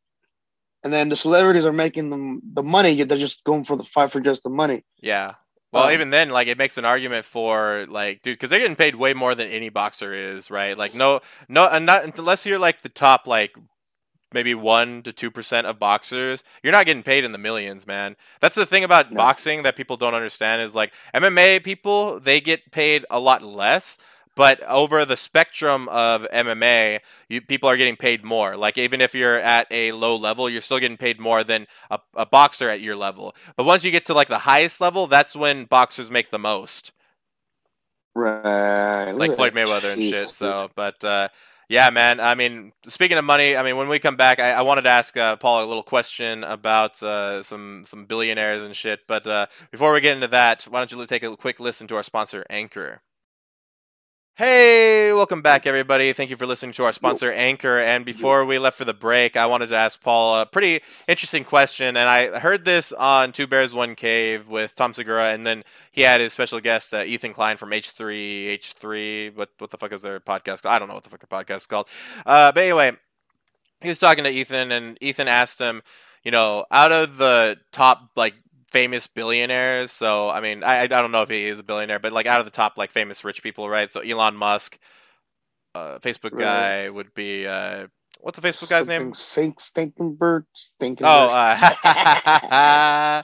and 0.83 0.93
then 0.93 1.09
the 1.09 1.15
celebrities 1.15 1.65
are 1.65 1.73
making 1.73 2.11
them 2.11 2.41
the 2.53 2.63
money. 2.63 3.01
They're 3.03 3.17
just 3.17 3.43
going 3.43 3.63
for 3.63 3.75
the 3.75 3.83
fight 3.83 4.11
for 4.11 4.21
just 4.21 4.43
the 4.43 4.49
money. 4.49 4.85
Yeah. 5.01 5.33
Well, 5.73 5.85
Um, 5.85 5.93
even 5.93 6.09
then, 6.11 6.29
like 6.29 6.47
it 6.47 6.57
makes 6.57 6.77
an 6.77 6.85
argument 6.85 7.25
for 7.25 7.85
like, 7.89 8.21
dude, 8.21 8.33
because 8.35 8.49
they're 8.49 8.59
getting 8.59 8.75
paid 8.75 8.95
way 8.95 9.13
more 9.13 9.33
than 9.35 9.47
any 9.47 9.69
boxer 9.69 10.13
is, 10.13 10.51
right? 10.51 10.77
Like, 10.77 10.93
no, 10.93 11.21
no, 11.47 11.67
and 11.67 11.85
not 11.85 12.19
unless 12.19 12.45
you're 12.45 12.59
like 12.59 12.81
the 12.81 12.89
top, 12.89 13.25
like 13.25 13.53
maybe 14.33 14.55
one 14.55 15.03
to 15.03 15.13
two 15.13 15.31
percent 15.31 15.67
of 15.67 15.79
boxers, 15.79 16.43
you're 16.63 16.73
not 16.73 16.85
getting 16.85 17.03
paid 17.03 17.23
in 17.25 17.31
the 17.31 17.37
millions, 17.37 17.87
man. 17.87 18.15
That's 18.41 18.55
the 18.55 18.65
thing 18.65 18.83
about 18.83 19.11
No. 19.11 19.17
boxing 19.17 19.63
that 19.63 19.75
people 19.75 19.97
don't 19.97 20.15
understand 20.15 20.61
is 20.61 20.75
like 20.75 20.93
MMA 21.15 21.63
people, 21.63 22.19
they 22.19 22.41
get 22.41 22.71
paid 22.71 23.05
a 23.09 23.19
lot 23.19 23.43
less. 23.43 23.97
But 24.35 24.63
over 24.63 25.05
the 25.05 25.17
spectrum 25.17 25.89
of 25.89 26.27
MMA, 26.33 26.99
you, 27.29 27.41
people 27.41 27.69
are 27.69 27.77
getting 27.77 27.97
paid 27.97 28.23
more. 28.23 28.57
Like 28.57 28.77
even 28.77 29.01
if 29.01 29.13
you're 29.13 29.37
at 29.39 29.67
a 29.71 29.91
low 29.91 30.15
level, 30.15 30.49
you're 30.49 30.61
still 30.61 30.79
getting 30.79 30.97
paid 30.97 31.19
more 31.19 31.43
than 31.43 31.67
a, 31.91 31.99
a 32.15 32.25
boxer 32.25 32.69
at 32.69 32.81
your 32.81 32.95
level. 32.95 33.35
But 33.57 33.65
once 33.65 33.83
you 33.83 33.91
get 33.91 34.05
to 34.07 34.13
like 34.13 34.29
the 34.29 34.39
highest 34.39 34.81
level, 34.81 35.07
that's 35.07 35.35
when 35.35 35.65
boxers 35.65 36.09
make 36.11 36.31
the 36.31 36.39
most, 36.39 36.93
Right, 38.15 39.11
like 39.13 39.33
Floyd 39.33 39.53
Mayweather 39.53 39.93
and 39.93 40.03
shit. 40.03 40.31
So, 40.31 40.71
but 40.75 41.03
uh, 41.03 41.29
yeah, 41.71 41.89
man. 41.89 42.19
I 42.19 42.35
mean, 42.35 42.73
speaking 42.83 43.17
of 43.17 43.23
money, 43.23 43.55
I 43.55 43.63
mean, 43.63 43.77
when 43.77 43.87
we 43.87 43.97
come 43.97 44.17
back, 44.17 44.41
I, 44.41 44.51
I 44.51 44.61
wanted 44.61 44.81
to 44.81 44.89
ask 44.89 45.15
uh, 45.15 45.37
Paul 45.37 45.63
a 45.63 45.67
little 45.67 45.83
question 45.83 46.43
about 46.43 47.01
uh, 47.01 47.41
some 47.43 47.83
some 47.85 48.05
billionaires 48.05 48.61
and 48.61 48.75
shit. 48.75 49.07
But 49.07 49.25
uh, 49.25 49.45
before 49.71 49.93
we 49.93 50.01
get 50.01 50.13
into 50.13 50.27
that, 50.27 50.63
why 50.63 50.79
don't 50.79 50.91
you 50.91 51.05
take 51.05 51.23
a 51.23 51.37
quick 51.37 51.61
listen 51.61 51.87
to 51.87 51.95
our 51.95 52.03
sponsor, 52.03 52.45
Anchor. 52.49 53.01
Hey, 54.43 55.13
welcome 55.13 55.43
back, 55.43 55.67
everybody. 55.67 56.13
Thank 56.13 56.31
you 56.31 56.35
for 56.35 56.47
listening 56.47 56.73
to 56.73 56.83
our 56.85 56.93
sponsor, 56.93 57.31
Anchor. 57.31 57.77
And 57.77 58.03
before 58.03 58.43
we 58.43 58.57
left 58.57 58.75
for 58.75 58.85
the 58.85 58.91
break, 58.91 59.37
I 59.37 59.45
wanted 59.45 59.69
to 59.69 59.75
ask 59.75 60.01
Paul 60.01 60.39
a 60.39 60.47
pretty 60.47 60.81
interesting 61.07 61.43
question. 61.43 61.95
And 61.95 62.09
I 62.09 62.39
heard 62.39 62.65
this 62.65 62.91
on 62.91 63.33
Two 63.33 63.45
Bears, 63.45 63.75
One 63.75 63.93
Cave 63.93 64.49
with 64.49 64.73
Tom 64.73 64.95
Segura, 64.95 65.25
and 65.25 65.45
then 65.45 65.63
he 65.91 66.01
had 66.01 66.21
his 66.21 66.33
special 66.33 66.59
guest, 66.59 66.91
uh, 66.91 67.03
Ethan 67.03 67.35
Klein 67.35 67.55
from 67.55 67.69
H3, 67.69 68.57
H3. 68.57 69.35
What, 69.35 69.49
what 69.59 69.69
the 69.69 69.77
fuck 69.77 69.91
is 69.91 70.01
their 70.01 70.19
podcast 70.19 70.63
called? 70.63 70.73
I 70.73 70.79
don't 70.79 70.87
know 70.87 70.95
what 70.95 71.03
the 71.03 71.11
fuck 71.11 71.29
their 71.29 71.43
podcast 71.43 71.57
is 71.57 71.67
called. 71.67 71.87
Uh, 72.25 72.51
but 72.51 72.63
anyway, 72.63 72.93
he 73.79 73.89
was 73.89 73.99
talking 73.99 74.23
to 74.23 74.31
Ethan, 74.31 74.71
and 74.71 74.97
Ethan 75.01 75.27
asked 75.27 75.59
him, 75.59 75.83
you 76.23 76.31
know, 76.31 76.65
out 76.71 76.91
of 76.91 77.17
the 77.17 77.59
top, 77.71 78.09
like, 78.15 78.33
famous 78.71 79.07
billionaires. 79.07 79.91
So 79.91 80.29
I 80.29 80.41
mean, 80.41 80.63
I 80.63 80.81
I 80.83 80.87
don't 80.87 81.11
know 81.11 81.23
if 81.23 81.29
he 81.29 81.45
is 81.47 81.59
a 81.59 81.63
billionaire, 81.63 81.99
but 81.99 82.13
like 82.13 82.27
out 82.27 82.39
of 82.39 82.45
the 82.45 82.51
top 82.51 82.77
like 82.77 82.91
famous 82.91 83.23
rich 83.23 83.43
people, 83.43 83.69
right? 83.69 83.91
So 83.91 84.01
Elon 84.01 84.35
Musk, 84.35 84.79
uh, 85.75 85.99
Facebook 85.99 86.35
Right. 86.35 86.37
guy 86.37 86.89
would 86.89 87.13
be 87.13 87.47
uh, 87.47 87.87
what's 88.21 88.39
the 88.39 88.47
Facebook 88.47 88.69
guy's 88.69 88.87
name? 88.87 89.15
Sink, 89.15 89.59
stinking 89.59 90.15
bird, 90.15 90.45
stinking. 90.53 91.07
Oh, 91.07 91.29
uh, 91.29 91.57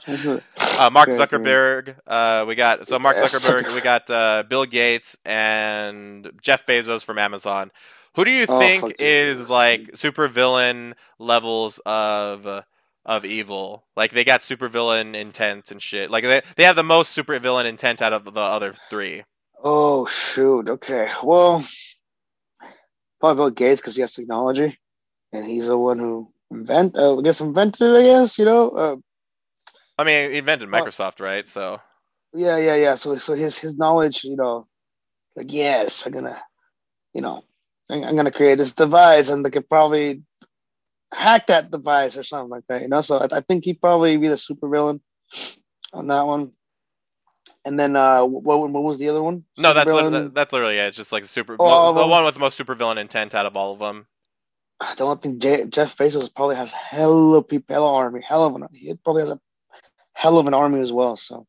uh, 0.76 0.90
Mark 0.90 1.10
Zuckerberg. 1.12 1.96
Uh, 2.06 2.44
we 2.48 2.54
got 2.54 2.88
so 2.88 2.98
Mark 2.98 3.18
Zuckerberg. 3.18 3.72
We 3.72 3.80
got 3.80 4.08
uh, 4.10 4.44
Bill 4.48 4.64
Gates 4.66 5.16
and 5.24 6.30
Jeff 6.40 6.66
Bezos 6.66 7.04
from 7.04 7.18
Amazon. 7.18 7.70
Who 8.16 8.24
do 8.24 8.30
you 8.30 8.46
Oh, 8.48 8.72
think 8.72 8.94
yeah. 8.98 8.98
is 8.98 9.48
like 9.48 9.90
supervillain 9.94 10.94
levels 11.18 11.80
of 11.86 12.46
uh, 12.46 12.62
of 13.08 13.24
evil? 13.24 13.86
Like 13.96 14.12
they 14.12 14.22
got 14.22 14.42
supervillain 14.42 15.16
intent 15.16 15.72
and 15.72 15.82
shit. 15.82 16.10
Like 16.10 16.22
they 16.22 16.42
they 16.54 16.62
have 16.62 16.76
the 16.76 16.84
most 16.84 17.16
supervillain 17.16 17.64
intent 17.64 18.00
out 18.02 18.12
of 18.12 18.24
the 18.24 18.40
other 18.40 18.74
three. 18.90 19.24
Oh 19.64 20.06
shoot. 20.06 20.68
Okay. 20.68 21.10
Well, 21.24 21.64
probably 23.18 23.40
Bill 23.40 23.50
Gates 23.50 23.80
because 23.80 23.96
he 23.96 24.02
has 24.02 24.14
technology, 24.14 24.78
and 25.32 25.44
he's 25.44 25.66
the 25.66 25.78
one 25.78 25.98
who 25.98 26.30
invent. 26.50 26.96
Uh, 26.96 27.18
I 27.18 27.22
guess 27.22 27.40
invented 27.40 27.82
it. 27.82 27.98
I 27.98 28.02
guess 28.02 28.38
you 28.38 28.44
know. 28.44 28.70
Uh, 28.70 28.96
I 29.98 30.04
mean, 30.04 30.30
he 30.30 30.38
invented 30.38 30.68
Microsoft, 30.68 31.20
right? 31.20 31.48
So 31.48 31.80
yeah, 32.34 32.58
yeah, 32.58 32.74
yeah. 32.76 32.94
So, 32.94 33.16
so 33.16 33.34
his 33.34 33.58
his 33.58 33.76
knowledge, 33.76 34.22
you 34.22 34.36
know, 34.36 34.68
like 35.34 35.52
yes, 35.52 36.06
I'm 36.06 36.12
gonna, 36.12 36.40
you 37.14 37.22
know, 37.22 37.42
I'm, 37.90 38.04
I'm 38.04 38.16
gonna 38.16 38.30
create 38.30 38.58
this 38.58 38.74
device, 38.74 39.30
and 39.30 39.44
they 39.44 39.50
could 39.50 39.68
probably 39.68 40.22
hack 41.12 41.46
that 41.48 41.70
device 41.70 42.16
or 42.16 42.22
something 42.22 42.50
like 42.50 42.64
that. 42.68 42.82
You 42.82 42.88
know. 42.88 43.00
So 43.00 43.16
I, 43.16 43.38
I 43.38 43.40
think 43.40 43.64
he'd 43.64 43.80
probably 43.80 44.16
be 44.16 44.28
the 44.28 44.36
supervillain 44.36 45.00
on 45.92 46.06
that 46.08 46.26
one. 46.26 46.52
And 47.64 47.78
then 47.78 47.96
uh, 47.96 48.24
what 48.24 48.70
what 48.70 48.82
was 48.82 48.98
the 48.98 49.08
other 49.08 49.22
one? 49.22 49.44
no, 49.56 49.74
that's 49.74 49.88
Supervillain? 49.88 50.10
literally, 50.10 50.28
that's 50.28 50.52
literally 50.52 50.78
it. 50.78 50.88
It's 50.88 50.96
just 50.96 51.12
like 51.12 51.24
super 51.24 51.56
Oh, 51.58 51.92
the 51.92 52.06
one 52.06 52.24
with 52.24 52.34
the 52.34 52.40
most 52.40 52.58
supervillain 52.58 52.98
intent 52.98 53.34
out 53.34 53.46
of 53.46 53.56
all 53.56 53.72
of 53.72 53.78
them. 53.78 54.06
I 54.80 54.94
don't 54.94 55.20
think 55.20 55.42
J- 55.42 55.66
Jeff 55.66 55.96
Bezos 55.96 56.32
probably 56.34 56.56
has 56.56 56.72
hella 56.72 57.42
people, 57.42 57.74
hella 57.74 57.94
army, 57.94 58.20
hell 58.26 58.44
of 58.44 58.54
an. 58.54 58.68
He 58.72 58.94
probably 58.94 59.22
has 59.22 59.32
a 59.32 59.40
hell 60.12 60.38
of 60.38 60.46
an 60.46 60.54
army 60.54 60.80
as 60.80 60.92
well. 60.92 61.16
So 61.16 61.46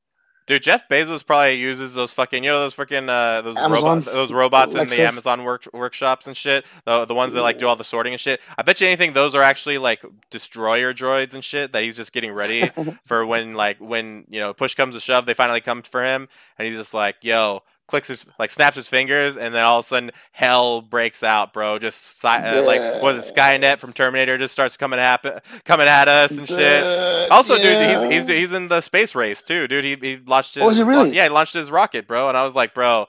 Dude, 0.49 0.63
Jeff 0.63 0.89
Bezos 0.89 1.23
probably 1.23 1.53
uses 1.53 1.93
those 1.93 2.11
fucking, 2.11 2.43
you 2.43 2.49
know, 2.49 2.59
those 2.61 2.73
freaking 2.73 3.07
uh, 3.07 3.43
those 3.43 3.55
robots, 3.55 4.05
those 4.07 4.33
robots 4.33 4.73
in 4.73 4.87
the 4.87 4.99
Amazon 5.03 5.43
work 5.43 5.67
workshops 5.73 6.25
and 6.25 6.35
shit. 6.35 6.65
The 6.85 7.05
the 7.05 7.13
ones 7.13 7.33
that 7.35 7.43
like 7.43 7.59
do 7.59 7.67
all 7.67 7.75
the 7.75 7.83
sorting 7.83 8.13
and 8.13 8.19
shit. 8.19 8.41
I 8.57 8.63
bet 8.63 8.81
you 8.81 8.87
anything 8.87 9.13
those 9.13 9.35
are 9.35 9.43
actually 9.43 9.77
like 9.77 10.03
destroyer 10.31 10.91
droids 10.91 11.35
and 11.35 11.43
shit 11.43 11.71
that 11.73 11.83
he's 11.83 11.97
just 11.97 12.13
getting 12.13 12.31
ready 12.31 12.71
for 13.05 13.27
when 13.27 13.53
like 13.53 13.77
when 13.77 14.25
you 14.27 14.39
know 14.39 14.51
push 14.55 14.73
comes 14.73 14.95
to 14.95 14.99
shove, 14.99 15.27
they 15.27 15.35
finally 15.35 15.61
come 15.61 15.83
for 15.83 16.03
him, 16.03 16.27
and 16.57 16.67
he's 16.67 16.77
just 16.77 16.95
like, 16.95 17.17
yo. 17.21 17.61
Clicks 17.89 18.07
his 18.07 18.25
like 18.37 18.51
snaps 18.51 18.75
his 18.75 18.87
fingers 18.87 19.35
and 19.35 19.53
then 19.53 19.65
all 19.65 19.79
of 19.79 19.85
a 19.85 19.87
sudden 19.87 20.11
hell 20.31 20.81
breaks 20.81 21.23
out, 21.23 21.53
bro. 21.53 21.79
Just 21.79 22.19
si- 22.21 22.27
uh, 22.27 22.61
like 22.63 23.01
what 23.01 23.15
is 23.15 23.27
it, 23.29 23.35
Skynet 23.35 23.79
from 23.79 23.93
Terminator 23.93 24.37
just 24.37 24.53
starts 24.53 24.77
coming 24.77 24.99
happen 24.99 25.39
coming 25.65 25.87
at 25.87 26.07
us 26.07 26.37
and 26.37 26.47
shit. 26.47 26.83
Uh, 26.83 27.27
Also, 27.31 27.55
yeah. 27.55 28.01
dude, 28.03 28.11
he's 28.11 28.27
he's 28.27 28.37
he's 28.37 28.53
in 28.53 28.67
the 28.67 28.81
space 28.81 29.15
race 29.15 29.41
too, 29.41 29.67
dude. 29.67 29.83
He 29.83 29.97
he 29.99 30.17
launched 30.25 30.53
his 30.55 30.63
Oh, 30.63 30.69
is 30.69 30.77
he 30.77 30.83
really? 30.83 31.11
yeah, 31.15 31.23
he 31.23 31.29
launched 31.29 31.53
his 31.53 31.71
rocket, 31.71 32.07
bro. 32.07 32.29
And 32.29 32.37
I 32.37 32.45
was 32.45 32.53
like, 32.55 32.73
bro, 32.75 33.07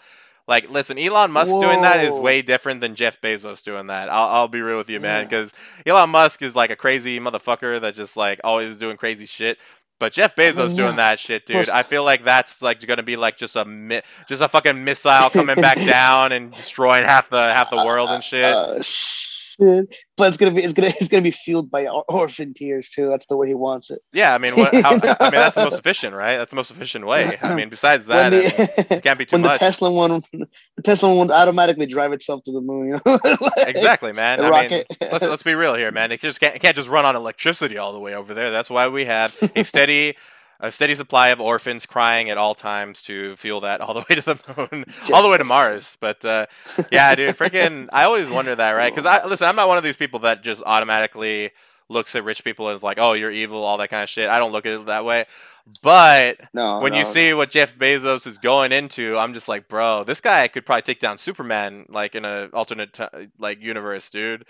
like, 0.48 0.68
listen, 0.70 0.98
Elon 0.98 1.30
Musk 1.30 1.52
doing 1.60 1.82
that 1.82 2.02
is 2.02 2.14
way 2.18 2.42
different 2.42 2.80
than 2.80 2.94
Jeff 2.96 3.20
Bezos 3.20 3.62
doing 3.62 3.86
that. 3.88 4.08
I'll 4.08 4.28
I'll 4.28 4.48
be 4.48 4.62
real 4.62 4.78
with 4.78 4.88
you, 4.90 4.98
man, 4.98 5.20
Yeah. 5.20 5.24
because 5.28 5.52
Elon 5.86 6.10
Musk 6.10 6.42
is 6.42 6.56
like 6.56 6.70
a 6.70 6.76
crazy 6.76 7.20
motherfucker 7.20 7.80
that 7.82 7.94
just 7.94 8.16
like 8.16 8.40
always 8.42 8.76
doing 8.76 8.96
crazy 8.96 9.26
shit. 9.26 9.58
But 10.00 10.14
Jeff 10.14 10.34
Bezos 10.34 10.74
doing 10.74 10.96
that 10.96 11.20
shit, 11.20 11.44
dude. 11.44 11.68
I 11.68 11.82
feel 11.82 12.02
like 12.04 12.24
that's 12.24 12.62
like 12.62 12.84
gonna 12.86 13.02
be 13.02 13.16
like 13.16 13.36
just 13.36 13.54
a 13.54 13.66
mi- 13.66 14.00
just 14.26 14.40
a 14.42 14.48
fucking 14.48 14.82
missile 14.82 15.28
coming 15.28 15.56
back 15.56 15.76
down 15.86 16.32
and 16.32 16.52
destroying 16.52 17.04
half 17.04 17.28
the 17.28 17.38
half 17.38 17.68
the 17.68 17.84
world 17.84 18.08
and 18.08 18.24
shit. 18.30 18.52
Uh, 18.52 18.82
shit. 19.60 19.88
But 20.16 20.28
it's 20.28 20.36
gonna 20.36 20.52
be 20.52 20.62
it's 20.62 20.74
gonna 20.74 20.88
it's 21.00 21.08
gonna 21.08 21.22
be 21.22 21.30
fueled 21.30 21.70
by 21.70 21.86
orphan 22.08 22.54
tears 22.54 22.90
too. 22.90 23.08
That's 23.08 23.26
the 23.26 23.36
way 23.36 23.48
he 23.48 23.54
wants 23.54 23.90
it. 23.90 24.00
Yeah, 24.12 24.34
I 24.34 24.38
mean, 24.38 24.56
what, 24.56 24.74
how, 24.74 24.90
I 25.20 25.30
mean 25.30 25.32
that's 25.32 25.56
the 25.56 25.64
most 25.64 25.78
efficient, 25.78 26.14
right? 26.14 26.36
That's 26.36 26.50
the 26.50 26.56
most 26.56 26.70
efficient 26.70 27.06
way. 27.06 27.38
I 27.42 27.54
mean, 27.54 27.68
besides 27.68 28.06
that, 28.06 28.32
when 28.32 28.40
I 28.40 28.44
mean, 28.44 28.88
it 28.90 29.02
can't 29.02 29.18
be 29.18 29.26
too 29.26 29.36
when 29.40 29.42
the. 29.42 29.58
Tesla 29.58 29.90
one 29.90 30.22
the 30.32 30.82
Tesla 30.82 31.08
one 31.08 31.28
would 31.28 31.34
automatically 31.34 31.86
drive 31.86 32.12
itself 32.12 32.42
to 32.44 32.52
the 32.52 32.60
moon. 32.60 32.88
You 32.88 33.00
know? 33.04 33.18
Like, 33.24 33.68
exactly, 33.68 34.12
man. 34.12 34.38
The 34.38 34.46
I 34.46 34.68
mean, 34.68 34.84
let's 35.00 35.24
let's 35.24 35.42
be 35.42 35.54
real 35.54 35.74
here, 35.74 35.90
man. 35.90 36.12
It 36.12 36.20
just 36.20 36.40
can't, 36.40 36.54
it 36.54 36.58
can't 36.60 36.76
just 36.76 36.88
run 36.88 37.04
on 37.04 37.16
electricity 37.16 37.78
all 37.78 37.92
the 37.92 38.00
way 38.00 38.14
over 38.14 38.34
there. 38.34 38.50
That's 38.50 38.70
why 38.70 38.88
we 38.88 39.04
have 39.04 39.36
a 39.54 39.64
steady 39.64 40.16
a 40.60 40.70
steady 40.70 40.94
supply 40.94 41.28
of 41.28 41.40
orphans 41.40 41.86
crying 41.86 42.30
at 42.30 42.38
all 42.38 42.54
times 42.54 43.02
to 43.02 43.34
fuel 43.36 43.60
that 43.60 43.80
all 43.80 43.94
the 43.94 44.04
way 44.08 44.16
to 44.16 44.22
the 44.22 44.68
moon, 44.70 44.84
all 45.12 45.22
the 45.22 45.28
way 45.28 45.38
to 45.38 45.44
Mars. 45.44 45.96
But 46.00 46.24
uh, 46.24 46.46
yeah, 46.92 47.14
dude, 47.14 47.36
freaking, 47.36 47.88
I 47.92 48.04
always 48.04 48.28
wonder 48.30 48.54
that, 48.54 48.72
right? 48.72 48.94
Because 48.94 49.06
I 49.06 49.26
listen, 49.26 49.48
I'm 49.48 49.56
not 49.56 49.68
one 49.68 49.78
of 49.78 49.84
these 49.84 49.96
people 49.96 50.20
that 50.20 50.42
just 50.42 50.62
automatically 50.64 51.50
looks 51.88 52.14
at 52.14 52.24
rich 52.24 52.44
people 52.44 52.68
as 52.68 52.82
like, 52.82 52.98
oh, 53.00 53.14
you're 53.14 53.30
evil, 53.30 53.64
all 53.64 53.78
that 53.78 53.88
kind 53.90 54.02
of 54.02 54.08
shit. 54.08 54.28
I 54.28 54.38
don't 54.38 54.52
look 54.52 54.66
at 54.66 54.72
it 54.72 54.86
that 54.86 55.04
way. 55.04 55.24
But 55.82 56.40
no, 56.52 56.80
when 56.80 56.94
you 56.94 57.04
no, 57.04 57.12
see 57.12 57.32
what 57.34 57.50
Jeff 57.50 57.76
Bezos 57.78 58.26
is 58.26 58.38
going 58.38 58.72
into, 58.72 59.16
I'm 59.18 59.34
just 59.34 59.48
like, 59.48 59.68
bro, 59.68 60.04
this 60.04 60.20
guy 60.20 60.48
could 60.48 60.66
probably 60.66 60.82
take 60.82 61.00
down 61.00 61.18
Superman 61.18 61.86
like 61.88 62.14
in 62.14 62.24
a 62.24 62.48
alternate 62.52 62.92
t- 62.94 63.28
like 63.38 63.62
universe, 63.62 64.10
dude. 64.10 64.46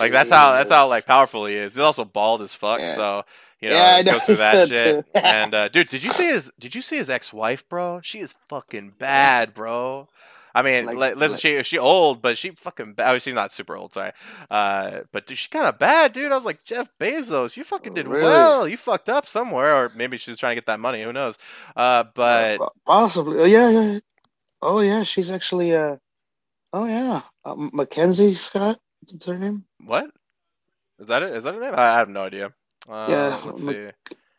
Like 0.00 0.10
that's 0.10 0.30
how 0.30 0.52
that's 0.52 0.70
how 0.70 0.88
like 0.88 1.06
powerful 1.06 1.46
he 1.46 1.54
is. 1.54 1.74
He's 1.74 1.82
also 1.82 2.04
bald 2.04 2.42
as 2.42 2.54
fuck, 2.54 2.80
Yeah. 2.80 2.94
so 2.94 3.24
you 3.64 3.70
know, 3.70 3.76
Yeah, 3.76 3.96
I 3.96 4.02
goes 4.02 4.22
through 4.26 4.36
that 4.36 4.54
noticed 4.54 4.70
shit. 4.70 5.06
and 5.14 5.54
uh, 5.54 5.68
dude, 5.68 5.88
did 5.88 6.04
you 6.04 6.10
see 6.12 6.26
his 6.26 6.52
did 6.60 6.74
you 6.74 6.82
see 6.82 6.96
his 6.96 7.10
ex 7.10 7.32
wife, 7.32 7.68
bro? 7.68 8.00
She 8.02 8.20
is 8.20 8.34
fucking 8.48 8.94
bad, 8.98 9.54
bro. 9.54 10.08
I 10.56 10.62
mean, 10.62 10.86
Like- 10.86 10.96
li- 10.98 11.14
listen, 11.14 11.32
like- 11.32 11.40
she 11.40 11.62
she 11.64 11.78
old, 11.78 12.22
but 12.22 12.38
she 12.38 12.50
fucking 12.50 12.92
bad. 12.94 13.12
Oh, 13.14 13.18
she's 13.18 13.34
not 13.34 13.50
super 13.50 13.76
old, 13.76 13.92
sorry. 13.94 14.12
Uh, 14.50 15.00
but 15.12 15.26
dude, 15.26 15.36
she 15.38 15.48
kind 15.48 15.66
of 15.66 15.78
bad, 15.80 16.12
dude. 16.12 16.30
I 16.30 16.36
was 16.36 16.44
like, 16.44 16.62
Jeff 16.64 16.88
Bezos, 17.00 17.56
you 17.56 17.64
fucking 17.64 17.94
did 17.94 18.06
Really? 18.06 18.22
well. 18.24 18.68
You 18.68 18.76
fucked 18.76 19.08
up 19.08 19.26
somewhere, 19.26 19.74
or 19.74 19.90
maybe 19.96 20.16
she 20.16 20.30
was 20.30 20.38
trying 20.38 20.52
to 20.52 20.56
get 20.56 20.66
that 20.66 20.78
money. 20.78 21.02
Who 21.02 21.12
knows? 21.12 21.38
Uh, 21.74 22.04
but 22.14 22.58
Po- 22.58 22.72
possibly. 22.86 23.40
Oh, 23.40 23.44
yeah, 23.46 23.68
yeah. 23.70 23.98
Oh 24.62 24.80
yeah, 24.80 25.02
she's 25.02 25.30
actually 25.30 25.74
uh. 25.74 25.96
Oh 26.72 26.86
yeah, 26.86 27.22
uh, 27.44 27.54
Mackenzie 27.72 28.34
Scott. 28.34 28.78
What's 29.10 29.26
her 29.26 29.38
name? 29.38 29.64
what 29.84 30.06
is 31.00 31.08
that? 31.08 31.22
It? 31.24 31.30
Is 31.36 31.44
that 31.44 31.54
her 31.54 31.60
name? 31.60 31.74
I, 31.74 31.82
I 31.94 31.98
have 31.98 32.08
no 32.08 32.20
idea. 32.22 32.52
Uh, 32.88 33.06
Yeah, 33.08 33.40
let's 33.44 33.60
Mc- 33.60 33.94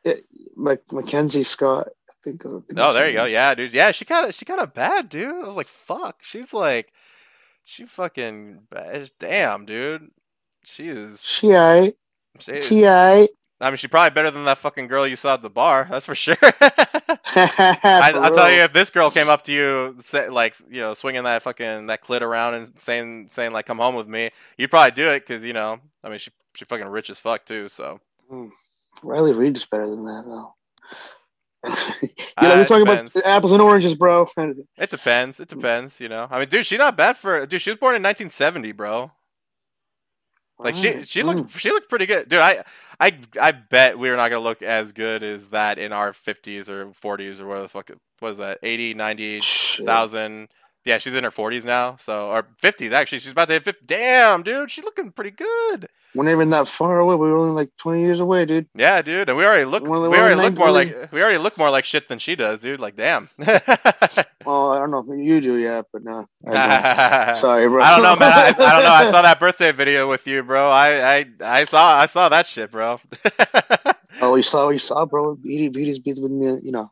see. 0.06 0.14
Mac- 0.56 0.92
Mackenzie 0.92 1.44
Scott. 1.44 1.90
I 2.10 2.14
think. 2.24 2.46
I 2.46 2.50
think 2.50 2.66
Oh, 2.78 2.94
there 2.94 3.04
her 3.04 3.10
you 3.10 3.14
go. 3.16 3.26
Yeah, 3.26 3.56
dude. 3.56 3.74
Yeah, 3.74 3.92
she 3.92 4.06
kind 4.06 4.28
of 4.28 4.36
she 4.36 4.46
kind 4.46 4.62
of 4.62 4.74
bad, 4.74 5.10
dude. 5.10 5.30
I 5.30 5.48
was 5.48 5.56
like, 5.56 5.68
fuck. 5.68 6.22
She's 6.24 6.54
like, 6.54 6.94
she 7.64 7.86
fucking 7.86 8.62
bad. 8.72 9.12
Damn, 9.20 9.66
dude. 9.66 10.12
She 10.64 10.90
is. 10.90 11.26
She 11.26 11.48
aight. 11.50 11.96
She, 12.40 12.62
She 12.62 12.76
aight. 12.82 13.30
I 13.62 13.70
mean, 13.70 13.78
she's 13.78 13.90
probably 13.90 14.14
better 14.14 14.32
than 14.32 14.44
that 14.46 14.58
fucking 14.58 14.88
girl 14.88 15.08
you 15.08 15.16
saw 15.16 15.36
at 15.36 15.42
the 15.42 15.50
bar. 15.50 15.88
That's 15.90 16.06
for 16.06 16.16
sure. 16.16 16.38
I, 17.36 18.14
I'll 18.16 18.32
tell 18.32 18.52
you, 18.52 18.62
if 18.62 18.74
this 18.74 18.90
girl 18.90 19.12
came 19.12 19.30
up 19.30 19.44
to 19.46 19.54
you, 19.54 19.98
say, 20.04 20.30
like 20.30 20.56
you 20.70 20.82
know, 20.82 20.94
swinging 20.94 21.24
that 21.24 21.44
fucking 21.44 21.88
that 21.88 22.02
clit 22.04 22.22
around 22.22 22.56
and 22.56 22.80
saying 22.80 23.30
saying 23.32 23.54
like, 23.54 23.66
"Come 23.66 23.78
home 23.78 23.96
with 23.96 24.08
me," 24.08 24.32
you'd 24.58 24.72
probably 24.72 24.92
do 24.92 25.10
it 25.10 25.22
because 25.28 25.44
you 25.44 25.54
know, 25.54 25.80
I 26.04 26.10
mean, 26.10 26.20
she 26.20 26.32
she 26.56 26.66
fucking 26.66 26.88
rich 26.88 27.10
as 27.10 27.20
fuck 27.20 27.46
too. 27.46 27.70
So 27.70 28.00
Hmm. 28.30 28.48
Riley 29.04 29.34
Reid 29.34 29.58
is 29.58 29.66
better 29.66 29.88
than 29.90 30.06
that 30.06 30.24
though. 30.26 30.56
you 32.02 32.10
Uh, 32.38 32.48
know, 32.50 32.56
it 32.56 32.58
we're 32.58 32.66
talking 32.66 32.86
depends. 32.86 33.16
about 33.16 33.26
apples 33.26 33.52
and 33.54 33.62
oranges, 33.62 33.96
bro. 33.96 34.28
it 34.78 34.90
depends. 34.90 35.40
It 35.40 35.50
depends. 35.50 36.00
You 36.02 36.10
know, 36.10 36.28
I 36.30 36.40
mean, 36.40 36.50
dude, 36.50 36.66
she's 36.66 36.80
not 36.80 36.98
bad 36.98 37.18
for 37.18 37.46
dude. 37.46 37.62
She 37.62 37.72
was 37.72 37.80
born 37.80 37.96
in 37.96 38.04
1970, 38.04 38.72
bro. 38.74 39.12
Like 40.64 40.76
she 40.76 41.04
she 41.06 41.24
mm. 41.24 41.26
looked 41.26 41.52
she 41.60 41.70
looked 41.72 41.90
pretty 41.90 42.06
good, 42.08 42.30
dude. 42.30 42.40
I 42.42 42.64
I 43.00 43.20
I 43.40 43.52
bet 43.54 44.00
we're 44.00 44.16
not 44.16 44.30
gonna 44.30 44.44
look 44.44 44.62
as 44.64 44.94
good 44.94 45.24
as 45.24 45.50
that 45.50 45.80
in 45.80 45.94
our 45.94 46.12
50s 46.14 46.70
or 46.70 46.88
40s 46.88 47.42
or 47.42 47.48
whatever 47.48 47.64
the 47.64 47.70
fuck 47.70 47.92
was 48.22 48.38
that 48.40 48.60
80, 48.64 48.94
90, 48.96 49.42
Shit. 49.42 50.08
1000. 50.86 50.90
Yeah, 50.94 50.98
she's 50.98 51.16
in 51.16 51.24
her 51.24 51.32
40s 51.32 51.66
now, 51.66 51.96
so 51.98 52.30
or 52.30 52.48
50s 52.62 52.92
actually. 52.92 53.20
She's 53.20 53.32
about 53.32 53.48
to 53.48 53.54
hit 53.54 53.64
50. 53.64 53.86
Damn, 53.86 54.44
dude, 54.44 54.72
she's 54.72 54.86
looking 54.86 55.12
pretty 55.12 55.32
good. 55.32 55.88
We're 56.14 56.26
not 56.26 56.32
even 56.32 56.50
that 56.52 56.68
far 56.68 57.00
away. 57.00 57.16
We 57.16 57.30
were 57.30 57.38
only 57.38 57.52
like 57.52 57.70
20 57.78 58.00
years 58.00 58.20
away, 58.22 58.46
dude. 58.46 58.68
Yeah, 58.74 59.02
dude, 59.02 59.28
and 59.28 59.38
we 59.38 59.46
already 59.46 59.66
look 59.66 59.84
Well, 59.88 60.10
we 60.10 60.18
already 60.18 60.36
look 60.36 60.56
more 60.56 60.72
like 60.72 61.12
we 61.12 61.22
already 61.22 61.40
look 61.40 61.58
more 61.58 61.70
like 61.70 61.84
shit 61.86 62.08
than 62.08 62.20
she 62.20 62.36
does, 62.36 62.62
dude. 62.62 62.80
Like, 62.80 62.96
damn. 62.96 63.30
Well, 64.46 64.74
I 64.74 64.78
don't 64.78 64.92
know 64.92 65.00
if 65.00 65.08
you 65.08 65.42
do, 65.42 65.58
yeah, 65.58 65.82
but 65.92 66.04
no. 66.04 66.28
I. 66.46 67.34
Sorry, 67.36 67.68
bro. 67.68 67.82
I 67.82 67.96
don't 67.96 68.04
know, 68.04 68.16
man. 68.16 68.32
I, 68.32 68.50
I 68.50 68.52
don't 68.52 68.84
know. 68.84 68.94
I 68.94 69.10
saw 69.10 69.22
that 69.24 69.40
birthday 69.40 69.72
video 69.72 70.08
with 70.08 70.28
you, 70.28 70.44
bro. 70.44 70.70
I 70.70 71.16
I, 71.16 71.26
I 71.42 71.66
saw 71.66 72.00
I 72.00 72.06
saw 72.06 72.30
that 72.30 72.46
shit, 72.46 72.70
bro. 72.70 73.00
Oh, 74.22 74.34
we 74.34 74.44
saw, 74.44 74.70
we 74.70 74.78
saw, 74.78 75.06
bro. 75.06 75.36
Beauty, 75.36 75.70
beauty's 75.70 76.00
be 76.00 76.14
with 76.14 76.40
the, 76.40 76.62
you 76.64 76.72
know, 76.72 76.92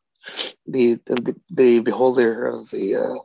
the 0.68 0.96
the, 1.06 1.36
the 1.52 1.80
beholder 1.80 2.48
of 2.48 2.70
the, 2.72 2.96
uh, 2.96 3.16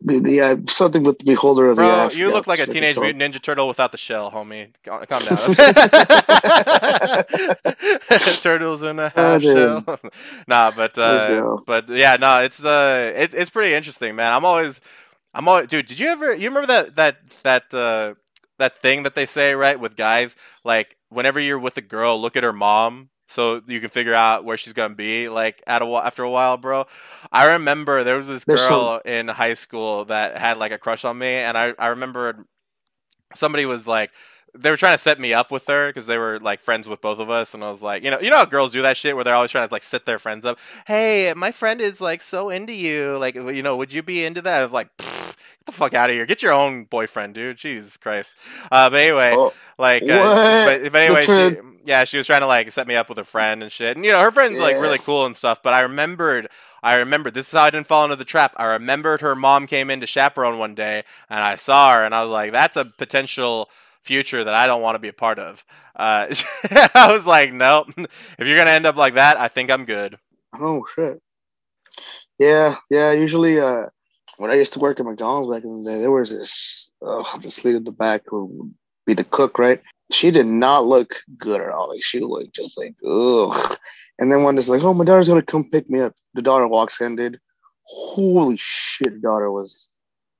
the, 0.00 0.18
the 0.18 0.40
uh, 0.40 0.56
something 0.68 1.02
with 1.02 1.18
the 1.18 1.24
beholder 1.24 1.66
of. 1.66 1.76
Bro, 1.76 1.86
uh, 1.86 2.08
I 2.10 2.10
you 2.10 2.30
look 2.30 2.46
like 2.46 2.60
a 2.60 2.66
teenage 2.66 2.98
mutant 2.98 3.22
ninja 3.22 3.40
turtle 3.40 3.68
without 3.68 3.92
the 3.92 3.98
shell, 3.98 4.30
homie. 4.30 4.68
Calm, 4.84 5.04
down. 5.06 5.38
Turtles 8.42 8.82
in 8.82 8.98
a 8.98 9.08
half 9.10 9.42
shell. 9.42 9.84
nah, 10.48 10.70
but 10.70 10.96
uh, 10.98 11.58
but 11.66 11.88
yeah, 11.88 12.16
no, 12.16 12.38
it's 12.38 12.64
uh, 12.64 13.12
it's 13.16 13.34
it's 13.34 13.50
pretty 13.50 13.74
interesting, 13.74 14.16
man. 14.16 14.32
I'm 14.32 14.44
always, 14.44 14.80
I'm 15.34 15.48
always, 15.48 15.68
dude. 15.68 15.86
Did 15.86 15.98
you 15.98 16.08
ever? 16.08 16.34
You 16.34 16.48
remember 16.48 16.66
that 16.68 16.96
that 16.96 17.16
that 17.42 17.74
uh 17.74 18.14
that 18.58 18.78
thing 18.78 19.02
that 19.04 19.14
they 19.14 19.26
say 19.26 19.54
right 19.54 19.78
with 19.78 19.96
guys? 19.96 20.36
Like 20.64 20.96
whenever 21.08 21.40
you're 21.40 21.58
with 21.58 21.76
a 21.76 21.82
girl, 21.82 22.20
look 22.20 22.36
at 22.36 22.42
her 22.42 22.52
mom. 22.52 23.10
So 23.26 23.62
you 23.66 23.80
can 23.80 23.88
figure 23.88 24.14
out 24.14 24.44
where 24.44 24.56
she's 24.56 24.74
gonna 24.74 24.94
be, 24.94 25.28
like 25.28 25.62
at 25.66 25.82
a 25.82 25.86
after 25.86 26.22
a 26.22 26.30
while, 26.30 26.56
bro. 26.56 26.86
I 27.32 27.52
remember 27.52 28.04
there 28.04 28.16
was 28.16 28.28
this 28.28 28.44
There's 28.44 28.66
girl 28.68 29.00
in 29.04 29.28
high 29.28 29.54
school 29.54 30.04
that 30.06 30.36
had 30.36 30.58
like 30.58 30.72
a 30.72 30.78
crush 30.78 31.04
on 31.04 31.18
me, 31.18 31.28
and 31.28 31.56
I 31.56 31.74
I 31.78 31.88
remember 31.88 32.46
somebody 33.34 33.66
was 33.66 33.86
like 33.86 34.10
they 34.56 34.70
were 34.70 34.76
trying 34.76 34.94
to 34.94 34.98
set 34.98 35.18
me 35.18 35.34
up 35.34 35.50
with 35.50 35.66
her 35.66 35.88
because 35.88 36.06
they 36.06 36.18
were 36.18 36.38
like 36.40 36.60
friends 36.60 36.88
with 36.88 37.00
both 37.00 37.18
of 37.18 37.28
us 37.28 37.54
and 37.54 37.64
i 37.64 37.70
was 37.70 37.82
like 37.82 38.04
you 38.04 38.10
know 38.10 38.20
you 38.20 38.30
know 38.30 38.36
how 38.36 38.44
girls 38.44 38.70
do 38.72 38.82
that 38.82 38.96
shit 38.96 39.14
where 39.14 39.24
they're 39.24 39.34
always 39.34 39.50
trying 39.50 39.66
to 39.66 39.74
like 39.74 39.82
set 39.82 40.06
their 40.06 40.18
friends 40.18 40.44
up? 40.44 40.58
Hey 40.86 41.32
my 41.36 41.50
friend 41.50 41.80
is 41.80 42.00
like 42.00 42.22
so 42.22 42.50
into 42.50 42.72
you. 42.72 43.18
Like 43.18 43.34
you 43.34 43.62
know 43.62 43.76
would 43.76 43.92
you 43.92 44.02
be 44.02 44.24
into 44.24 44.42
that? 44.42 44.60
I 44.60 44.62
was 44.62 44.72
like 44.72 44.96
"Pfft, 44.96 45.13
get 45.13 45.13
the 45.66 45.72
fuck 45.72 45.94
out 45.94 46.10
of 46.10 46.14
here 46.16 46.26
get 46.26 46.42
your 46.42 46.52
own 46.52 46.84
boyfriend 46.84 47.34
dude 47.34 47.56
jesus 47.56 47.96
christ 47.96 48.36
uh 48.70 48.90
but 48.90 49.00
anyway 49.00 49.32
Oh, 49.34 49.52
like 49.78 50.02
uh, 50.04 50.66
but, 50.66 50.92
but 50.92 51.00
anyway 51.00 51.24
she, 51.24 51.58
yeah 51.84 52.04
she 52.04 52.18
was 52.18 52.26
trying 52.26 52.40
to 52.42 52.46
like 52.46 52.70
set 52.72 52.86
me 52.86 52.96
up 52.96 53.08
with 53.08 53.18
a 53.18 53.24
friend 53.24 53.62
and 53.62 53.72
shit 53.72 53.96
and 53.96 54.04
you 54.04 54.12
know 54.12 54.20
her 54.20 54.30
friend's 54.30 54.58
like 54.58 54.76
really 54.78 54.98
cool 54.98 55.26
and 55.26 55.34
stuff 55.36 55.62
but 55.62 55.72
i 55.74 55.80
remembered 55.80 56.48
I 56.82 56.96
remembered 56.96 57.32
this 57.32 57.46
is 57.48 57.52
how 57.52 57.62
I 57.62 57.70
didn't 57.70 57.86
fall 57.86 58.04
into 58.04 58.16
the 58.16 58.26
trap. 58.26 58.52
I 58.58 58.66
remembered 58.74 59.22
her 59.22 59.34
mom 59.34 59.66
came 59.66 59.88
in 59.88 60.00
to 60.00 60.06
chaperone 60.06 60.58
one 60.58 60.74
day 60.74 61.04
and 61.30 61.40
I 61.42 61.56
saw 61.56 61.94
her 61.94 62.04
and 62.04 62.14
I 62.14 62.22
was 62.22 62.30
like, 62.30 62.52
that's 62.52 62.76
a 62.76 62.84
potential 62.84 63.70
future 64.02 64.44
that 64.44 64.52
I 64.52 64.66
don't 64.66 64.82
want 64.82 64.94
to 64.94 64.98
be 64.98 65.08
a 65.08 65.14
part 65.14 65.38
of. 65.38 65.64
Uh, 65.96 66.26
I 66.94 67.10
was 67.10 67.26
like, 67.26 67.54
nope. 67.54 67.88
If 67.96 68.46
you're 68.46 68.58
gonna 68.58 68.70
end 68.70 68.84
up 68.84 68.96
like 68.96 69.14
that, 69.14 69.38
I 69.38 69.48
think 69.48 69.70
I'm 69.70 69.86
good. 69.86 70.18
oh 70.60 70.84
shit. 70.94 71.22
Yeah, 72.38 72.76
yeah. 72.90 73.12
Usually, 73.12 73.60
uh, 73.60 73.86
when 74.36 74.50
I 74.50 74.54
used 74.54 74.72
to 74.74 74.78
work 74.78 74.98
at 74.98 75.06
McDonald's 75.06 75.54
back 75.54 75.64
in 75.64 75.84
the 75.84 75.90
day, 75.90 76.00
there 76.00 76.10
was 76.10 76.30
this 76.30 76.90
uh, 77.04 77.38
this 77.38 77.64
lady 77.64 77.78
at 77.78 77.84
the 77.84 77.92
back 77.92 78.22
who 78.26 78.44
would 78.46 78.74
be 79.06 79.14
the 79.14 79.24
cook, 79.24 79.58
right? 79.58 79.80
She 80.12 80.30
did 80.30 80.46
not 80.46 80.86
look 80.86 81.14
good 81.38 81.60
at 81.60 81.70
all. 81.70 81.90
Like 81.90 82.02
she 82.02 82.20
looked 82.20 82.54
just 82.54 82.76
like 82.76 82.94
ugh. 83.06 83.78
And 84.18 84.30
then 84.30 84.42
one 84.42 84.58
is 84.58 84.68
like, 84.68 84.82
"Oh, 84.82 84.94
my 84.94 85.04
daughter's 85.04 85.28
gonna 85.28 85.42
come 85.42 85.70
pick 85.70 85.88
me 85.88 86.00
up." 86.00 86.14
The 86.34 86.42
daughter 86.42 86.68
walks 86.68 87.00
in, 87.00 87.16
dude. 87.16 87.40
Holy 87.84 88.56
shit, 88.58 89.14
the 89.14 89.20
daughter 89.20 89.50
was 89.50 89.88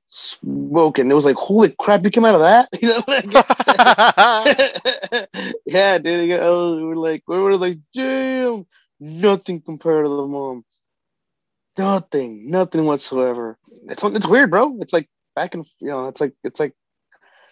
smoking. 0.06 1.10
It 1.10 1.14
was 1.14 1.24
like, 1.24 1.36
"Holy 1.36 1.74
crap, 1.80 2.04
you 2.04 2.10
came 2.10 2.24
out 2.24 2.34
of 2.34 2.42
that?" 2.42 2.68
You 2.80 2.88
know, 2.88 3.02
like, 3.08 3.24
yeah, 5.66 5.98
dude. 5.98 6.28
We 6.28 6.84
were 6.84 6.96
like, 6.96 7.22
we 7.26 7.38
were 7.38 7.56
like, 7.56 7.78
damn, 7.94 8.66
nothing 9.00 9.60
compared 9.60 10.04
to 10.04 10.10
the 10.10 10.26
mom. 10.26 10.64
Nothing, 11.78 12.50
nothing 12.50 12.86
whatsoever. 12.86 13.58
It's 13.88 14.04
it's 14.04 14.26
weird, 14.28 14.50
bro. 14.50 14.78
It's 14.80 14.92
like 14.92 15.08
back 15.36 15.54
and 15.54 15.66
you 15.80 15.88
know, 15.90 16.08
it's 16.08 16.20
like 16.20 16.34
it's 16.44 16.60
like 16.60 16.74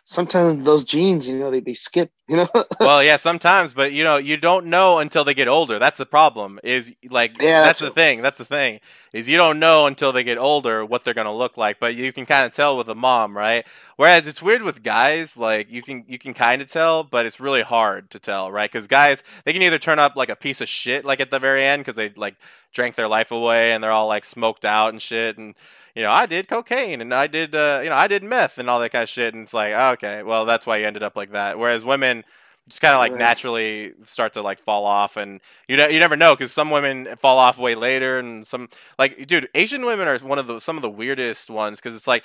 sometimes 0.06 0.64
those 0.64 0.84
genes, 0.84 1.28
you 1.28 1.38
know, 1.38 1.50
they, 1.50 1.60
they 1.60 1.74
skip, 1.74 2.10
you 2.28 2.36
know. 2.38 2.48
well, 2.82 3.02
yeah, 3.04 3.18
sometimes, 3.18 3.72
but 3.72 3.92
you 3.92 4.04
know, 4.04 4.16
you 4.18 4.36
don't 4.36 4.66
know 4.66 4.98
until 5.00 5.24
they 5.24 5.34
get 5.34 5.48
older. 5.48 5.78
That's 5.78 5.98
the 5.98 6.06
problem. 6.06 6.60
Is 6.64 6.92
like 7.10 7.40
Yeah, 7.40 7.62
that's 7.62 7.78
true. 7.78 7.88
the 7.88 7.90
thing. 7.90 8.22
That's 8.22 8.38
the 8.38 8.44
thing. 8.46 8.80
Is 9.12 9.28
you 9.28 9.36
don't 9.36 9.58
know 9.58 9.86
until 9.86 10.10
they 10.10 10.24
get 10.24 10.38
older 10.38 10.86
what 10.86 11.04
they're 11.04 11.12
gonna 11.12 11.34
look 11.34 11.58
like, 11.58 11.78
but 11.78 11.94
you 11.94 12.12
can 12.14 12.24
kind 12.24 12.46
of 12.46 12.54
tell 12.54 12.78
with 12.78 12.88
a 12.88 12.94
mom, 12.94 13.36
right? 13.36 13.66
Whereas 13.96 14.26
it's 14.26 14.40
weird 14.40 14.62
with 14.62 14.82
guys, 14.82 15.36
like 15.36 15.70
you 15.70 15.82
can 15.82 16.04
you 16.08 16.18
can 16.18 16.32
kind 16.32 16.62
of 16.62 16.70
tell, 16.70 17.04
but 17.04 17.26
it's 17.26 17.38
really 17.38 17.60
hard 17.60 18.10
to 18.10 18.18
tell, 18.18 18.50
right? 18.50 18.70
Because 18.72 18.86
guys 18.86 19.22
they 19.44 19.52
can 19.52 19.60
either 19.60 19.78
turn 19.78 19.98
up 19.98 20.16
like 20.16 20.30
a 20.30 20.36
piece 20.36 20.62
of 20.62 20.68
shit, 20.68 21.04
like 21.04 21.20
at 21.20 21.30
the 21.30 21.38
very 21.38 21.62
end, 21.62 21.80
because 21.80 21.96
they 21.96 22.08
like 22.16 22.36
drank 22.72 22.94
their 22.94 23.08
life 23.08 23.30
away 23.30 23.72
and 23.72 23.84
they're 23.84 23.90
all 23.90 24.06
like 24.08 24.24
smoked 24.24 24.64
out 24.64 24.92
and 24.92 25.02
shit, 25.02 25.36
and 25.36 25.54
you 25.94 26.02
know 26.02 26.10
I 26.10 26.24
did 26.24 26.48
cocaine 26.48 27.02
and 27.02 27.12
I 27.12 27.26
did 27.26 27.54
uh, 27.54 27.80
you 27.82 27.90
know 27.90 27.96
I 27.96 28.06
did 28.06 28.22
meth 28.22 28.56
and 28.56 28.70
all 28.70 28.80
that 28.80 28.92
kind 28.92 29.02
of 29.02 29.10
shit, 29.10 29.34
and 29.34 29.42
it's 29.42 29.54
like 29.54 29.74
okay, 29.74 30.22
well 30.22 30.46
that's 30.46 30.66
why 30.66 30.78
you 30.78 30.86
ended 30.86 31.02
up 31.02 31.16
like 31.16 31.32
that. 31.32 31.58
Whereas 31.58 31.84
women 31.84 32.24
just 32.68 32.80
kind 32.80 32.94
of 32.94 32.98
like 33.00 33.12
Right. 33.12 33.18
naturally 33.18 33.92
start 34.04 34.34
to 34.34 34.42
like 34.42 34.60
fall 34.60 34.84
off 34.86 35.16
and 35.16 35.40
you 35.68 35.76
know 35.76 35.88
you 35.88 35.98
never 35.98 36.16
know 36.16 36.34
because 36.34 36.52
some 36.52 36.70
women 36.70 37.08
fall 37.18 37.38
off 37.38 37.58
way 37.58 37.74
later 37.74 38.18
and 38.18 38.46
some 38.46 38.68
like 38.98 39.26
dude 39.26 39.48
asian 39.54 39.84
women 39.84 40.08
are 40.08 40.18
one 40.18 40.38
of 40.38 40.46
the 40.46 40.60
some 40.60 40.76
of 40.76 40.82
the 40.82 40.90
weirdest 40.90 41.50
ones 41.50 41.80
because 41.80 41.96
it's 41.96 42.06
like 42.06 42.24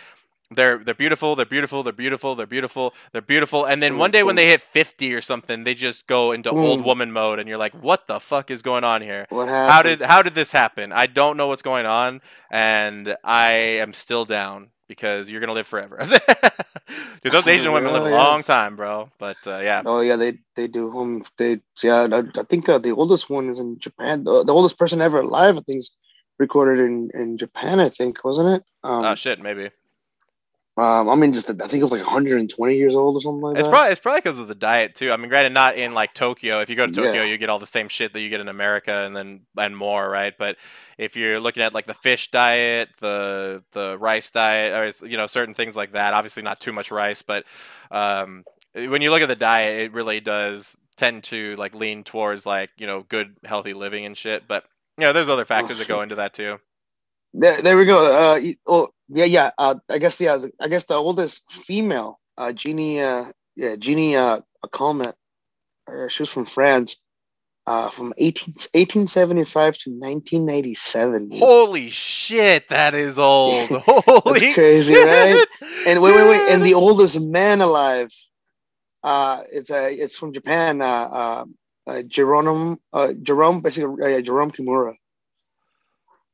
they're 0.52 0.78
they're 0.78 0.94
beautiful 0.96 1.36
they're 1.36 1.46
beautiful 1.46 1.84
they're 1.84 1.92
beautiful 1.92 2.36
they're 2.36 2.46
beautiful 2.48 2.94
they're 3.12 3.22
beautiful 3.22 3.66
and 3.66 3.84
then 3.84 3.98
one 3.98 4.12
day 4.12 4.24
when 4.24 4.36
they 4.36 4.48
hit 4.48 4.62
50 4.62 5.14
or 5.14 5.22
something 5.22 5.64
they 5.66 5.74
just 5.74 6.08
go 6.08 6.32
into 6.32 6.54
old 6.54 6.82
Mm. 6.82 6.86
woman 6.86 7.12
mode 7.12 7.40
and 7.40 7.50
you're 7.50 7.58
like 7.58 7.74
what 7.74 8.08
the 8.08 8.20
fuck 8.20 8.50
is 8.52 8.62
going 8.62 8.84
on 8.86 9.02
here 9.02 9.26
what 9.30 9.50
happened? 9.50 9.72
how 9.72 9.84
did 9.84 10.02
how 10.02 10.22
did 10.22 10.36
this 10.36 10.52
happen 10.54 10.94
i 10.94 11.06
don't 11.08 11.36
know 11.36 11.48
what's 11.48 11.64
going 11.64 11.86
on 11.86 12.22
and 12.50 13.18
i 13.26 13.52
am 13.52 13.92
still 13.92 14.24
down 14.24 14.70
because 14.88 15.30
you're 15.30 15.40
gonna 15.42 15.54
live 15.54 15.68
forever 15.68 15.98
dude 17.22 17.34
those 17.34 17.48
asian 17.48 17.72
women 17.72 17.94
live 17.94 18.04
a 18.06 18.10
Yeah, 18.10 18.16
long 18.16 18.44
time 18.44 18.76
bro 18.76 19.10
but 19.20 19.38
uh, 19.48 19.60
yeah 19.62 19.82
Oh 19.86 20.02
yeah, 20.02 20.16
they 20.16 20.40
they 20.56 20.68
do. 20.68 20.92
Um, 20.98 21.24
they 21.38 21.60
yeah. 21.84 22.08
I, 22.12 22.20
I 22.40 22.44
think 22.50 22.68
uh, 22.70 22.78
the 22.80 22.92
oldest 22.92 23.30
one 23.30 23.50
is 23.50 23.60
in 23.60 23.80
Japan. 23.80 24.24
The, 24.24 24.44
the 24.44 24.54
oldest 24.54 24.78
person 24.78 25.02
ever 25.02 25.20
alive, 25.22 25.58
I 25.58 25.62
think, 25.62 25.80
is 25.80 25.92
recorded 26.40 26.84
in 26.84 27.10
in 27.14 27.38
Japan. 27.38 27.80
I 27.80 27.90
think 27.90 28.24
wasn't 28.24 28.50
it? 28.50 28.64
Um, 28.84 29.06
oh 29.06 29.16
shit 29.16 29.40
maybe 29.40 29.70
um 30.78 31.10
I 31.10 31.16
mean, 31.16 31.34
just 31.34 31.50
I 31.50 31.54
think 31.56 31.76
it 31.82 31.84
was 31.84 31.92
like 31.92 32.06
120 32.06 32.76
years 32.78 32.96
old 32.96 33.16
or 33.18 33.22
something 33.22 33.42
like 33.42 33.56
It's 33.56 33.68
that. 33.68 33.70
probably 33.70 33.92
it's 33.92 34.02
probably 34.02 34.22
because 34.22 34.40
of 34.40 34.48
the 34.48 34.56
diet 34.56 34.96
too. 34.96 35.12
I 35.12 35.18
mean, 35.18 35.30
granted, 35.30 35.54
not 35.54 35.76
in 35.78 35.94
like 35.94 36.14
Tokyo. 36.14 36.62
If 36.62 36.70
you 36.70 36.76
go 36.78 36.86
to 36.88 36.92
Tokyo, 36.94 37.24
Yeah. 37.24 37.24
you 37.24 37.38
get 37.38 37.50
all 37.50 37.60
the 37.60 37.68
same 37.68 37.90
shit 37.90 38.14
that 38.14 38.22
you 38.22 38.30
get 38.30 38.42
in 38.42 38.48
America, 38.50 38.92
and 39.06 39.16
then 39.16 39.42
and 39.58 39.76
more, 39.78 40.10
right? 40.10 40.34
But 40.38 40.58
if 40.98 41.16
you're 41.18 41.40
looking 41.40 41.64
at 41.64 41.74
like 41.74 41.88
the 41.88 41.94
fish 41.96 42.32
diet, 42.32 42.90
the 43.02 43.64
the 43.74 43.98
rice 44.00 44.32
diet, 44.32 45.02
or 45.04 45.08
you 45.08 45.18
know 45.18 45.28
certain 45.28 45.56
things 45.56 45.76
like 45.76 45.94
that, 45.94 46.14
obviously 46.14 46.44
not 46.44 46.62
too 46.62 46.74
much 46.74 46.92
rice, 46.92 47.22
but 47.24 47.46
um, 47.92 48.46
when 48.74 49.02
you 49.02 49.12
look 49.12 49.22
at 49.24 49.28
the 49.30 49.36
diet, 49.36 49.82
it 49.82 49.94
really 49.94 50.20
does 50.22 50.78
tend 50.98 51.24
to 51.26 51.56
like 51.58 51.76
lean 51.76 52.04
towards 52.04 52.46
like 52.46 52.72
you 52.78 52.88
know 52.88 53.04
good 53.10 53.36
healthy 53.46 53.74
living 53.74 54.06
and 54.06 54.18
shit. 54.18 54.48
But 54.48 54.66
you 54.98 55.06
know, 55.06 55.14
there's 55.14 55.30
other 55.30 55.46
factors 55.46 55.80
that 55.80 55.88
go 55.88 56.02
into 56.02 56.16
that 56.16 56.34
too. 56.34 56.60
There, 57.34 57.62
there 57.62 57.78
we 57.78 57.86
go. 57.86 58.06
Uh, 58.06 58.42
oh 58.66 58.90
yeah, 59.10 59.26
yeah. 59.26 59.52
Uh, 59.58 59.76
I 59.90 59.98
guess 59.98 60.20
yeah. 60.20 60.38
the- 60.38 60.52
I 60.60 60.68
guess 60.68 60.86
the 60.86 60.96
oldest 60.96 61.44
female, 61.52 62.20
uh, 62.38 62.52
Jeannie, 62.54 63.02
uh, 63.02 63.32
yeah, 63.56 63.76
Jeannie, 63.76 64.16
uh, 64.16 64.42
Calment, 64.72 65.16
uh, 65.88 66.08
she 66.08 66.24
was 66.24 66.30
from 66.30 66.46
France, 66.46 66.98
uh, 67.66 67.90
from 67.90 68.14
18, 68.18 68.54
1875 68.54 69.78
to 69.78 69.90
1997. 69.90 71.30
Holy 71.34 71.90
shit, 71.90 72.70
that 72.70 72.94
is 72.96 73.18
old. 73.18 73.70
Holy 73.70 74.40
That's 74.40 74.54
crazy, 74.54 74.94
shit. 74.94 75.08
right? 75.08 75.46
And 75.88 76.02
wait, 76.02 76.16
wait, 76.16 76.30
wait. 76.30 76.50
And 76.50 76.64
the 76.64 76.74
oldest 76.74 77.20
man 77.20 77.62
alive, 77.62 78.12
uh, 79.04 79.44
it's 79.52 79.70
uh, 79.70 79.90
it's 79.92 80.16
from 80.16 80.34
Japan. 80.34 80.82
Uh, 80.82 80.86
uh, 80.86 81.46
uh 81.88 82.02
Jerome, 82.04 82.80
uh, 82.94 83.14
Jerome, 83.22 83.62
basically, 83.62 84.16
uh, 84.16 84.22
Jerome 84.22 84.52
Kimura. 84.52 84.96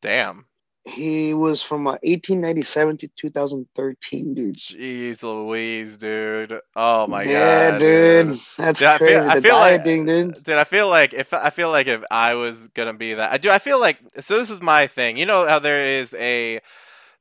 Damn. 0.02 0.46
He 0.86 1.34
was 1.34 1.64
from 1.64 1.88
uh, 1.88 1.92
1897 2.04 2.98
to 2.98 3.08
2013, 3.16 4.34
dude. 4.34 4.58
Jeez 4.58 5.24
Louise, 5.24 5.96
dude. 5.98 6.60
Oh 6.76 7.08
my 7.08 7.24
yeah, 7.24 7.72
god. 7.72 7.80
dude. 7.80 8.40
That's 8.58 8.80
Dude, 8.80 8.88
I 8.90 8.98
feel- 8.98 9.08
crazy. 9.08 9.28
I 9.30 9.42
feel 9.42 9.56
like- 9.56 9.84
dieting, 9.84 10.06
dude. 10.06 10.44
Dude, 10.44 10.58
I 10.58 10.66
feel 10.66 10.90
like 10.90 11.14
if 11.14 11.34
I 11.34 11.50
feel 11.52 11.70
like 11.72 11.88
if 11.88 12.04
I 12.12 12.34
was 12.34 12.68
gonna 12.70 12.94
be 12.94 13.14
that, 13.14 13.32
I 13.32 13.38
do. 13.38 13.50
I 13.50 13.60
feel 13.60 13.80
like 13.80 14.00
so. 14.20 14.38
This 14.38 14.50
is 14.50 14.62
my 14.62 14.88
thing. 14.88 15.16
You 15.18 15.26
know 15.26 15.48
how 15.48 15.60
there 15.60 16.00
is 16.02 16.14
a 16.16 16.60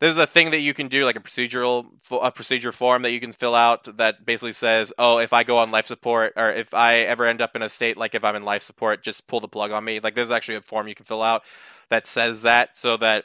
there's 0.00 0.16
a 0.16 0.26
thing 0.26 0.50
that 0.50 0.58
you 0.58 0.74
can 0.74 0.88
do 0.88 1.04
like 1.04 1.14
a 1.14 1.20
procedural 1.20 1.86
a 2.10 2.32
procedure 2.32 2.72
form 2.72 3.02
that 3.02 3.12
you 3.12 3.20
can 3.20 3.30
fill 3.30 3.54
out 3.54 3.96
that 3.96 4.26
basically 4.26 4.52
says, 4.54 4.92
oh, 4.98 5.18
if 5.18 5.32
I 5.32 5.44
go 5.44 5.58
on 5.58 5.70
life 5.70 5.86
support 5.86 6.32
or 6.36 6.50
if 6.50 6.74
I 6.74 6.96
ever 6.96 7.24
end 7.26 7.40
up 7.40 7.54
in 7.54 7.62
a 7.62 7.68
state 7.70 7.96
like 7.96 8.16
if 8.16 8.24
I'm 8.24 8.34
in 8.34 8.42
life 8.44 8.64
support, 8.64 9.04
just 9.04 9.28
pull 9.28 9.38
the 9.38 9.46
plug 9.46 9.70
on 9.70 9.84
me. 9.84 10.00
Like 10.00 10.16
there's 10.16 10.32
actually 10.32 10.56
a 10.56 10.62
form 10.62 10.88
you 10.88 10.96
can 10.96 11.04
fill 11.04 11.22
out 11.22 11.44
that 11.90 12.08
says 12.08 12.42
that 12.42 12.76
so 12.76 12.96
that 12.96 13.24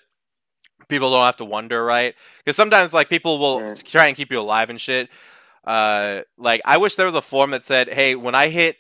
people 0.88 1.12
don't 1.12 1.26
have 1.26 1.38
to 1.38 1.46
wonder, 1.46 1.84
right? 1.84 2.16
Because 2.40 2.56
sometimes 2.56 2.94
like 2.94 3.10
people 3.10 3.40
will 3.40 3.62
Right. 3.62 3.84
try 3.86 4.08
and 4.08 4.16
keep 4.16 4.32
you 4.32 4.40
alive 4.40 4.70
and 4.70 4.80
shit. 4.80 5.10
Uh, 5.66 6.22
like 6.38 6.62
I 6.66 6.78
wish 6.78 6.96
there 6.96 7.06
was 7.06 7.16
a 7.16 7.22
form 7.22 7.52
that 7.52 7.64
said, 7.64 7.90
"Hey, 7.90 8.16
when 8.16 8.36
I 8.36 8.48
hit 8.50 8.78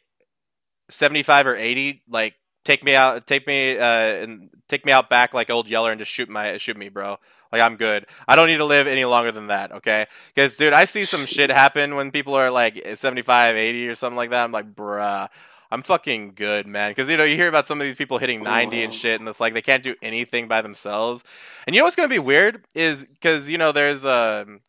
seventy-five 0.90 1.48
or 1.48 1.56
eighty, 1.56 2.02
like 2.10 2.36
take 2.66 2.84
me 2.84 2.96
out, 2.96 3.28
take 3.28 3.48
me, 3.48 3.78
uh, 3.78 3.84
and 3.84 4.50
take 4.70 4.86
me 4.86 4.92
out 4.92 5.10
back 5.10 5.34
like 5.34 5.50
old 5.50 5.68
Yeller 5.68 5.92
and 5.92 6.00
just 6.00 6.12
shoot 6.12 6.30
my 6.30 6.58
shoot 6.58 6.78
me, 6.78 6.90
bro. 6.90 7.18
Like 7.52 7.62
I'm 7.62 7.78
good. 7.78 8.06
I 8.28 8.36
don't 8.36 8.48
need 8.48 8.58
to 8.58 8.66
live 8.66 8.88
any 8.88 9.06
longer 9.06 9.32
than 9.32 9.48
that, 9.48 9.72
okay? 9.72 10.06
Because 10.34 10.58
dude, 10.58 10.74
I 10.74 10.86
see 10.86 11.06
some 11.06 11.26
shit 11.26 11.50
happen 11.64 11.96
when 11.96 12.12
people 12.12 12.36
are 12.36 12.52
like 12.52 12.82
75, 12.96 13.56
80 13.56 13.88
or 13.88 13.96
something 13.96 14.18
like 14.18 14.32
that. 14.32 14.44
I'm 14.44 14.52
like, 14.52 14.74
bruh. 14.74 15.30
I'm 15.72 15.84
fucking 15.84 16.34
good, 16.36 16.68
man. 16.68 16.92
Because 16.92 17.10
you 17.10 17.18
know 17.18 17.24
you 17.24 17.36
hear 17.36 17.50
about 17.50 17.68
some 17.68 17.82
of 17.82 17.86
these 17.88 17.96
people 17.98 18.18
hitting 18.18 18.44
90 18.44 18.84
and 18.84 18.94
shit, 18.94 19.20
and 19.20 19.28
it's 19.28 19.40
like 19.40 19.54
they 19.54 19.62
can't 19.62 19.84
do 19.84 19.96
anything 20.02 20.48
by 20.48 20.62
themselves. 20.62 21.24
And 21.66 21.76
you 21.76 21.82
know 21.82 21.86
what's 21.86 21.96
gonna 21.96 22.08
be 22.08 22.20
weird 22.20 22.64
is 22.74 23.06
because 23.06 23.50
you 23.50 23.58
know 23.58 23.72
there's 23.72 24.06
um 24.06 24.62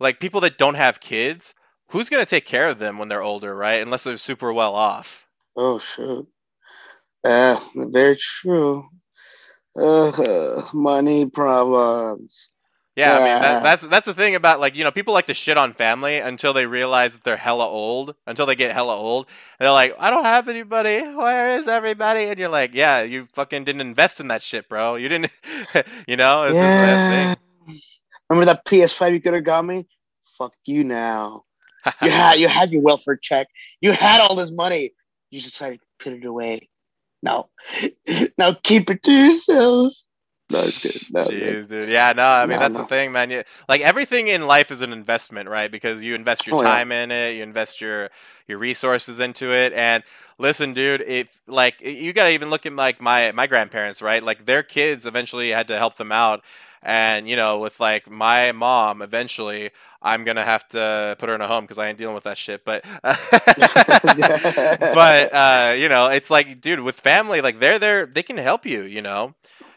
like 0.00 0.20
people 0.20 0.40
that 0.42 0.58
don't 0.58 0.76
have 0.76 1.00
kids. 1.00 1.54
Who's 1.88 2.08
gonna 2.08 2.26
take 2.26 2.46
care 2.46 2.68
of 2.68 2.78
them 2.78 2.98
when 2.98 3.08
they're 3.08 3.22
older, 3.22 3.54
right? 3.54 3.82
Unless 3.82 4.04
they're 4.04 4.16
super 4.16 4.52
well 4.52 4.74
off. 4.74 5.26
Oh 5.56 5.78
shoot. 5.78 6.26
Yeah, 7.24 7.60
very 7.74 8.16
true. 8.16 8.86
Uh, 9.76 10.62
money 10.72 11.26
problems. 11.26 12.48
Yeah, 12.96 13.12
I 13.12 13.18
mean 13.18 13.42
that, 13.42 13.62
that's 13.64 13.86
that's 13.88 14.06
the 14.06 14.14
thing 14.14 14.36
about 14.36 14.60
like 14.60 14.76
you 14.76 14.84
know 14.84 14.92
people 14.92 15.14
like 15.14 15.26
to 15.26 15.34
shit 15.34 15.58
on 15.58 15.72
family 15.72 16.18
until 16.18 16.52
they 16.52 16.64
realize 16.64 17.14
that 17.14 17.24
they're 17.24 17.36
hella 17.36 17.66
old, 17.66 18.14
until 18.26 18.46
they 18.46 18.54
get 18.54 18.72
hella 18.72 18.96
old, 18.96 19.26
and 19.58 19.64
they're 19.64 19.72
like, 19.72 19.96
I 19.98 20.10
don't 20.10 20.24
have 20.24 20.48
anybody. 20.48 21.00
Where 21.00 21.56
is 21.56 21.66
everybody? 21.66 22.26
And 22.26 22.38
you're 22.38 22.48
like, 22.48 22.72
Yeah, 22.72 23.02
you 23.02 23.26
fucking 23.32 23.64
didn't 23.64 23.80
invest 23.80 24.20
in 24.20 24.28
that 24.28 24.44
shit, 24.44 24.68
bro. 24.68 24.94
You 24.94 25.08
didn't, 25.08 25.32
you 26.06 26.16
know. 26.16 26.44
It's 26.44 26.54
that 26.56 27.38
Yeah. 27.68 27.74
Remember 28.30 28.46
that 28.46 28.64
PS5 28.64 29.12
you 29.12 29.20
could 29.20 29.34
have 29.34 29.44
got 29.44 29.64
me? 29.64 29.86
Fuck 30.38 30.54
you 30.64 30.84
now. 30.84 31.44
You 32.00 32.10
had 32.10 32.38
you 32.38 32.48
had 32.48 32.70
your 32.70 32.82
welfare 32.82 33.16
check. 33.16 33.48
You 33.80 33.92
had 33.92 34.20
all 34.20 34.36
this 34.36 34.52
money. 34.52 34.92
You 35.30 35.40
just 35.40 35.52
decided 35.52 35.80
to 35.80 35.86
put 35.98 36.12
it 36.12 36.24
away. 36.24 36.68
No. 37.22 37.48
now 38.38 38.54
keep 38.62 38.88
it 38.88 39.02
to 39.02 39.12
yourself. 39.12 39.94
No, 40.50 40.60
it's 40.66 40.78
good. 40.78 41.02
No. 41.12 41.28
Jeez, 41.28 41.68
dude. 41.68 41.88
Yeah, 41.88 42.12
no, 42.12 42.26
I 42.26 42.46
mean 42.46 42.58
No, 42.58 42.60
that's 42.60 42.76
no. 42.76 42.78
the 42.78 42.84
thing, 42.84 43.12
man. 43.12 43.30
You, 43.30 43.44
like 43.68 43.80
everything 43.80 44.28
in 44.28 44.46
life 44.46 44.70
is 44.70 44.82
an 44.82 44.92
investment, 44.92 45.48
right? 45.48 45.70
Because 45.70 46.02
you 46.02 46.14
invest 46.14 46.46
your 46.46 46.52
Oh, 46.52 46.62
yeah. 46.62 46.80
time 46.80 46.92
in 46.92 47.10
it, 47.10 47.36
you 47.36 47.42
invest 47.42 47.80
your 47.80 48.10
your 48.48 48.58
resources 48.58 49.20
into 49.20 49.52
it. 49.52 49.72
And 49.72 50.02
listen, 50.38 50.74
dude, 50.74 51.02
if 51.02 51.38
like 51.46 51.80
you 51.80 52.12
gotta 52.12 52.30
even 52.32 52.50
look 52.50 52.66
at 52.66 52.74
like 52.74 53.00
my 53.00 53.32
my 53.32 53.46
grandparents, 53.46 54.02
right? 54.02 54.22
Like 54.22 54.44
their 54.46 54.62
kids 54.62 55.06
eventually 55.06 55.50
had 55.50 55.68
to 55.68 55.78
help 55.78 55.96
them 55.96 56.12
out. 56.12 56.42
And 56.82 57.28
you 57.28 57.36
know, 57.36 57.60
with 57.60 57.80
like 57.80 58.10
my 58.10 58.52
mom, 58.52 59.02
eventually 59.02 59.70
I'm 60.02 60.24
gonna 60.24 60.44
have 60.44 60.68
to 60.68 61.16
put 61.18 61.28
her 61.28 61.34
in 61.34 61.40
a 61.40 61.48
home 61.48 61.64
because 61.64 61.78
I 61.78 61.88
ain't 61.88 61.98
dealing 61.98 62.14
with 62.14 62.24
that 62.24 62.38
shit. 62.38 62.64
But 62.64 62.84
but 64.90 65.32
uh, 65.34 65.74
you 65.76 65.88
know, 65.88 66.08
it's 66.08 66.30
like, 66.30 66.60
dude, 66.60 66.80
with 66.80 67.00
family, 67.00 67.40
like 67.40 67.60
they're 67.60 67.78
there, 67.78 68.06
they 68.06 68.22
can 68.22 68.36
help 68.36 68.66
you, 68.66 68.82
you 68.84 69.02
know, 69.02 69.34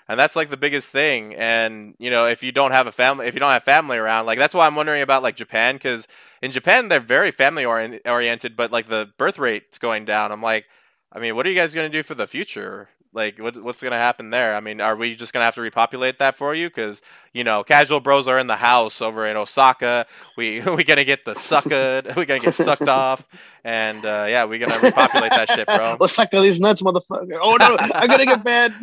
and 0.08 0.20
that's 0.20 0.36
like 0.36 0.50
the 0.50 0.58
biggest 0.58 0.92
thing. 0.92 1.36
And 1.36 1.96
you 2.00 2.10
know, 2.10 2.26
if 2.26 2.44
you 2.44 2.52
don't 2.52 2.72
have 2.72 2.88
a 2.88 2.92
family, 2.92 3.28
if 3.28 3.34
you 3.34 3.40
don't 3.40 3.52
have 3.52 3.64
family 3.64 3.98
around, 3.98 4.26
like 4.26 4.40
that's 4.40 4.56
why 4.56 4.66
I'm 4.66 4.76
wondering 4.76 5.02
about 5.02 5.24
like 5.24 5.36
Japan, 5.36 5.76
because 5.76 6.08
in 6.42 6.52
Japan 6.52 6.88
they're 6.88 7.00
very 7.00 7.32
family 7.32 7.66
orient- 7.66 8.02
oriented, 8.06 8.56
but 8.56 8.72
like 8.72 8.88
the 8.88 9.10
birth 9.18 9.40
rate's 9.40 9.78
going 9.78 10.06
down. 10.06 10.32
I'm 10.32 10.42
like, 10.42 10.66
I 11.12 11.20
mean, 11.20 11.36
what 11.36 11.46
are 11.46 11.50
you 11.50 11.56
guys 11.56 11.74
gonna 11.74 11.90
do 11.90 12.04
for 12.04 12.16
the 12.16 12.28
future? 12.28 12.90
Like, 13.14 13.40
what, 13.40 13.62
what's 13.64 13.82
gonna 13.82 13.98
happen 13.98 14.30
there? 14.30 14.56
I 14.56 14.60
mean, 14.60 14.82
are 14.82 14.96
we 14.96 15.16
just 15.16 15.34
gonna 15.34 15.46
have 15.46 15.56
to 15.56 15.62
repopulate 15.62 16.20
that 16.20 16.36
for 16.36 16.54
you? 16.54 16.70
Because 16.70 17.02
you 17.34 17.44
know, 17.44 17.64
casual 17.64 18.00
bros 18.00 18.28
are 18.28 18.40
in 18.40 18.48
the 18.48 18.56
house 18.56 19.02
over 19.02 19.28
in 19.28 19.38
Osaka. 19.38 20.06
We 20.36 20.62
we 20.76 20.84
gonna 20.84 21.04
get 21.04 21.26
the 21.26 21.36
sucked. 21.36 21.68
we 22.18 22.26
gonna 22.26 22.40
get 22.40 22.54
sucked 22.54 22.88
off, 22.88 23.28
and 23.64 24.06
uh, 24.06 24.26
yeah, 24.28 24.46
we 24.46 24.58
gonna 24.60 24.80
repopulate 24.80 25.32
that 25.32 25.50
shit, 25.50 25.68
bro. 25.68 25.98
Suck 26.08 26.32
these 26.32 26.60
nuts, 26.60 26.82
motherfucker. 26.82 27.38
Oh 27.42 27.56
no, 27.58 27.78
I'm 27.80 28.08
gonna 28.08 28.26
get 28.26 28.44
banned. 28.44 28.74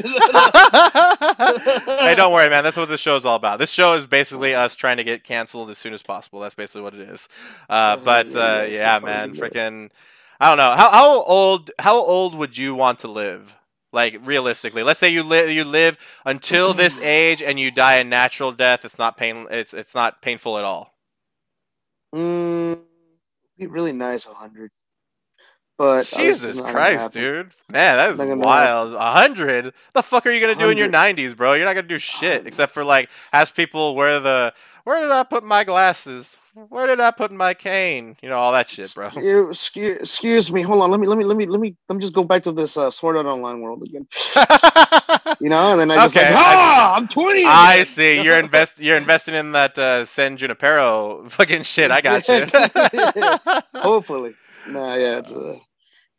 hey, 2.01 2.15
don't 2.15 2.33
worry, 2.33 2.49
man. 2.51 2.65
That's 2.65 2.77
what 2.77 2.89
this 2.89 3.01
show 3.01 3.17
is 3.17 3.25
all 3.25 3.37
about. 3.37 3.59
This 3.59 3.71
show 3.71 3.95
is 3.95 4.07
basically 4.07 4.55
us 4.55 4.77
trying 4.77 4.99
to 4.99 5.05
get 5.05 5.25
canceled 5.25 5.71
as 5.71 5.79
soon 5.79 5.93
as 5.95 6.03
possible. 6.03 6.41
That's 6.41 6.55
basically 6.55 6.83
what 6.83 6.95
it 6.95 7.01
is. 7.01 7.29
Uh, 7.69 7.97
but 7.97 8.31
Yeah, 8.33 8.41
uh, 8.41 8.67
yeah, 8.71 8.99
man, 9.01 9.35
freaking. 9.35 9.91
I 10.41 10.49
don't 10.49 10.59
know 10.59 10.75
how 10.77 10.91
how 10.91 11.23
old 11.23 11.71
how 11.79 11.97
old 11.97 12.35
would 12.35 12.57
you 12.59 12.75
want 12.75 13.01
to 13.01 13.09
live? 13.09 13.55
Like 13.95 14.21
realistically, 14.25 14.85
let's 14.85 15.01
say 15.01 15.11
you 15.11 15.25
live 15.25 15.51
you 15.51 15.65
live 15.65 15.99
until 16.27 16.75
this 16.75 16.99
age 17.01 17.43
and 17.43 17.61
you 17.61 17.73
die 17.73 17.97
a 17.97 18.05
natural 18.05 18.53
death. 18.53 18.85
It's 18.85 18.99
not 18.99 19.17
pain. 19.19 19.49
It's 19.51 19.75
it's 19.75 19.97
not 19.97 20.23
painful 20.23 20.59
at 20.59 20.67
all. 20.67 20.95
mm, 22.15 22.81
be 23.59 23.67
really 23.69 23.93
nice, 23.93 24.25
hundred. 24.25 24.73
But 25.79 26.09
Jesus 26.13 26.61
it's 26.61 26.61
not 26.61 26.75
gonna 26.75 26.83
Christ, 26.83 27.13
dude. 27.13 27.53
Man, 27.69 27.97
that 27.97 28.11
is 28.11 28.23
wild. 28.23 28.95
A 28.95 29.13
hundred? 29.13 29.75
The 29.95 30.03
fuck 30.03 30.27
are 30.27 30.31
you 30.33 30.41
gonna 30.41 30.55
do 30.57 30.71
in 30.71 30.79
your 30.79 30.89
nineties, 30.89 31.35
bro? 31.35 31.55
You're 31.55 31.67
not 31.67 31.75
gonna 31.75 31.89
do 31.89 31.99
shit 31.99 32.47
except 32.47 32.73
for 32.73 32.85
like 32.85 33.11
ask 33.33 33.55
people 33.55 33.97
where 33.97 34.21
the 34.21 34.55
where 34.85 35.01
did 35.01 35.11
I 35.13 35.25
put 35.25 35.45
my 35.45 35.65
glasses? 35.65 36.39
Where 36.55 36.87
did 36.87 37.01
I 37.01 37.11
put 37.11 37.33
my 37.33 37.53
cane? 37.55 38.17
You 38.23 38.29
know, 38.29 38.39
all 38.39 38.53
that 38.53 38.69
shit, 38.69 38.95
bro. 38.95 39.09
Excuse, 39.51 39.99
excuse 39.99 40.53
me. 40.53 40.63
Hold 40.63 40.83
on. 40.83 40.91
Let 40.91 41.01
me. 41.01 41.07
Let 41.09 41.19
me. 41.19 41.25
Let 41.25 41.37
me. 41.37 41.47
Let 41.47 41.61
me. 41.61 41.77
Let 41.89 41.97
me 41.97 42.01
just 42.01 42.13
go 42.15 42.25
back 42.25 42.45
to 42.45 42.53
this 42.53 42.77
uh, 42.77 42.91
Sword 42.93 43.17
Art 43.17 43.27
Online 43.27 43.61
world 43.61 43.83
again. 43.83 44.07
You 45.41 45.49
know, 45.49 45.73
and 45.73 45.81
then 45.81 45.91
I 45.91 45.97
just 45.99 46.17
Okay, 46.17 46.31
like, 46.33 46.39
ah, 46.39 46.95
I'm 46.97 47.09
20. 47.09 47.45
I 47.45 47.75
again." 47.75 47.87
see. 47.87 48.23
You're 48.23 48.39
invest 48.39 48.81
you're 48.81 48.97
investing 48.97 49.35
in 49.35 49.53
that 49.53 49.77
uh 49.79 50.05
San 50.05 50.37
Junipero 50.37 51.29
fucking 51.29 51.63
shit. 51.65 51.91
I 51.91 52.01
got 52.01 52.29
you. 52.29 52.47
Hopefully. 53.81 54.35
Nah, 54.69 54.95
yeah. 54.95 55.19
It's, 55.19 55.33
uh, 55.33 55.57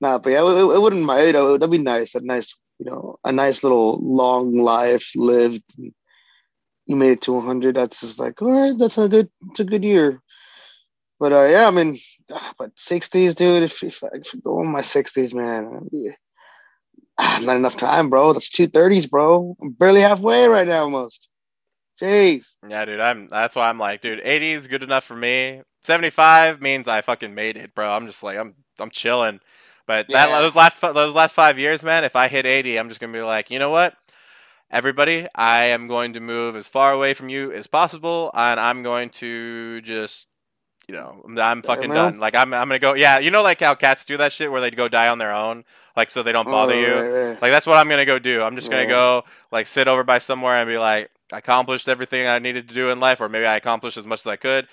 nah, 0.01 0.17
but 0.19 0.31
yeah, 0.31 0.43
it, 0.43 0.57
it 0.75 0.81
wouldn't 0.81 1.03
mind. 1.03 1.27
You 1.27 1.33
know, 1.33 1.57
that'd 1.57 1.71
be 1.71 1.77
nice. 1.77 2.15
A 2.15 2.21
nice, 2.21 2.53
you 2.79 2.85
know, 2.89 3.17
a 3.23 3.31
nice 3.31 3.63
little 3.63 3.99
long 4.03 4.55
life 4.57 5.11
lived. 5.15 5.63
You 5.77 6.95
made 6.95 7.11
it 7.13 7.21
to 7.23 7.33
100. 7.33 7.75
That's 7.75 8.01
just 8.01 8.19
like, 8.19 8.41
all 8.41 8.51
right, 8.51 8.77
that's 8.77 8.97
a 8.97 9.07
good, 9.09 9.29
it's 9.49 9.59
a 9.61 9.63
good 9.63 9.83
year. 9.83 10.21
But 11.25 11.33
uh, 11.33 11.45
yeah, 11.45 11.67
I 11.67 11.71
mean, 11.71 11.97
ah, 12.31 12.53
but 12.59 12.75
60s, 12.75 13.33
dude. 13.33 13.63
If, 13.63 13.81
if, 13.81 14.03
I, 14.03 14.09
if 14.13 14.35
I 14.35 14.37
go 14.43 14.61
in 14.61 14.67
my 14.67 14.81
60s, 14.81 15.33
man, 15.33 15.89
ah, 17.17 17.39
not 17.41 17.55
enough 17.55 17.77
time, 17.77 18.11
bro. 18.11 18.31
That's 18.31 18.51
230s, 18.51 19.09
bro. 19.09 19.57
I'm 19.59 19.71
barely 19.71 20.01
halfway 20.01 20.47
right 20.47 20.67
now, 20.67 20.83
almost. 20.83 21.27
Jeez. 21.99 22.53
Yeah, 22.69 22.85
dude, 22.85 22.99
I'm 22.99 23.27
that's 23.27 23.55
why 23.55 23.69
I'm 23.69 23.79
like, 23.79 24.01
dude, 24.01 24.21
80 24.23 24.51
is 24.51 24.67
good 24.67 24.83
enough 24.83 25.03
for 25.03 25.15
me. 25.15 25.63
75 25.81 26.61
means 26.61 26.87
I 26.87 27.01
fucking 27.01 27.33
made 27.33 27.57
it, 27.57 27.73
bro. 27.73 27.89
I'm 27.89 28.05
just 28.05 28.21
like 28.21 28.37
I'm 28.37 28.53
I'm 28.79 28.91
chilling. 28.91 29.39
But 29.87 30.05
that 30.11 30.29
Yeah. 30.29 30.41
those 30.41 30.53
last 30.53 30.79
those 30.79 31.15
last 31.15 31.33
5 31.33 31.57
years, 31.57 31.81
man, 31.81 32.03
if 32.03 32.15
I 32.15 32.27
hit 32.27 32.45
80, 32.45 32.77
I'm 32.77 32.87
just 32.87 32.99
going 33.01 33.11
to 33.11 33.17
be 33.17 33.23
like, 33.23 33.49
"You 33.49 33.57
know 33.57 33.71
what? 33.71 33.95
Everybody, 34.69 35.25
I 35.33 35.63
am 35.63 35.87
going 35.87 36.13
to 36.13 36.19
move 36.19 36.55
as 36.55 36.67
far 36.67 36.93
away 36.93 37.15
from 37.15 37.29
you 37.29 37.51
as 37.51 37.65
possible 37.65 38.29
and 38.35 38.59
I'm 38.59 38.83
going 38.83 39.09
to 39.21 39.81
just 39.81 40.27
you 40.87 40.95
know, 40.95 41.21
I'm- 41.25 41.37
I'm 41.39 41.61
fucking 41.61 41.91
done. 41.91 42.19
Like 42.19 42.35
I'm 42.35 42.53
I'm 42.53 42.67
going 42.67 42.79
to 42.79 42.83
go 42.85 42.93
Yeah, 42.93 43.19
you 43.19 43.31
know 43.31 43.41
like 43.43 43.59
how 43.61 43.75
cats 43.75 44.05
do 44.05 44.17
that 44.17 44.31
shit 44.33 44.51
where 44.51 44.61
they 44.61 44.71
go 44.71 44.87
die 44.87 45.07
on 45.07 45.17
their 45.17 45.31
own, 45.33 45.65
like 45.95 46.11
so 46.11 46.23
they 46.23 46.31
don't 46.31 46.45
bother 46.45 46.73
Oh, 46.75 46.79
you. 46.79 46.93
right, 46.93 47.27
right. 47.29 47.41
Like 47.41 47.51
that's 47.51 47.67
what 47.67 47.77
I'm 47.77 47.89
gonna 47.89 48.05
go 48.05 48.19
do. 48.19 48.41
I'm 48.43 48.55
just 48.55 48.69
gonna 48.69 48.83
Yeah. 48.83 48.89
go 48.89 49.23
like 49.51 49.67
sit 49.67 49.87
over 49.87 50.03
by 50.03 50.19
somewhere 50.19 50.55
and 50.57 50.67
be 50.67 50.77
like, 50.77 51.09
I 51.33 51.37
accomplished 51.39 51.87
everything 51.89 52.27
I 52.27 52.39
needed 52.39 52.67
to 52.69 52.75
do 52.75 52.89
in 52.91 52.99
life, 52.99 53.19
or 53.21 53.29
maybe 53.29 53.45
I 53.45 53.55
accomplished 53.55 53.97
as 53.97 54.05
much 54.05 54.19
as 54.21 54.27
I 54.27 54.35
could. 54.35 54.67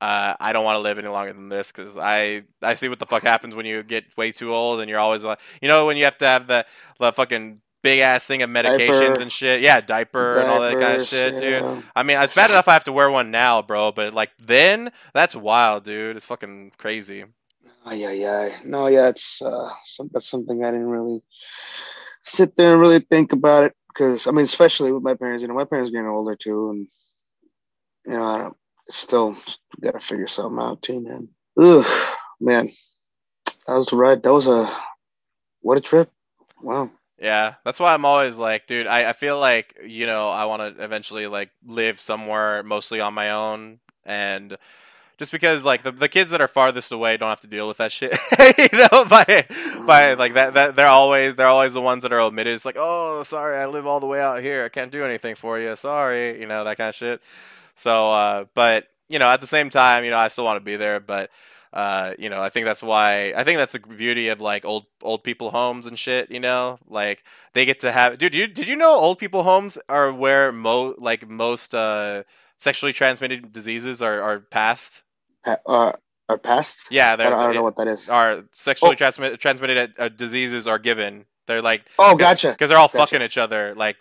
Uh, 0.00 0.34
I 0.38 0.52
don't 0.52 0.64
want 0.64 0.76
to 0.76 0.80
live 0.80 0.98
any 0.98 1.08
longer 1.08 1.32
than 1.32 1.48
this 1.48 1.72
because 1.72 1.96
I 1.96 2.42
I 2.62 2.74
see 2.74 2.88
what 2.88 2.98
the 2.98 3.06
fuck 3.06 3.22
happens 3.22 3.54
when 3.54 3.64
you 3.66 3.82
get 3.82 4.04
way 4.16 4.30
too 4.30 4.54
old 4.54 4.80
and 4.80 4.88
you're 4.90 4.98
always 5.00 5.24
like, 5.24 5.40
you 5.62 5.68
know, 5.68 5.86
when 5.86 5.96
you 5.96 6.04
have 6.04 6.18
to 6.18 6.26
have 6.26 6.46
the 6.46 6.66
the 7.00 7.12
fucking 7.12 7.60
big 7.86 8.00
ass 8.00 8.26
thing 8.26 8.42
of 8.42 8.50
medications 8.50 9.00
Diaper. 9.00 9.20
and 9.22 9.30
shit. 9.32 9.60
Yeah, 9.60 9.80
diaper 9.80 10.38
and 10.38 10.48
all 10.48 10.60
that 10.60 10.72
kind 10.72 11.00
of 11.00 11.06
shit, 11.06 11.38
dude. 11.38 11.84
I 11.94 12.02
mean, 12.02 12.20
it's 12.20 12.34
bad 12.34 12.50
enough 12.50 12.66
I 12.66 12.72
have 12.72 12.84
to 12.84 12.92
wear 12.92 13.08
one 13.08 13.30
now, 13.30 13.62
bro, 13.62 13.92
but 13.92 14.12
like 14.12 14.30
then, 14.38 14.90
that's 15.14 15.36
wild, 15.36 15.84
dude. 15.84 16.16
It's 16.16 16.26
fucking 16.26 16.72
crazy. 16.78 17.24
Oh, 17.84 17.92
yeah, 17.92 18.10
yeah. 18.10 18.56
No, 18.64 18.88
yeah, 18.88 19.08
it's 19.08 19.40
uh, 19.40 19.70
some, 19.84 20.10
that's 20.12 20.28
something 20.28 20.64
I 20.64 20.72
didn't 20.72 20.88
really 20.88 21.22
sit 22.22 22.56
there 22.56 22.72
and 22.72 22.80
really 22.80 22.98
think 22.98 23.32
about 23.32 23.62
it 23.62 23.76
because 23.88 24.26
I 24.26 24.32
mean, 24.32 24.44
especially 24.44 24.90
with 24.90 25.04
my 25.04 25.14
parents. 25.14 25.42
You 25.42 25.48
know, 25.48 25.54
my 25.54 25.64
parents 25.64 25.92
getting 25.92 26.08
older 26.08 26.34
too, 26.34 26.70
and 26.70 26.88
you 28.06 28.18
know, 28.18 28.24
I 28.24 28.38
don't, 28.38 28.56
still 28.90 29.36
got 29.80 29.92
to 29.92 30.00
figure 30.00 30.26
something 30.26 30.58
out 30.60 30.82
too, 30.82 31.00
man. 31.00 31.28
Ugh, 31.58 31.86
man, 32.40 32.70
that 33.68 33.74
was 33.74 33.86
the 33.86 33.96
ride. 33.96 34.24
That 34.24 34.32
was 34.32 34.48
a 34.48 34.76
what 35.60 35.78
a 35.78 35.80
trip. 35.80 36.10
Wow. 36.60 36.90
Yeah, 37.18 37.54
that's 37.64 37.80
why 37.80 37.94
I'm 37.94 38.04
always 38.04 38.36
like, 38.36 38.66
dude, 38.66 38.86
I, 38.86 39.10
I 39.10 39.12
feel 39.14 39.40
like, 39.40 39.78
you 39.84 40.06
know, 40.06 40.28
I 40.28 40.44
want 40.44 40.76
to 40.76 40.84
eventually 40.84 41.26
like 41.26 41.50
live 41.66 41.98
somewhere 41.98 42.62
mostly 42.62 43.00
on 43.00 43.14
my 43.14 43.30
own 43.30 43.78
and 44.04 44.56
just 45.18 45.32
because 45.32 45.64
like 45.64 45.82
the, 45.82 45.92
the 45.92 46.08
kids 46.08 46.30
that 46.30 46.40
are 46.40 46.48
farthest 46.48 46.92
away 46.92 47.16
don't 47.16 47.30
have 47.30 47.40
to 47.40 47.46
deal 47.46 47.66
with 47.66 47.78
that 47.78 47.90
shit. 47.90 48.16
you 48.58 48.78
know, 48.78 49.04
by 49.06 49.46
by 49.86 50.14
like 50.14 50.34
that 50.34 50.54
that 50.54 50.74
they're 50.74 50.88
always 50.88 51.34
they're 51.36 51.46
always 51.46 51.72
the 51.72 51.80
ones 51.80 52.02
that 52.02 52.12
are 52.12 52.20
omitted. 52.20 52.54
It's 52.54 52.64
like, 52.64 52.76
oh, 52.78 53.22
sorry, 53.22 53.56
I 53.56 53.66
live 53.66 53.86
all 53.86 54.00
the 54.00 54.06
way 54.06 54.20
out 54.20 54.42
here. 54.42 54.64
I 54.64 54.68
can't 54.68 54.92
do 54.92 55.04
anything 55.04 55.34
for 55.34 55.58
you. 55.58 55.74
Sorry, 55.76 56.38
you 56.38 56.46
know 56.46 56.64
that 56.64 56.76
kind 56.76 56.90
of 56.90 56.94
shit. 56.94 57.22
So, 57.74 58.10
uh, 58.10 58.44
but 58.54 58.88
you 59.08 59.18
know, 59.18 59.28
at 59.28 59.40
the 59.40 59.46
same 59.46 59.70
time, 59.70 60.04
you 60.04 60.10
know, 60.10 60.18
I 60.18 60.28
still 60.28 60.44
want 60.44 60.56
to 60.58 60.64
be 60.64 60.76
there, 60.76 61.00
but. 61.00 61.30
Uh, 61.72 62.14
you 62.18 62.28
know, 62.30 62.42
I 62.42 62.48
think 62.48 62.64
that's 62.66 62.82
why 62.82 63.32
I 63.36 63.44
think 63.44 63.58
that's 63.58 63.72
the 63.72 63.78
beauty 63.80 64.28
of 64.28 64.40
like 64.40 64.64
old 64.64 64.86
old 65.02 65.24
people 65.24 65.50
homes 65.50 65.86
and 65.86 65.98
shit. 65.98 66.30
You 66.30 66.40
know, 66.40 66.78
like 66.86 67.24
they 67.52 67.64
get 67.66 67.80
to 67.80 67.92
have. 67.92 68.18
Dude, 68.18 68.34
you, 68.34 68.46
did 68.46 68.68
you 68.68 68.76
know 68.76 68.94
old 68.94 69.18
people 69.18 69.42
homes 69.42 69.76
are 69.88 70.12
where 70.12 70.52
mo 70.52 70.94
like 70.98 71.28
most 71.28 71.74
uh 71.74 72.22
sexually 72.58 72.92
transmitted 72.92 73.52
diseases 73.52 74.00
are 74.00 74.20
are 74.22 74.40
passed? 74.40 75.02
Pa- 75.44 75.58
uh, 75.66 75.92
are 76.28 76.38
passed. 76.38 76.86
Yeah, 76.90 77.12
I 77.12 77.16
don't, 77.16 77.32
I 77.34 77.42
don't 77.46 77.54
know 77.54 77.62
what 77.62 77.76
that 77.76 77.88
is. 77.88 78.08
are 78.08 78.44
sexually 78.52 78.92
Oh. 78.92 78.96
transmit, 78.96 79.38
transmitted 79.40 79.94
uh, 79.98 80.08
diseases 80.08 80.66
are 80.66 80.78
given. 80.78 81.26
They're 81.46 81.62
like 81.62 81.84
Oh, 81.98 82.16
gotcha. 82.16 82.50
because 82.52 82.68
they're 82.68 82.78
all 82.78 82.88
Gotcha. 82.88 82.98
fucking 82.98 83.22
each 83.22 83.38
other, 83.38 83.74
like 83.76 83.98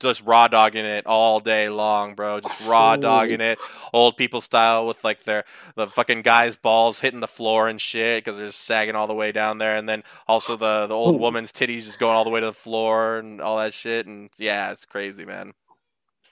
just 0.00 0.24
raw 0.24 0.48
dogging 0.48 0.84
it 0.84 1.06
all 1.06 1.40
day 1.40 1.68
long, 1.68 2.14
bro. 2.14 2.40
Just 2.40 2.66
raw 2.66 2.96
dogging 2.96 3.40
it, 3.40 3.58
old 3.92 4.16
people 4.16 4.40
style, 4.40 4.86
with 4.86 5.02
like 5.04 5.24
their 5.24 5.44
the 5.74 5.86
fucking 5.86 6.22
guys' 6.22 6.56
balls 6.56 7.00
hitting 7.00 7.20
the 7.20 7.26
floor 7.28 7.68
and 7.68 7.80
shit 7.80 8.24
because 8.24 8.36
they're 8.36 8.46
just 8.46 8.60
sagging 8.60 8.94
all 8.94 9.06
the 9.06 9.14
way 9.14 9.32
down 9.32 9.58
there, 9.58 9.76
and 9.76 9.88
then 9.88 10.04
also 10.26 10.56
the 10.56 10.86
the 10.86 10.94
old 10.94 11.18
woman's 11.18 11.52
titties 11.52 11.84
just 11.84 11.98
going 11.98 12.14
all 12.16 12.24
the 12.24 12.30
way 12.30 12.40
to 12.40 12.46
the 12.46 12.52
floor 12.52 13.18
and 13.18 13.40
all 13.40 13.58
that 13.58 13.74
shit, 13.74 14.06
and 14.06 14.30
yeah, 14.38 14.70
it's 14.70 14.84
crazy, 14.84 15.24
man. 15.24 15.52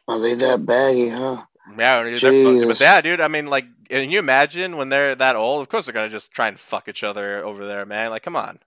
Are 0.09 0.19
they 0.19 0.35
that 0.35 0.65
baggy, 0.65 1.09
huh? 1.09 1.43
Yeah, 1.77 2.03
dude, 2.05 2.21
they're 2.21 2.33
fucked. 2.33 2.69
but 2.69 2.77
Jesus. 2.77 2.81
yeah, 2.81 3.01
dude. 3.01 3.21
I 3.21 3.29
mean, 3.29 3.47
like, 3.47 3.67
can 3.89 4.11
you 4.11 4.21
imagine 4.21 4.77
when 4.77 4.89
they're 4.89 5.17
that 5.17 5.37
old? 5.37 5.63
Of 5.63 5.69
course, 5.69 5.87
they're 5.87 5.93
gonna 5.95 6.09
just 6.09 6.31
try 6.33 6.49
and 6.49 6.59
fuck 6.59 6.89
each 6.89 7.03
other 7.03 7.45
over 7.45 7.67
there, 7.67 7.85
man. 7.85 8.11
Like, 8.11 8.23
come 8.23 8.37
on. 8.37 8.61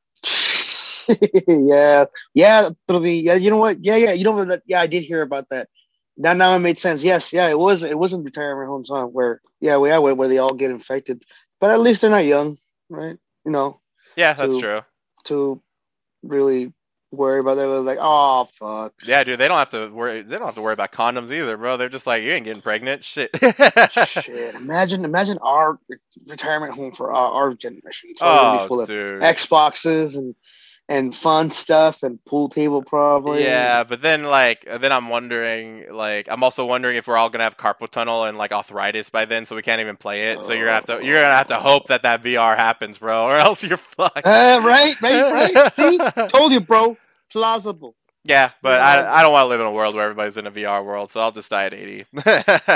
yeah, 1.47 2.05
yeah. 2.33 2.69
Through 2.87 2.99
the 2.99 3.13
yeah, 3.13 3.35
you 3.35 3.49
know 3.49 3.57
what? 3.57 3.83
Yeah, 3.83 3.95
yeah. 3.95 4.13
You 4.13 4.23
know? 4.23 4.57
Yeah, 4.65 4.81
I 4.81 4.87
did 4.87 5.03
hear 5.03 5.21
about 5.21 5.49
that. 5.49 5.69
Now, 6.17 6.33
now 6.33 6.55
it 6.55 6.59
made 6.59 6.79
sense. 6.79 7.03
Yes, 7.03 7.31
yeah. 7.31 7.47
It 7.49 7.57
was 7.57 7.83
it 7.83 7.97
was 7.97 8.13
in 8.13 8.23
retirement 8.23 8.69
homes, 8.69 8.89
huh? 8.91 9.05
Where 9.05 9.41
yeah, 9.61 9.83
yeah, 9.85 9.97
where, 9.99 10.15
where 10.15 10.27
they 10.27 10.37
all 10.37 10.53
get 10.53 10.71
infected, 10.71 11.23
but 11.59 11.71
at 11.71 11.79
least 11.79 12.01
they're 12.01 12.09
not 12.09 12.25
young, 12.25 12.57
right? 12.89 13.17
You 13.45 13.51
know, 13.51 13.81
Yeah, 14.15 14.33
that's 14.33 14.53
Who- 14.53 14.59
true. 14.61 14.81
to 15.25 15.61
really 16.23 16.73
worry 17.11 17.39
about 17.39 17.55
that. 17.55 17.61
They're 17.67 17.79
like, 17.79 17.97
oh 17.99 18.45
fuck. 18.53 18.93
Yeah, 19.03 19.23
dude, 19.23 19.39
they 19.39 19.47
don't 19.47 19.57
have 19.57 19.69
to 19.71 19.87
worry. 19.89 20.21
They 20.21 20.35
don't 20.37 20.45
have 20.45 20.55
to 20.55 20.61
worry 20.61 20.73
about 20.73 20.91
condoms 20.91 21.31
either, 21.31 21.57
bro. 21.57 21.77
They're 21.77 21.89
just 21.89 22.05
like, 22.05 22.23
you 22.23 22.31
ain't 22.31 22.45
getting 22.45 22.61
pregnant. 22.61 23.03
Shit. 23.09 23.31
Shit. 24.07 24.55
Imagine, 24.55 25.05
imagine 25.05 25.37
our 25.41 25.79
retirement 26.27 26.73
home 26.73 26.91
for 26.91 27.13
our, 27.13 27.31
our 27.31 27.53
generation. 27.53 28.09
It's 28.11 28.21
all 28.21 28.37
gonna 28.37 28.57
be 28.59 28.63
oh, 28.63 28.67
full 28.67 28.81
of 28.81 28.87
dude. 28.87 29.21
Xboxes 29.21 30.17
and 30.17 30.35
and 30.89 31.15
fun 31.15 31.51
stuff 31.51 32.03
and 32.03 32.23
pool 32.25 32.49
table 32.49 32.81
probably. 32.81 33.43
Yeah, 33.43 33.83
but 33.83 34.01
then 34.01 34.23
like, 34.23 34.65
then 34.65 34.91
I'm 34.91 35.07
wondering, 35.07 35.85
like, 35.93 36.27
I'm 36.29 36.43
also 36.43 36.65
wondering 36.65 36.97
if 36.97 37.07
we're 37.07 37.17
all 37.17 37.29
gonna 37.29 37.45
have 37.45 37.57
carpal 37.57 37.89
tunnel 37.89 38.25
and 38.25 38.37
like 38.37 38.51
arthritis 38.51 39.09
by 39.09 39.25
then, 39.25 39.45
so 39.45 39.55
we 39.55 39.61
can't 39.61 39.79
even 39.81 39.95
play 39.95 40.31
it. 40.31 40.43
So 40.43 40.53
you're 40.53 40.65
gonna 40.65 40.75
have 40.75 40.85
to, 40.87 41.05
you're 41.05 41.21
gonna 41.21 41.33
have 41.33 41.47
to 41.47 41.55
hope 41.57 41.87
that 41.87 42.01
that 42.03 42.23
VR 42.23 42.57
happens, 42.57 42.97
bro, 42.97 43.25
or 43.25 43.35
else 43.37 43.63
you're 43.63 43.77
fucked. 43.77 44.25
Uh, 44.25 44.61
right, 44.63 44.99
right, 45.01 45.53
right. 45.55 45.71
See, 45.71 45.97
told 46.27 46.51
you, 46.51 46.59
bro. 46.59 46.97
Plausible. 47.31 47.95
Yeah, 48.25 48.51
but 48.61 48.79
I, 48.79 49.19
I 49.19 49.21
don't 49.21 49.31
want 49.31 49.43
to 49.45 49.47
live 49.47 49.59
in 49.61 49.65
a 49.65 49.71
world 49.71 49.95
where 49.95 50.03
everybody's 50.03 50.37
in 50.37 50.45
a 50.45 50.51
VR 50.51 50.83
world, 50.83 51.09
so 51.09 51.21
I'll 51.21 51.31
just 51.31 51.49
die 51.49 51.65
at 51.65 51.73
80. 51.73 52.05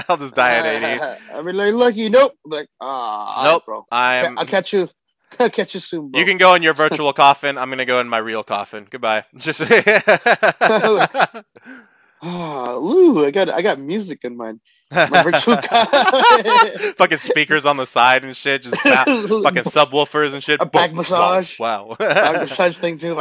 I'll 0.10 0.18
just 0.18 0.36
die 0.36 0.56
at 0.56 0.66
80. 0.84 1.22
I 1.34 1.42
mean, 1.42 1.58
like, 1.58 1.74
lucky. 1.74 2.10
Nope. 2.10 2.34
Like, 2.46 2.68
ah, 2.80 3.44
Nope. 3.44 3.66
bro. 3.66 3.86
I'm. 3.92 4.38
I'll 4.38 4.46
catch 4.46 4.74
you. 4.74 4.90
Catch 5.38 5.74
you 5.76 5.80
soon, 5.80 6.10
bro. 6.10 6.20
You 6.20 6.26
can 6.26 6.38
go 6.38 6.54
in 6.56 6.64
your 6.64 6.74
virtual 6.74 7.14
coffin. 7.14 7.58
I'm 7.58 7.70
gonna 7.70 7.86
go 7.86 8.00
in 8.00 8.10
my 8.10 8.18
real 8.18 8.44
coffin. 8.44 8.88
Goodbye. 8.90 9.26
Just. 9.38 9.62
Ah, 12.26 12.76
Lou, 12.76 13.26
I 13.26 13.32
got, 13.32 13.50
I 13.50 13.62
got 13.62 13.82
music 13.82 14.20
in 14.24 14.38
mind. 14.38 14.62
My 14.90 15.24
virtual 15.24 15.58
coffin. 15.58 16.94
fucking 16.94 17.18
speakers 17.18 17.66
on 17.66 17.76
the 17.76 17.86
side 17.86 18.24
and 18.24 18.34
shit. 18.34 18.62
Just 18.64 18.78
fucking 18.78 19.64
subwoofers 19.64 20.34
and 20.34 20.42
shit. 20.42 20.62
A 20.62 20.66
back 20.66 20.92
Boom, 20.92 21.00
massage. 21.00 21.60
Wow. 21.60 21.98
Back 22.00 22.36
massage 22.36 22.78
thing 22.78 22.98
too. 22.98 23.18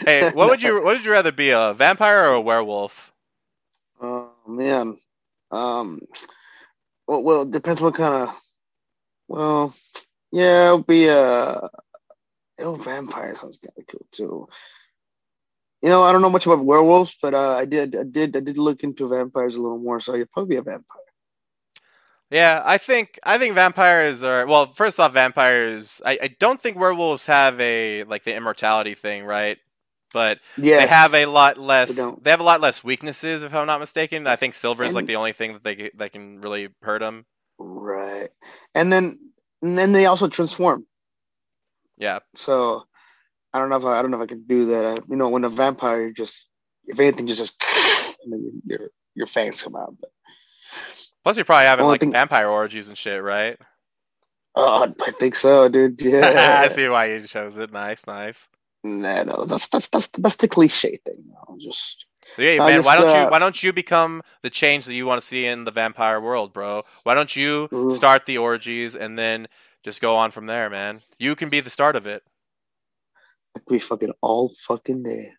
hey, 0.00 0.32
what 0.32 0.50
would 0.50 0.60
you 0.64 0.82
what 0.82 0.96
would 0.96 1.04
you 1.04 1.12
rather 1.12 1.30
be 1.30 1.50
a 1.50 1.74
vampire 1.74 2.24
or 2.24 2.32
a 2.32 2.40
werewolf? 2.40 3.12
Oh 4.00 4.32
man. 4.48 4.98
Um. 5.52 6.00
Well, 7.06 7.22
well, 7.22 7.42
it 7.42 7.52
depends 7.52 7.80
what 7.80 7.94
kind 7.94 8.28
of. 8.28 8.40
Well, 9.28 9.74
yeah, 10.32 10.66
it'll 10.66 10.82
be 10.82 11.06
a. 11.06 11.68
Oh, 12.60 12.74
vampire 12.74 13.34
sounds 13.34 13.58
kind 13.58 13.72
of 13.78 13.86
cool 13.86 14.06
too. 14.10 14.48
You 15.82 15.90
know, 15.90 16.02
I 16.02 16.12
don't 16.12 16.22
know 16.22 16.30
much 16.30 16.46
about 16.46 16.64
werewolves, 16.64 17.16
but 17.22 17.34
uh, 17.34 17.54
I 17.54 17.64
did, 17.64 17.94
I 17.94 18.02
did, 18.02 18.36
I 18.36 18.40
did 18.40 18.58
look 18.58 18.82
into 18.82 19.06
vampires 19.06 19.54
a 19.54 19.60
little 19.60 19.78
more. 19.78 20.00
So 20.00 20.14
you'd 20.16 20.30
probably 20.32 20.56
be 20.56 20.58
a 20.58 20.62
vampire. 20.62 21.02
Yeah, 22.30 22.62
I 22.64 22.76
think 22.78 23.18
I 23.22 23.38
think 23.38 23.54
vampires 23.54 24.22
are 24.22 24.46
well. 24.46 24.66
First 24.66 25.00
off, 25.00 25.14
vampires. 25.14 26.02
I, 26.04 26.18
I 26.22 26.28
don't 26.38 26.60
think 26.60 26.78
werewolves 26.78 27.26
have 27.26 27.58
a 27.60 28.04
like 28.04 28.24
the 28.24 28.34
immortality 28.34 28.94
thing, 28.94 29.24
right? 29.24 29.58
But 30.12 30.40
Yeah, 30.56 30.80
they 30.80 30.86
have 30.86 31.14
a 31.14 31.26
lot 31.26 31.58
less. 31.58 31.94
They. 31.96 32.12
They 32.22 32.30
have 32.30 32.40
a 32.40 32.44
lot 32.44 32.60
less 32.60 32.84
weaknesses, 32.84 33.42
if 33.42 33.54
I'm 33.54 33.66
not 33.66 33.80
mistaken. 33.80 34.26
I 34.26 34.36
think 34.36 34.54
silver 34.54 34.82
is 34.82 34.94
like 34.94 35.06
the 35.06 35.16
only 35.16 35.32
thing 35.32 35.54
that 35.54 35.64
they 35.64 35.90
that 35.94 36.12
can 36.12 36.40
really 36.42 36.68
hurt 36.82 37.00
them. 37.00 37.24
right, 37.58 38.28
and 38.74 38.92
then 38.92 39.18
and 39.62 39.76
then 39.78 39.92
they 39.92 40.06
also 40.06 40.28
transform. 40.28 40.86
Yeah, 41.96 42.20
So 42.36 42.84
I 43.52 43.58
don't 43.58 43.70
know 43.70 43.76
if 43.76 43.84
I, 43.84 43.98
I 43.98 44.02
don't 44.02 44.10
know 44.12 44.18
if 44.18 44.22
I 44.22 44.26
can 44.26 44.44
do 44.46 44.66
that. 44.66 44.86
I, 44.86 44.92
you 45.08 45.16
know, 45.16 45.28
when 45.28 45.44
a 45.44 45.48
vampire 45.48 46.12
just, 46.12 46.46
if 46.86 47.00
anything, 47.00 47.26
just 47.26 47.40
just 47.40 48.16
and 48.24 48.32
then 48.32 48.62
your 48.66 48.90
your 49.14 49.26
fangs 49.26 49.62
come 49.62 49.74
out. 49.74 49.94
But 50.00 50.10
Plus, 51.24 51.36
you're 51.36 51.44
probably 51.44 51.66
having 51.66 51.86
like 51.86 52.00
thing- 52.00 52.12
vampire 52.12 52.48
orgies 52.48 52.88
and 52.88 52.96
shit, 52.96 53.22
right? 53.22 53.58
oh, 54.54 54.92
I 55.06 55.10
think 55.12 55.34
so, 55.34 55.68
dude. 55.68 56.00
Yeah. 56.02 56.62
I 56.64 56.68
see 56.68 56.88
why 56.88 57.06
you 57.06 57.26
chose 57.26 57.56
it. 57.56 57.72
Nice, 57.72 58.06
nice. 58.06 58.48
Nah, 58.84 59.24
no, 59.24 59.44
that's 59.44 59.68
that's 59.68 59.88
that's 59.88 60.08
that's 60.08 60.36
the 60.36 60.48
cliche 60.48 61.00
thing. 61.04 61.24
Just 61.58 62.06
Yeah, 62.36 62.58
I 62.62 62.68
man. 62.68 62.84
why 62.84 62.96
don't 62.96 63.06
you 63.06 63.26
uh, 63.26 63.28
Why 63.28 63.38
don't 63.38 63.62
you 63.62 63.72
become 63.72 64.22
the 64.42 64.50
change 64.50 64.86
that 64.86 64.94
you 64.94 65.06
want 65.06 65.20
to 65.20 65.26
see 65.26 65.46
in 65.46 65.64
the 65.64 65.70
vampire 65.70 66.20
world, 66.20 66.52
bro? 66.52 66.82
Why 67.02 67.14
don't 67.14 67.34
you 67.34 67.68
start 67.92 68.26
the 68.26 68.38
orgies 68.38 68.94
and 68.94 69.18
then 69.18 69.48
just 69.82 70.00
go 70.00 70.16
on 70.16 70.30
from 70.30 70.46
there, 70.46 70.70
man? 70.70 71.00
You 71.18 71.34
can 71.34 71.48
be 71.48 71.60
the 71.60 71.70
start 71.70 71.96
of 71.96 72.06
it. 72.06 72.22
Be 73.68 73.80
fucking 73.80 74.12
all 74.20 74.52
fucking 74.66 75.02
day. 75.02 75.32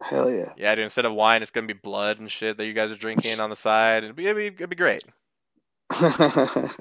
Hell 0.00 0.30
yeah. 0.30 0.52
Yeah, 0.56 0.74
dude. 0.74 0.84
Instead 0.84 1.06
of 1.06 1.14
wine, 1.14 1.42
it's 1.42 1.50
gonna 1.50 1.66
be 1.66 1.72
blood 1.72 2.20
and 2.20 2.30
shit 2.30 2.56
that 2.58 2.66
you 2.66 2.74
guys 2.74 2.92
are 2.92 2.96
drinking 2.96 3.40
on 3.40 3.50
the 3.50 3.56
side. 3.56 4.04
It'd 4.04 4.14
be, 4.14 4.26
it'd 4.26 4.36
be, 4.36 4.46
it'd 4.46 4.70
be 4.70 4.76
great. 4.76 5.02
For 5.92 6.74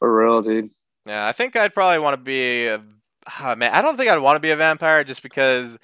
real, 0.00 0.42
dude. 0.42 0.70
Yeah, 1.06 1.26
I 1.26 1.32
think 1.32 1.56
I'd 1.56 1.74
probably 1.74 1.98
want 1.98 2.14
to 2.14 2.22
be. 2.22 2.66
A, 2.66 2.80
ah, 3.26 3.54
man, 3.56 3.72
I 3.72 3.82
don't 3.82 3.96
think 3.96 4.10
I'd 4.10 4.18
want 4.18 4.36
to 4.36 4.40
be 4.40 4.50
a 4.50 4.56
vampire 4.56 5.04
just 5.04 5.22
because. 5.22 5.78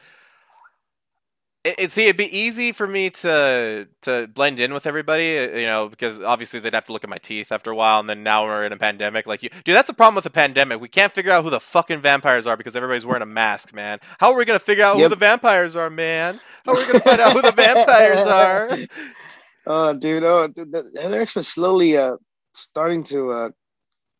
It, 1.64 1.92
see, 1.92 2.04
it'd 2.04 2.16
be 2.16 2.34
easy 2.34 2.72
for 2.72 2.86
me 2.86 3.10
to 3.10 3.88
to 4.02 4.28
blend 4.28 4.58
in 4.60 4.72
with 4.72 4.86
everybody, 4.86 5.38
uh, 5.38 5.56
you 5.56 5.66
know, 5.66 5.88
because 5.88 6.20
obviously 6.20 6.60
they'd 6.60 6.72
have 6.72 6.86
to 6.86 6.92
look 6.92 7.04
at 7.04 7.10
my 7.10 7.18
teeth 7.18 7.52
after 7.52 7.70
a 7.70 7.74
while, 7.74 8.00
and 8.00 8.08
then 8.08 8.22
now 8.22 8.44
we're 8.44 8.64
in 8.64 8.72
a 8.72 8.76
pandemic. 8.78 9.26
Like, 9.26 9.42
you, 9.42 9.50
dude, 9.64 9.74
that's 9.76 9.88
the 9.88 9.92
problem 9.92 10.14
with 10.14 10.24
the 10.24 10.30
pandemic. 10.30 10.80
We 10.80 10.88
can't 10.88 11.12
figure 11.12 11.32
out 11.32 11.44
who 11.44 11.50
the 11.50 11.60
fucking 11.60 12.00
vampires 12.00 12.46
are 12.46 12.56
because 12.56 12.76
everybody's 12.76 13.04
wearing 13.04 13.22
a 13.22 13.26
mask, 13.26 13.74
man. 13.74 13.98
How 14.18 14.32
are 14.32 14.38
we 14.38 14.44
gonna 14.46 14.60
figure 14.60 14.84
out 14.84 14.96
who 14.96 15.08
the 15.08 15.16
vampires 15.16 15.76
are, 15.76 15.90
man? 15.90 16.40
How 16.64 16.72
are 16.72 16.76
we 16.78 16.86
gonna 16.86 17.00
find 17.00 17.20
out 17.20 17.32
who 17.32 17.42
the 17.42 17.52
vampires 17.52 18.24
are? 18.26 18.70
Oh, 19.66 19.92
dude. 19.98 20.24
Oh, 20.24 20.48
dude, 20.48 20.72
they're 20.72 21.20
actually 21.20 21.42
slowly 21.42 21.96
uh 21.96 22.16
starting 22.54 23.04
to 23.04 23.30
uh 23.30 23.50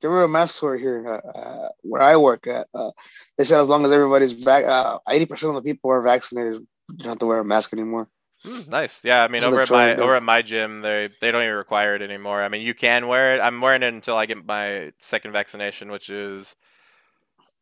rid 0.07 0.24
of 0.24 0.30
masks 0.30 0.62
over 0.62 0.76
here 0.76 1.05
uh, 1.07 1.38
uh, 1.38 1.68
where 1.82 2.03
I 2.03 2.16
work 2.16 2.46
at. 2.46 2.68
Uh, 2.72 2.92
they 3.36 3.44
said 3.44 3.61
as 3.61 3.68
long 3.68 3.84
as 3.84 3.90
everybody's 3.90 4.32
vac, 4.32 4.64
uh, 4.64 4.99
eighty 5.09 5.26
percent 5.26 5.51
of 5.51 5.57
the 5.57 5.62
people 5.62 5.90
are 5.90 6.03
vaccinated, 6.03 6.55
you 6.55 6.96
don't 6.99 7.09
have 7.09 7.18
to 7.18 7.26
wear 7.26 7.40
a 7.40 7.44
mask 7.44 7.72
anymore. 7.72 8.09
Mm, 8.46 8.68
nice. 8.68 9.05
Yeah, 9.05 9.24
I 9.24 9.28
mean, 9.28 9.42
That's 9.42 9.53
over 9.53 9.62
at 9.62 9.70
my 9.70 9.76
trying 9.76 9.90
to 9.96 9.96
do. 9.96 10.03
over 10.05 10.14
at 10.14 10.22
my 10.22 10.42
gym, 10.42 10.80
they 10.82 11.09
they 11.20 11.32
don't 11.32 11.42
even 11.42 11.57
require 11.57 11.96
it 11.96 12.03
anymore. 12.03 12.42
I 12.42 12.49
mean, 12.49 12.62
you 12.62 12.74
can 12.74 13.09
wear 13.09 13.34
it. 13.36 13.40
I'm 13.40 13.61
wearing 13.61 13.82
it 13.82 13.92
until 13.92 14.16
I 14.16 14.26
get 14.26 14.44
my 14.46 14.92
second 15.01 15.32
vaccination, 15.32 15.90
which 15.90 16.09
is 16.09 16.55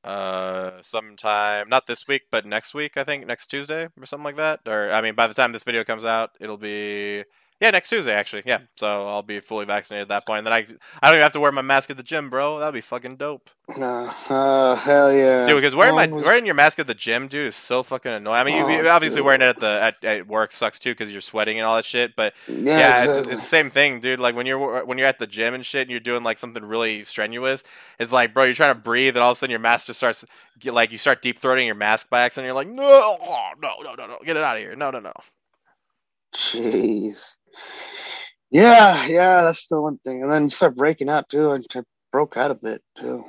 uh 0.05 0.72
sometime 0.82 1.68
not 1.68 1.87
this 1.87 2.07
week, 2.07 2.22
but 2.30 2.47
next 2.47 2.74
week. 2.74 2.97
I 2.97 3.05
think 3.05 3.26
next 3.26 3.49
Tuesday 3.49 3.89
or 3.99 4.07
something 4.07 4.24
like 4.24 4.37
that. 4.37 4.61
Or 4.66 4.91
I 4.93 5.01
mean, 5.01 5.14
by 5.14 5.26
the 5.26 5.34
time 5.34 5.53
this 5.53 5.64
video 5.64 5.82
comes 5.84 6.05
out, 6.05 6.30
it'll 6.41 6.59
be 6.59 7.24
Yeah, 7.59 7.70
next 7.70 7.88
Tuesday 7.88 8.12
actually. 8.12 8.42
Yeah, 8.44 8.59
so 8.76 9.09
I'll 9.09 9.22
be 9.22 9.40
fully 9.40 9.64
vaccinated 9.64 10.02
at 10.02 10.09
that 10.09 10.26
point. 10.26 10.44
Then 10.44 10.52
I 10.52 10.59
I 11.00 11.07
don't 11.09 11.14
even 11.14 11.22
have 11.22 11.32
to 11.32 11.40
wear 11.40 11.50
my 11.52 11.62
mask 11.62 11.88
at 11.88 11.96
the 11.96 12.02
gym, 12.02 12.28
bro. 12.28 12.59
That'd 12.59 12.74
be 12.74 12.82
fucking 12.82 13.16
dope, 13.16 13.48
Nah, 13.78 14.12
uh, 14.28 14.74
hell 14.74 15.11
yeah. 15.11 15.46
dude. 15.46 15.57
Because 15.57 15.74
wearing 15.74 15.94
my 15.94 16.07
with- 16.07 16.22
wearing 16.22 16.44
your 16.44 16.54
mask 16.54 16.78
at 16.80 16.86
the 16.86 16.92
gym, 16.94 17.28
dude, 17.28 17.46
is 17.48 17.57
so 17.57 17.82
fucking 17.82 18.12
annoying. 18.12 18.36
I 18.38 18.44
mean, 18.44 18.57
you, 18.57 18.64
Oh, 18.64 18.68
you 18.82 18.88
obviously 18.90 19.20
dude. 19.20 19.24
wearing 19.24 19.40
it 19.40 19.46
at 19.46 19.61
the 19.61 19.66
at, 19.66 20.04
at 20.04 20.26
work 20.26 20.52
sucks 20.52 20.78
too 20.78 20.90
because 20.90 21.11
you're 21.11 21.22
sweating 21.22 21.59
and 21.59 21.66
all 21.66 21.76
that 21.76 21.86
shit. 21.86 22.14
But 22.14 22.34
yeah, 22.46 22.78
yeah, 22.78 22.98
it's, 23.04 23.09
exactly. 23.09 23.32
it's 23.32 23.42
the 23.42 23.48
same 23.48 23.70
thing, 23.70 24.00
dude. 24.00 24.20
Like 24.20 24.36
when 24.36 24.44
you're 24.44 24.84
when 24.84 24.98
you're 24.98 25.07
at 25.09 25.18
the 25.18 25.26
gym 25.26 25.54
and 25.54 25.64
shit, 25.64 25.82
and 25.82 25.90
you're 25.90 25.98
doing 26.00 26.22
like 26.24 26.36
something 26.38 26.62
really 26.62 27.04
strenuous, 27.04 27.62
it's 27.98 28.12
like, 28.12 28.34
bro, 28.34 28.44
you're 28.44 28.54
trying 28.54 28.74
to 28.74 28.80
breathe, 28.82 29.16
and 29.16 29.24
all 29.24 29.30
of 29.30 29.36
a 29.36 29.38
sudden 29.38 29.50
your 29.50 29.61
mask 29.61 29.86
just 29.86 29.98
starts 29.98 30.26
get, 30.59 30.74
like 30.74 30.92
you 30.92 30.98
start 30.98 31.22
deep 31.22 31.40
throating 31.40 31.64
your 31.64 31.74
mask 31.74 32.11
by 32.11 32.20
accident. 32.20 32.44
You're 32.48 32.54
like, 32.54 32.68
no, 32.68 32.84
oh, 32.84 33.48
no, 33.62 33.76
no, 33.82 33.94
no, 33.94 34.07
no, 34.09 34.18
get 34.26 34.36
it 34.36 34.42
out 34.42 34.57
of 34.59 34.62
here, 34.62 34.76
no, 34.76 34.90
no, 34.90 35.00
no. 35.00 35.12
Jeez. 36.34 37.36
Yeah, 38.50 39.07
yeah, 39.07 39.42
that's 39.42 39.68
the 39.68 39.80
one 39.80 39.98
thing. 39.98 40.22
And 40.22 40.30
then 40.30 40.44
you 40.44 40.50
start 40.50 40.76
breaking 40.76 41.11
out 41.11 41.28
too. 41.28 41.50
And 41.52 41.66
I 41.74 41.82
broke 42.12 42.36
out 42.36 42.50
a 42.52 42.54
bit 42.54 42.82
too. 42.98 43.24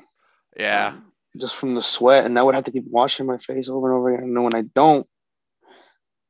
Yeah, 0.58 0.94
Um, 0.94 1.14
just 1.38 1.56
from 1.56 1.76
the 1.76 1.82
sweat, 1.84 2.26
and 2.26 2.38
I 2.40 2.44
would 2.44 2.56
have 2.56 2.66
to 2.66 2.72
keep 2.72 2.86
washing 2.88 3.26
my 3.26 3.38
face 3.38 3.70
over 3.70 3.88
and 3.90 3.98
over 3.98 4.14
again. 4.14 4.26
And 4.26 4.36
then 4.38 4.44
when 4.44 4.56
I 4.56 4.64
don't, 4.76 5.08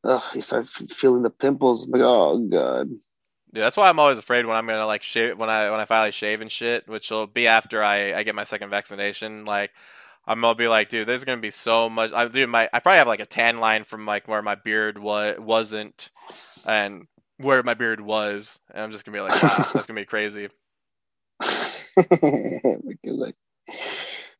ugh, 0.04 0.24
you 0.36 0.42
start 0.42 0.66
f- 0.66 0.90
feeling 0.92 1.24
the 1.24 1.30
pimples. 1.30 1.86
I'm 1.86 1.92
like, 1.92 2.02
oh 2.04 2.40
god. 2.50 2.90
Dude, 3.54 3.64
that's 3.64 3.78
why 3.78 3.90
I'm 3.90 4.00
always 4.00 4.18
afraid 4.20 4.46
when 4.46 4.58
I'm 4.58 4.68
gonna 4.68 4.86
like 4.86 5.04
shave 5.04 5.38
when 5.38 5.50
I 5.50 5.72
when 5.72 5.80
I 5.80 5.86
finally 5.86 6.12
shave 6.12 6.42
and 6.42 6.52
shit, 6.52 6.88
which 6.88 7.12
will 7.12 7.28
be 7.28 7.48
after 7.48 7.84
I 7.84 8.14
I 8.14 8.24
get 8.24 8.36
my 8.36 8.44
second 8.44 8.70
vaccination. 8.70 9.46
Like 9.46 9.72
I'm 10.26 10.42
gonna 10.42 10.56
be 10.56 10.68
like, 10.68 10.90
dude, 10.90 11.08
there's 11.08 11.24
gonna 11.24 11.42
be 11.42 11.52
so 11.52 11.90
much. 11.90 12.12
I 12.14 12.28
dude, 12.28 12.50
my 12.50 12.70
I 12.74 12.80
probably 12.80 12.98
have 13.00 13.08
like 13.08 13.22
a 13.22 13.26
tan 13.26 13.60
line 13.60 13.86
from 13.86 14.06
like 14.06 14.28
where 14.28 14.42
my 14.42 14.56
beard 14.56 14.98
was 15.00 15.40
wasn't, 15.40 16.12
and 16.66 17.08
where 17.38 17.64
my 17.64 17.74
beard 17.74 18.02
was, 18.02 18.60
and 18.74 18.84
I'm 18.84 18.92
just 18.92 19.06
gonna 19.06 19.18
be 19.18 19.22
like, 19.22 19.42
wow, 19.42 19.66
that's 19.74 19.86
gonna 19.88 20.00
be 20.00 20.06
crazy. 20.16 20.50
Like, 23.04 23.36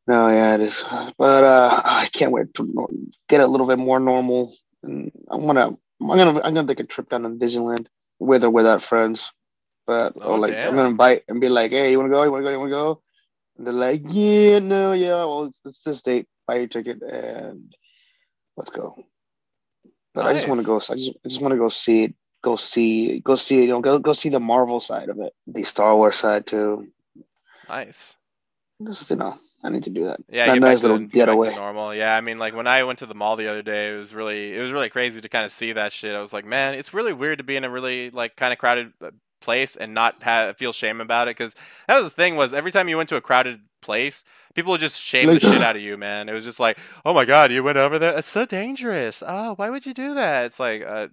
no, 0.08 0.28
yeah, 0.30 0.56
it 0.56 0.62
is. 0.62 0.84
But 1.18 1.44
uh, 1.44 1.82
I 1.84 2.08
can't 2.12 2.32
wait 2.32 2.54
to 2.56 2.88
get 3.28 3.42
a 3.42 3.48
little 3.48 3.68
bit 3.68 3.80
more 3.80 4.00
normal. 4.00 4.56
And 4.84 5.12
I'm 5.30 5.46
gonna, 5.46 5.68
I'm 6.02 6.08
gonna, 6.08 6.42
I'm 6.44 6.54
gonna 6.54 6.68
take 6.68 6.80
a 6.80 6.84
trip 6.84 7.10
down 7.10 7.24
to 7.24 7.30
Disneyland 7.30 7.88
with 8.20 8.44
or 8.44 8.50
without 8.50 8.82
friends. 8.82 9.32
But 9.86 10.14
Oh, 10.22 10.34
or 10.34 10.40
like, 10.40 10.54
damn. 10.54 10.70
I'm 10.70 10.76
gonna 10.76 10.90
invite 10.90 11.24
and 11.28 11.42
be 11.42 11.50
like, 11.50 11.72
hey, 11.72 11.92
you 11.92 11.98
wanna 12.00 12.12
go? 12.12 12.24
You 12.24 12.32
wanna 12.32 12.44
go? 12.44 12.52
You 12.52 12.60
wanna 12.60 12.72
go? 12.72 13.02
And 13.58 13.66
they're 13.68 13.74
like, 13.74 14.04
yeah, 14.06 14.60
no, 14.60 14.94
yeah. 14.94 15.26
Well, 15.26 15.46
it's, 15.46 15.60
it's 15.66 15.82
this 15.82 16.02
date. 16.02 16.28
Buy 16.48 16.58
your 16.58 16.68
ticket 16.68 17.02
and 17.02 17.74
let's 18.56 18.70
go. 18.70 18.96
But 20.14 20.26
I 20.26 20.34
just 20.34 20.48
want 20.48 20.62
to 20.62 20.66
go. 20.66 20.78
I 20.78 20.96
just, 20.96 21.12
I 21.26 21.30
just 21.30 21.42
want 21.42 21.52
to 21.52 21.58
go 21.58 21.70
see 21.70 22.06
it. 22.06 22.16
Go 22.44 22.56
see, 22.56 23.20
go 23.20 23.36
see, 23.36 23.64
you 23.64 23.68
know, 23.70 23.82
go 23.82 24.00
go 24.00 24.14
see 24.14 24.30
the 24.30 24.40
Marvel 24.40 24.80
side 24.80 25.10
of 25.10 25.20
it, 25.20 25.34
the 25.48 25.64
Star 25.64 25.96
Wars 25.96 26.16
side 26.18 26.46
too. 26.46 26.88
Nice. 27.68 28.16
Just, 28.86 29.10
you 29.10 29.16
know, 29.16 29.40
I 29.64 29.70
need 29.70 29.84
to 29.84 29.90
do 29.90 30.06
that. 30.06 30.20
Yeah, 30.30 30.46
That 30.46 30.54
get 30.54 30.62
nice 30.62 30.82
little 30.84 31.00
get 31.00 31.28
back 31.28 31.40
to 31.40 31.50
getaway. 31.50 31.56
normal. 31.56 31.94
Yeah, 31.96 32.16
I 32.16 32.22
mean, 32.22 32.38
like 32.38 32.56
when 32.56 32.68
I 32.68 32.84
went 32.84 33.00
to 33.00 33.06
the 33.06 33.16
mall 33.16 33.36
the 33.36 33.48
other 33.48 33.64
day, 33.64 33.94
it 33.94 33.98
was 33.98 34.14
really, 34.14 34.56
it 34.56 34.60
was 34.60 34.72
really 34.72 34.90
crazy 34.90 35.20
to 35.20 35.30
kind 35.30 35.46
of 35.46 35.52
see 35.52 35.74
that 35.74 35.92
shit. 35.92 36.16
I 36.16 36.22
was 36.22 36.32
like, 36.32 36.46
man, 36.46 36.76
it's 36.76 36.94
really 36.94 37.14
weird 37.14 37.40
to 37.40 37.44
be 37.44 37.56
in 37.56 37.64
a 37.64 37.70
really 37.70 38.12
like 38.12 38.36
kind 38.36 38.54
of 38.54 38.60
crowded 38.60 38.94
uh, 39.02 39.12
place 39.42 39.76
and 39.76 39.94
not 39.94 40.22
have 40.24 40.58
feel 40.58 40.74
shame 40.74 41.02
about 41.02 41.28
it. 41.28 41.38
Because 41.38 41.56
that 41.88 41.96
was 41.96 42.06
the 42.06 42.16
thing 42.16 42.36
was 42.36 42.54
every 42.54 42.72
time 42.72 42.88
you 42.88 42.98
went 42.98 43.10
to 43.10 43.16
a 43.16 43.22
crowded 43.22 43.62
place, 43.88 44.24
people 44.54 44.72
would 44.72 44.82
just 44.82 45.02
shame 45.02 45.30
Like- 45.30 45.42
the 45.42 45.52
shit 45.52 45.62
out 45.68 45.76
of 45.76 45.82
you, 45.82 45.98
man. 45.98 46.30
It 46.30 46.34
was 46.34 46.44
just 46.46 46.60
like, 46.60 46.78
oh 47.06 47.14
my 47.14 47.26
god, 47.26 47.52
you 47.52 47.64
went 47.64 47.78
over 47.78 47.98
there. 47.98 48.16
It's 48.18 48.28
so 48.28 48.46
dangerous. 48.46 49.24
Oh, 49.26 49.56
why 49.56 49.70
would 49.72 49.86
you 49.86 49.94
do 49.94 50.14
that? 50.14 50.46
It's 50.46 50.60
like, 50.60 50.84
uh, 50.86 51.08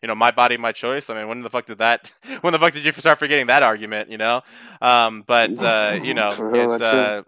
you 0.00 0.06
know, 0.08 0.14
my 0.14 0.30
body, 0.30 0.56
my 0.56 0.72
choice. 0.72 1.10
I 1.10 1.14
mean, 1.14 1.28
when 1.28 1.42
the 1.42 1.50
fuck 1.50 1.66
did 1.66 1.78
that? 1.78 2.10
When 2.40 2.52
the 2.52 2.58
fuck 2.58 2.72
did 2.72 2.84
you 2.84 2.92
start 2.92 3.18
forgetting 3.18 3.48
that 3.48 3.62
argument? 3.62 4.08
You 4.10 4.18
know, 4.18 4.42
um, 4.80 5.24
but 5.26 5.60
uh, 5.72 5.98
you 6.02 6.14
know, 6.14 6.30
it, 6.30 6.82
uh, 6.82 7.22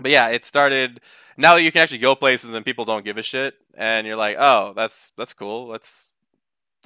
but 0.00 0.10
yeah, 0.10 0.28
it 0.28 0.44
started. 0.44 1.00
Now 1.36 1.54
that 1.54 1.62
you 1.62 1.70
can 1.70 1.82
actually 1.82 1.98
go 1.98 2.14
places 2.14 2.50
and 2.50 2.64
people 2.64 2.84
don't 2.86 3.04
give 3.04 3.18
a 3.18 3.22
shit, 3.22 3.54
and 3.76 4.06
you're 4.06 4.16
like, 4.16 4.36
oh, 4.38 4.72
that's 4.74 5.12
that's 5.16 5.34
cool. 5.34 5.68
Let's. 5.68 6.08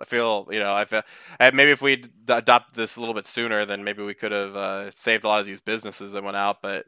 I 0.00 0.06
feel 0.06 0.48
you 0.50 0.58
know 0.60 0.72
I 0.74 0.86
feel 0.86 1.02
maybe 1.38 1.72
if 1.72 1.82
we 1.82 2.04
adopted 2.26 2.74
this 2.74 2.96
a 2.96 3.00
little 3.00 3.14
bit 3.14 3.26
sooner, 3.26 3.66
then 3.66 3.84
maybe 3.84 4.02
we 4.02 4.14
could 4.14 4.32
have 4.32 4.56
uh, 4.56 4.90
saved 4.92 5.24
a 5.24 5.28
lot 5.28 5.40
of 5.40 5.46
these 5.46 5.60
businesses 5.60 6.12
that 6.12 6.24
went 6.24 6.38
out. 6.38 6.62
But 6.62 6.86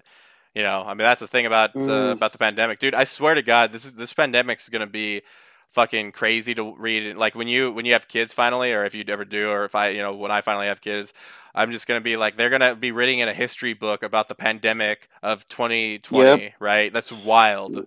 you 0.54 0.62
know, 0.62 0.82
I 0.84 0.90
mean, 0.90 0.98
that's 0.98 1.20
the 1.20 1.28
thing 1.28 1.46
about 1.46 1.70
uh, 1.76 1.80
Mm. 1.80 2.12
about 2.12 2.32
the 2.32 2.38
pandemic, 2.38 2.78
dude. 2.78 2.94
I 2.94 3.04
swear 3.04 3.34
to 3.34 3.42
God, 3.42 3.72
this 3.72 3.84
is 3.84 3.94
this 3.94 4.12
pandemic's 4.12 4.68
gonna 4.68 4.86
be 4.86 5.22
fucking 5.70 6.12
crazy 6.12 6.54
to 6.54 6.74
read. 6.76 7.16
Like 7.16 7.34
when 7.34 7.48
you 7.48 7.72
when 7.72 7.86
you 7.86 7.94
have 7.94 8.08
kids 8.08 8.34
finally, 8.34 8.72
or 8.72 8.84
if 8.84 8.94
you 8.94 9.04
ever 9.08 9.24
do, 9.24 9.50
or 9.50 9.64
if 9.64 9.74
I 9.74 9.88
you 9.88 10.02
know 10.02 10.14
when 10.14 10.30
I 10.30 10.42
finally 10.42 10.66
have 10.66 10.80
kids, 10.80 11.14
I'm 11.54 11.72
just 11.72 11.86
gonna 11.86 12.02
be 12.02 12.16
like 12.16 12.36
they're 12.36 12.50
gonna 12.50 12.74
be 12.76 12.92
reading 12.92 13.20
in 13.20 13.28
a 13.28 13.34
history 13.34 13.72
book 13.72 14.02
about 14.02 14.28
the 14.28 14.34
pandemic 14.34 15.08
of 15.22 15.48
2020, 15.48 16.54
right? 16.60 16.92
That's 16.92 17.12
wild. 17.12 17.74
They're 17.74 17.86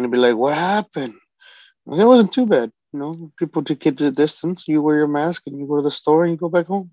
gonna 0.00 0.08
be 0.10 0.18
like, 0.18 0.36
"What 0.36 0.54
happened?" 0.54 1.14
And 1.86 2.00
it 2.00 2.04
wasn't 2.04 2.32
too 2.32 2.46
bad. 2.46 2.72
You 2.92 2.98
know, 3.00 3.32
people 3.38 3.64
to 3.64 3.74
keep 3.74 3.98
the 3.98 4.10
distance. 4.10 4.68
You 4.68 4.82
wear 4.82 4.96
your 4.96 5.08
mask 5.08 5.42
and 5.46 5.58
you 5.58 5.66
go 5.66 5.76
to 5.76 5.82
the 5.82 5.90
store 5.90 6.24
and 6.24 6.32
you 6.32 6.36
go 6.38 6.48
back 6.50 6.66
home. 6.66 6.90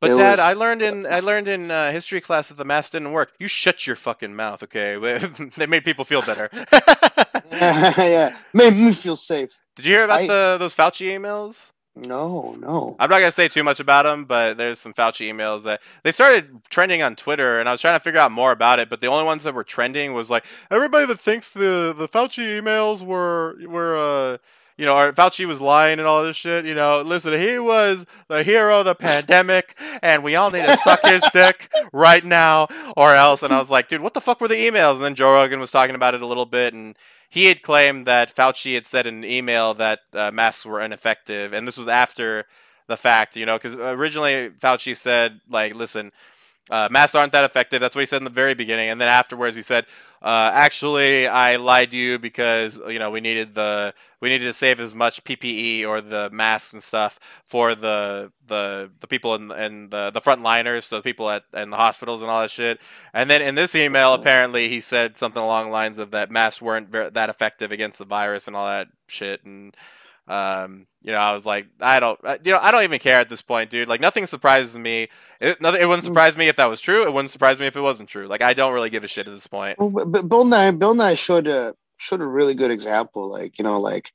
But 0.00 0.12
It 0.12 0.16
Dad, 0.16 0.30
was- 0.32 0.40
I 0.40 0.52
learned 0.52 0.82
in 0.82 1.06
I 1.06 1.20
learned 1.20 1.48
in 1.48 1.70
uh, 1.70 1.90
history 1.90 2.20
class 2.20 2.48
that 2.48 2.56
the 2.56 2.64
mask 2.64 2.92
didn't 2.92 3.12
work. 3.12 3.32
You 3.40 3.48
shut 3.48 3.86
your 3.86 3.96
fucking 3.96 4.34
mouth, 4.34 4.62
okay? 4.62 4.96
they 5.56 5.66
made 5.66 5.84
people 5.84 6.04
feel 6.04 6.22
better. 6.22 6.48
yeah, 7.52 8.36
made 8.54 8.74
me 8.74 8.92
feel 8.92 9.16
safe. 9.16 9.58
Did 9.76 9.84
you 9.86 9.92
hear 9.94 10.04
about 10.04 10.20
I- 10.20 10.26
the 10.26 10.56
those 10.58 10.74
Fauci 10.74 11.08
emails? 11.08 11.72
No, 11.96 12.52
no. 12.60 12.94
I'm 13.00 13.10
not 13.10 13.18
gonna 13.18 13.32
say 13.32 13.48
too 13.48 13.64
much 13.64 13.80
about 13.80 14.04
them, 14.04 14.24
but 14.24 14.56
there's 14.56 14.78
some 14.78 14.94
Fauci 14.94 15.28
emails 15.32 15.64
that 15.64 15.80
they 16.04 16.12
started 16.12 16.62
trending 16.70 17.02
on 17.02 17.16
Twitter, 17.16 17.58
and 17.58 17.68
I 17.68 17.72
was 17.72 17.80
trying 17.80 17.96
to 17.96 18.00
figure 18.00 18.20
out 18.20 18.30
more 18.30 18.52
about 18.52 18.78
it. 18.78 18.88
But 18.88 19.00
the 19.00 19.08
only 19.08 19.24
ones 19.24 19.42
that 19.42 19.52
were 19.54 19.64
trending 19.64 20.12
was 20.14 20.30
like 20.30 20.44
everybody 20.70 21.06
that 21.06 21.18
thinks 21.18 21.52
the 21.52 21.92
the 21.98 22.06
Fauci 22.06 22.60
emails 22.60 23.04
were 23.04 23.56
were 23.66 23.96
uh 23.96 24.38
you 24.78 24.86
know 24.86 24.96
or 24.96 25.12
Fauci 25.12 25.44
was 25.46 25.60
lying 25.60 25.98
and 25.98 26.08
all 26.08 26.22
this 26.22 26.36
shit. 26.36 26.64
You 26.64 26.74
know, 26.74 27.02
listen, 27.02 27.38
he 27.38 27.58
was 27.58 28.06
the 28.28 28.42
hero 28.42 28.78
of 28.78 28.86
the 28.86 28.94
pandemic, 28.94 29.76
and 30.02 30.22
we 30.24 30.36
all 30.36 30.50
need 30.50 30.64
to 30.64 30.76
suck 30.78 31.00
his 31.04 31.22
dick 31.32 31.70
right 31.92 32.24
now 32.24 32.68
or 32.96 33.14
else. 33.14 33.42
And 33.42 33.52
I 33.52 33.58
was 33.58 33.68
like, 33.68 33.88
dude, 33.88 34.00
what 34.00 34.14
the 34.14 34.20
fuck 34.20 34.40
were 34.40 34.48
the 34.48 34.54
emails? 34.54 34.94
And 34.94 35.04
then 35.04 35.14
Joe 35.14 35.32
Rogan 35.34 35.60
was 35.60 35.70
talking 35.70 35.94
about 35.94 36.14
it 36.14 36.22
a 36.22 36.26
little 36.26 36.46
bit, 36.46 36.72
and 36.72 36.96
he 37.28 37.46
had 37.46 37.60
claimed 37.60 38.06
that 38.06 38.34
Fauci 38.34 38.74
had 38.74 38.86
said 38.86 39.06
in 39.06 39.18
an 39.18 39.24
email 39.24 39.74
that 39.74 40.00
uh, 40.14 40.30
masks 40.30 40.64
were 40.64 40.80
ineffective, 40.80 41.52
and 41.52 41.68
this 41.68 41.76
was 41.76 41.88
after 41.88 42.46
the 42.86 42.96
fact, 42.96 43.36
you 43.36 43.44
know, 43.44 43.56
because 43.56 43.74
originally 43.74 44.48
Fauci 44.60 44.96
said, 44.96 45.40
like, 45.48 45.74
listen, 45.74 46.10
uh, 46.70 46.88
masks 46.90 47.14
aren't 47.14 47.32
that 47.32 47.44
effective. 47.44 47.80
That's 47.80 47.96
what 47.96 48.00
he 48.00 48.06
said 48.06 48.18
in 48.18 48.24
the 48.24 48.30
very 48.30 48.54
beginning, 48.54 48.88
and 48.90 49.00
then 49.00 49.08
afterwards 49.08 49.56
he 49.56 49.62
said, 49.62 49.86
uh, 50.20 50.50
actually, 50.52 51.28
I 51.28 51.56
lied 51.56 51.92
to 51.92 51.96
you 51.96 52.18
because 52.18 52.80
you 52.88 52.98
know 52.98 53.10
we 53.10 53.20
needed 53.20 53.54
the 53.54 53.94
we 54.20 54.28
needed 54.28 54.46
to 54.46 54.52
save 54.52 54.80
as 54.80 54.92
much 54.92 55.22
PPE 55.22 55.86
or 55.86 56.00
the 56.00 56.28
masks 56.32 56.72
and 56.72 56.82
stuff 56.82 57.20
for 57.44 57.76
the 57.76 58.32
the 58.48 58.90
the 58.98 59.06
people 59.06 59.36
in, 59.36 59.52
in 59.52 59.90
the 59.90 60.10
the 60.10 60.20
frontliners, 60.20 60.84
so 60.84 60.96
the 60.96 61.02
people 61.02 61.30
at 61.30 61.44
in 61.54 61.70
the 61.70 61.76
hospitals 61.76 62.22
and 62.22 62.30
all 62.30 62.40
that 62.40 62.50
shit. 62.50 62.80
And 63.14 63.30
then 63.30 63.42
in 63.42 63.54
this 63.54 63.76
email, 63.76 64.12
apparently 64.12 64.68
he 64.68 64.80
said 64.80 65.16
something 65.16 65.42
along 65.42 65.66
the 65.66 65.72
lines 65.72 66.00
of 66.00 66.10
that 66.10 66.32
masks 66.32 66.60
weren't 66.60 66.88
ver- 66.88 67.10
that 67.10 67.30
effective 67.30 67.70
against 67.70 67.98
the 67.98 68.04
virus 68.04 68.48
and 68.48 68.56
all 68.56 68.66
that 68.66 68.88
shit. 69.06 69.44
And 69.44 69.76
um, 70.28 70.86
you 71.00 71.10
know, 71.12 71.18
I 71.18 71.32
was 71.32 71.46
like, 71.46 71.66
I 71.80 72.00
don't, 72.00 72.18
you 72.44 72.52
know, 72.52 72.58
I 72.60 72.70
don't 72.70 72.82
even 72.82 72.98
care 72.98 73.18
at 73.18 73.28
this 73.28 73.40
point, 73.40 73.70
dude. 73.70 73.88
Like 73.88 74.00
nothing 74.00 74.26
surprises 74.26 74.76
me. 74.76 75.08
It, 75.40 75.60
nothing, 75.60 75.80
it 75.80 75.86
wouldn't 75.86 76.04
surprise 76.04 76.36
me 76.36 76.48
if 76.48 76.56
that 76.56 76.66
was 76.66 76.80
true. 76.80 77.04
It 77.04 77.12
wouldn't 77.12 77.30
surprise 77.30 77.58
me 77.58 77.66
if 77.66 77.76
it 77.76 77.80
wasn't 77.80 78.08
true. 78.08 78.26
Like 78.26 78.42
I 78.42 78.52
don't 78.52 78.74
really 78.74 78.90
give 78.90 79.04
a 79.04 79.08
shit 79.08 79.26
at 79.26 79.34
this 79.34 79.46
point. 79.46 79.78
Well, 79.78 79.88
but, 79.88 80.12
but 80.12 80.28
Bill 80.28 80.44
Nye, 80.44 80.70
Bill 80.72 80.94
Nye 80.94 81.14
showed 81.14 81.46
a 81.46 81.74
showed 81.96 82.20
a 82.20 82.26
really 82.26 82.54
good 82.54 82.70
example. 82.70 83.28
Like 83.28 83.58
you 83.58 83.64
know, 83.64 83.80
like 83.80 84.12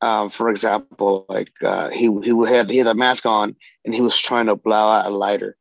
um, 0.00 0.30
for 0.30 0.48
example, 0.48 1.26
like 1.28 1.52
uh, 1.62 1.90
he 1.90 2.10
he 2.22 2.32
had 2.46 2.70
he 2.70 2.78
had 2.78 2.86
a 2.86 2.94
mask 2.94 3.26
on 3.26 3.54
and 3.84 3.94
he 3.94 4.00
was 4.00 4.18
trying 4.18 4.46
to 4.46 4.56
blow 4.56 4.76
out 4.76 5.06
a 5.06 5.10
lighter. 5.10 5.56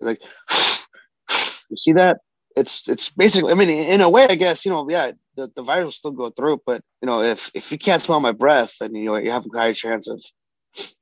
Like, 0.00 0.20
you 1.70 1.76
see 1.76 1.92
that? 1.92 2.18
It's 2.58 2.88
it's 2.88 3.10
basically. 3.10 3.52
I 3.52 3.56
mean, 3.56 3.70
in 3.70 4.02
a 4.02 4.10
way, 4.10 4.26
I 4.28 4.36
guess 4.36 4.64
you 4.66 4.72
know, 4.72 4.88
yeah, 4.90 5.12
the, 5.36 5.50
the 5.56 5.62
virus 5.62 5.84
will 5.86 5.92
still 5.92 6.12
go 6.12 6.30
through. 6.30 6.62
But 6.66 6.82
you 7.02 7.06
know, 7.06 7.22
if 7.22 7.50
if 7.54 7.72
you 7.72 7.78
can't 7.78 8.02
smell 8.02 8.20
my 8.20 8.32
breath, 8.32 8.72
then 8.80 8.94
you 8.94 9.06
know 9.06 9.16
you 9.18 9.30
have 9.32 9.46
a 9.46 9.58
higher 9.58 9.74
chance 9.74 10.08
of 10.08 10.22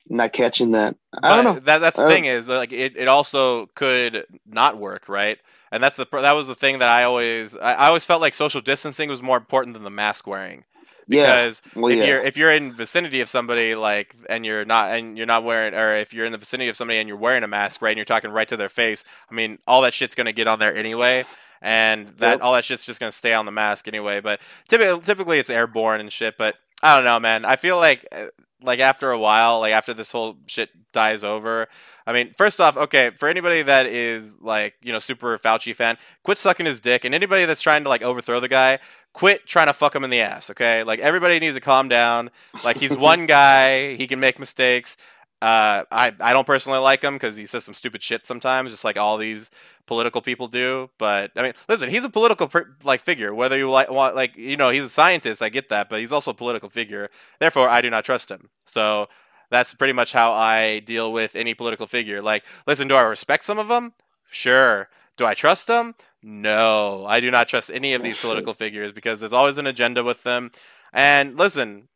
not 0.09 0.33
catching 0.33 0.73
that. 0.73 0.97
I 1.23 1.37
don't 1.37 1.45
know. 1.45 1.61
That 1.61 1.79
that's 1.81 1.99
the 1.99 2.03
Uh, 2.03 2.07
thing 2.07 2.27
is 2.27 2.49
like 2.49 2.73
it, 2.73 2.97
it 2.97 3.09
also 3.09 3.67
could 3.75 4.27
not 4.47 4.79
work, 4.79 5.09
right? 5.09 5.39
And 5.73 5.83
that's 5.83 5.97
the 5.97 6.07
that 6.13 6.33
was 6.33 6.49
the 6.49 6.55
thing 6.55 6.81
that 6.81 6.89
I 6.89 7.05
always 7.05 7.57
I, 7.57 7.75
I 7.75 7.87
always 7.89 8.05
felt 8.07 8.21
like 8.21 8.35
social 8.35 8.61
distancing 8.63 9.09
was 9.11 9.23
more 9.23 9.37
important 9.39 9.75
than 9.75 9.85
the 9.85 9.91
mask 9.91 10.27
wearing 10.27 10.65
Yeah. 11.09 11.27
because 11.27 11.63
Well, 11.75 11.93
if 11.93 12.01
yeah. 12.01 12.05
you're 12.05 12.21
if 12.21 12.37
you're 12.39 12.53
in 12.53 12.75
vicinity 12.75 13.21
of 13.21 13.29
somebody 13.29 13.75
like 13.75 14.17
and 14.31 14.47
you're 14.47 14.65
not 14.65 14.91
and 14.97 15.17
you're 15.19 15.27
not 15.27 15.45
wearing 15.45 15.75
or 15.75 15.97
if 15.97 16.15
you're 16.15 16.27
in 16.27 16.33
the 16.33 16.39
vicinity 16.39 16.71
of 16.71 16.77
somebody 16.77 16.99
and 17.01 17.09
you're 17.09 17.19
wearing 17.19 17.45
a 17.45 17.49
mask 17.49 17.83
right 17.83 17.91
and 17.91 17.99
you're 17.99 18.05
talking 18.05 18.31
right 18.31 18.49
to 18.49 18.57
their 18.57 18.69
face 18.71 19.05
I 19.31 19.35
mean 19.35 19.59
all 19.67 19.83
that 19.83 19.95
shit's 19.95 20.15
gonna 20.15 20.33
get 20.33 20.49
on 20.49 20.59
there 20.61 20.75
anyway 20.77 21.25
and 21.67 22.09
that 22.19 22.35
Yep. 22.37 22.43
all 22.43 22.53
that 22.55 22.65
shit's 22.65 22.85
just 22.87 23.01
gonna 23.01 23.13
stay 23.13 23.35
on 23.35 23.45
the 23.45 23.53
mask 23.53 23.89
anyway 23.89 24.21
but 24.21 24.41
typically 24.69 25.01
typically 25.01 25.39
it's 25.39 25.51
airborne 25.51 26.01
and 26.01 26.13
shit 26.13 26.39
but 26.39 26.55
I 26.83 26.95
don't 26.95 27.05
know 27.05 27.19
man 27.21 27.45
I 27.45 27.57
feel 27.57 27.77
like 27.77 28.07
uh, 28.13 28.27
like 28.63 28.81
after 28.81 29.11
a 29.11 29.19
while, 29.19 29.61
like 29.61 29.73
after 29.73 29.93
this 29.95 30.11
whole 30.11 30.39
shit 30.47 30.71
dies 30.93 31.23
over. 31.23 31.69
I 32.07 32.13
mean, 32.13 32.33
first 32.37 32.61
off, 32.61 32.77
okay, 32.77 33.11
for 33.11 33.29
anybody 33.29 33.63
that 33.63 33.87
is 33.87 34.39
like, 34.41 34.75
you 34.83 34.93
know, 34.93 34.99
super 34.99 35.39
Fauci 35.39 35.75
fan, 35.75 35.99
quit 36.25 36.39
sucking 36.39 36.67
his 36.67 36.81
dick. 36.81 37.05
And 37.05 37.15
anybody 37.15 37.45
that's 37.45 37.61
trying 37.63 37.85
to 37.85 37.89
like 37.91 38.03
overthrow 38.03 38.41
the 38.41 38.49
guy, 38.49 38.79
quit 39.13 39.47
trying 39.47 39.67
to 39.67 39.73
fuck 39.73 39.95
him 39.95 40.05
in 40.05 40.11
the 40.11 40.21
ass, 40.21 40.51
okay? 40.51 40.83
Like 40.85 41.01
everybody 41.01 41.39
needs 41.39 41.55
to 41.55 41.61
calm 41.61 41.89
down. 41.89 42.31
Like 42.65 42.79
he's 42.79 42.97
one 42.97 43.27
guy, 43.27 43.95
he 43.97 44.07
can 44.07 44.21
make 44.21 44.39
mistakes. 44.39 44.97
Uh, 45.43 45.85
I 45.91 46.15
I 46.21 46.33
don't 46.33 46.47
personally 46.47 46.79
like 46.79 47.03
him 47.03 47.15
because 47.15 47.37
he 47.37 47.45
says 47.45 47.63
some 47.63 47.75
stupid 47.75 48.03
shit 48.03 48.25
sometimes, 48.25 48.71
just 48.71 48.85
like 48.85 48.97
all 48.97 49.19
these 49.19 49.51
political 49.87 50.23
people 50.23 50.49
do. 50.49 50.89
But 50.99 51.31
I 51.37 51.43
mean, 51.43 51.53
listen, 51.69 51.91
he's 51.91 52.05
a 52.05 52.09
political 52.09 52.49
pr- 52.49 52.71
like 52.85 53.03
figure. 53.03 53.35
Whether 53.35 53.59
you 53.59 53.71
like 53.71 53.91
want 53.91 54.17
like 54.17 54.37
you 54.37 54.57
know 54.57 54.71
he's 54.71 54.85
a 54.85 54.89
scientist, 54.89 55.43
I 55.43 55.51
get 55.51 55.69
that, 55.69 55.91
but 55.91 56.01
he's 56.01 56.13
also 56.13 56.31
a 56.31 56.35
political 56.35 56.71
figure. 56.71 57.11
Therefore, 57.39 57.69
I 57.69 57.83
do 57.83 57.91
not 57.91 58.05
trust 58.05 58.31
him. 58.31 58.49
So 58.65 59.09
that's 59.51 59.75
pretty 59.75 59.93
much 59.93 60.13
how 60.13 60.33
I 60.33 60.81
deal 60.81 61.13
with 61.13 61.37
any 61.37 61.55
political 61.55 61.87
figure. 61.87 62.23
Like, 62.23 62.45
listen, 62.67 62.89
do 62.89 62.95
I 62.97 63.03
respect 63.03 63.45
some 63.45 63.59
of 63.59 63.69
them? 63.69 63.93
Sure. 64.31 64.89
Do 65.17 65.27
I 65.27 65.35
trust 65.35 65.67
them? 65.67 65.95
No, 66.23 67.07
I 67.07 67.21
do 67.21 67.31
not 67.31 67.49
trust 67.49 67.71
any 67.73 67.95
of 67.95 68.03
these 68.03 68.21
political 68.21 68.53
figures 68.55 68.93
because 68.93 69.21
there's 69.21 69.33
always 69.33 69.59
an 69.59 69.67
agenda 69.67 70.03
with 70.03 70.23
them. 70.25 70.51
And 70.93 71.39
listen, 71.39 71.89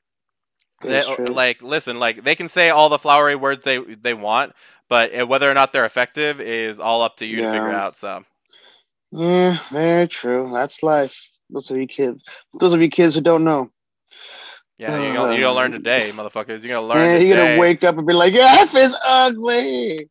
they- 0.83 1.05
like 1.28 1.62
listen, 1.62 1.99
like 1.99 2.24
they 2.24 2.35
can 2.35 2.49
say 2.49 2.70
all 2.70 2.89
the 2.89 2.99
flowery 2.99 3.37
words 3.37 3.64
they 3.64 3.78
they 3.78 4.14
want, 4.14 4.55
but 4.89 5.28
whether 5.28 5.51
or 5.51 5.55
not 5.55 5.72
they're 5.72 5.85
effective 5.87 6.41
is 6.41 6.81
all 6.81 7.03
up 7.03 7.16
to 7.18 7.26
you 7.26 7.37
to 7.37 7.43
figure 7.45 7.70
out. 7.72 7.97
So 7.97 8.24
Yeah, 9.12 9.59
very 9.70 10.09
true. 10.09 10.51
That's 10.53 10.83
life. 10.83 11.31
Those 11.51 11.70
of 11.70 11.78
you 11.78 11.87
kids, 11.87 12.22
those 12.59 12.74
of 12.74 12.83
you 12.83 12.89
kids 12.91 13.14
who 13.16 13.22
don't 13.22 13.45
know, 13.45 13.70
yeah, 14.78 14.97
you 14.99 15.12
gonna, 15.12 15.35
you 15.35 15.41
gonna 15.41 15.55
learn 15.55 15.72
today, 15.72 16.11
motherfuckers. 16.14 16.62
You're 16.64 16.74
gonna 16.74 16.87
learn 16.87 17.12
yeah, 17.12 17.18
today. 17.18 17.26
you're 17.26 17.37
gonna 17.39 17.61
wake 17.61 17.85
up 17.85 17.99
and 17.99 18.07
be 18.07 18.12
like, 18.14 18.35
"F 18.35 18.74
is 18.74 18.97
ugly." 19.05 20.09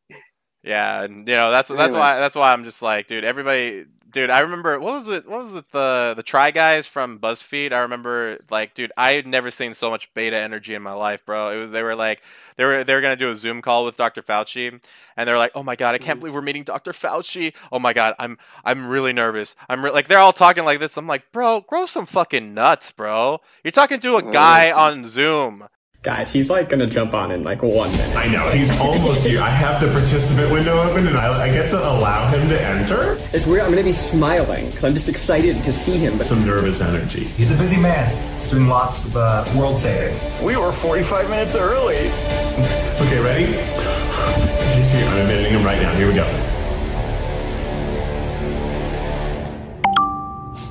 Yeah, 0.63 1.03
and 1.03 1.27
you 1.27 1.35
know 1.35 1.51
that's 1.51 1.69
that's 1.69 1.95
Anyway. 1.95 1.99
why 1.99 2.19
that's 2.19 2.35
why 2.35 2.53
I'm 2.53 2.63
just 2.65 2.81
like, 2.81 3.07
dude, 3.07 3.23
everybody, 3.23 3.85
dude. 4.11 4.29
I 4.29 4.39
remember 4.39 4.79
what 4.79 4.93
was 4.95 5.07
it? 5.07 5.27
What 5.27 5.43
was 5.43 5.53
it? 5.53 5.71
The 5.71 6.13
the 6.15 6.23
Try 6.23 6.51
Guys 6.51 6.87
from 6.87 7.19
BuzzFeed. 7.19 7.71
I 7.71 7.79
remember 7.79 8.37
like, 8.49 8.73
dude, 8.73 8.91
I 8.97 9.11
had 9.11 9.27
never 9.27 9.51
seen 9.51 9.73
so 9.73 9.89
much 9.89 10.13
beta 10.13 10.35
energy 10.35 10.73
in 10.73 10.81
my 10.81 10.93
life, 10.93 11.25
bro. 11.25 11.51
It 11.51 11.57
was 11.57 11.71
they 11.71 11.83
were 11.83 11.95
like 11.95 12.21
they 12.57 12.65
were 12.65 12.83
they 12.83 12.93
were 12.93 13.01
gonna 13.01 13.15
do 13.15 13.31
a 13.31 13.35
Zoom 13.35 13.61
call 13.61 13.85
with 13.85 13.97
Dr. 13.97 14.21
Fauci, 14.21 14.81
and 15.17 15.27
they're 15.27 15.37
like, 15.37 15.51
oh 15.55 15.63
my 15.63 15.75
god, 15.75 15.95
I 15.95 15.97
can't 15.97 16.15
mm-hmm. 16.15 16.19
believe 16.21 16.33
we're 16.33 16.41
meeting 16.41 16.63
Dr. 16.63 16.91
Fauci. 16.91 17.53
Oh 17.71 17.79
my 17.79 17.93
god, 17.93 18.15
I'm 18.19 18.37
I'm 18.65 18.87
really 18.87 19.13
nervous. 19.13 19.55
I'm 19.69 19.83
re-, 19.83 19.91
like 19.91 20.07
they're 20.07 20.19
all 20.19 20.33
talking 20.33 20.65
like 20.65 20.79
this. 20.79 20.97
I'm 20.97 21.07
like, 21.07 21.31
bro, 21.31 21.61
grow 21.61 21.85
some 21.85 22.05
fucking 22.05 22.53
nuts, 22.53 22.91
bro. 22.91 23.41
You're 23.63 23.71
talking 23.71 23.99
to 24.01 24.17
a 24.17 24.21
mm-hmm. 24.21 24.31
guy 24.31 24.71
on 24.71 25.05
Zoom. 25.05 25.67
Guys, 26.01 26.31
he's 26.31 26.49
like 26.49 26.69
gonna 26.69 26.87
jump 26.87 27.13
on 27.13 27.29
in 27.29 27.43
like 27.43 27.61
one 27.61 27.91
minute. 27.91 28.15
I 28.15 28.27
know, 28.27 28.49
he's 28.51 28.71
almost 28.79 29.27
here. 29.27 29.41
I 29.41 29.49
have 29.49 29.81
the 29.81 29.87
participant 29.91 30.49
window 30.49 30.81
open 30.81 31.05
and 31.05 31.17
I, 31.17 31.43
I 31.43 31.49
get 31.49 31.69
to 31.71 31.77
allow 31.77 32.25
him 32.29 32.47
to 32.47 32.61
enter. 32.61 33.17
It's 33.33 33.45
weird. 33.45 33.63
I'm 33.63 33.71
gonna 33.71 33.83
be 33.83 33.91
smiling 33.91 34.67
because 34.67 34.85
I'm 34.85 34.93
just 34.93 35.09
excited 35.09 35.61
to 35.61 35.73
see 35.73 35.97
him. 35.97 36.15
But 36.15 36.25
Some 36.25 36.45
nervous 36.45 36.79
energy. 36.79 37.25
He's 37.25 37.51
a 37.51 37.57
busy 37.57 37.75
man. 37.75 38.15
He's 38.35 38.49
doing 38.49 38.67
lots 38.67 39.07
of 39.07 39.17
uh, 39.17 39.43
world 39.57 39.77
saving. 39.77 40.17
We 40.41 40.55
were 40.55 40.71
45 40.71 41.29
minutes 41.29 41.55
early. 41.55 42.11
Okay, 42.99 43.17
ready? 43.21 43.45
He's 43.45 44.91
here. 44.91 45.05
I'm 45.05 45.17
admitting 45.19 45.53
him 45.53 45.63
right 45.65 45.81
now. 45.81 45.93
Here 45.95 46.07
we 46.07 46.13
go. 46.13 46.25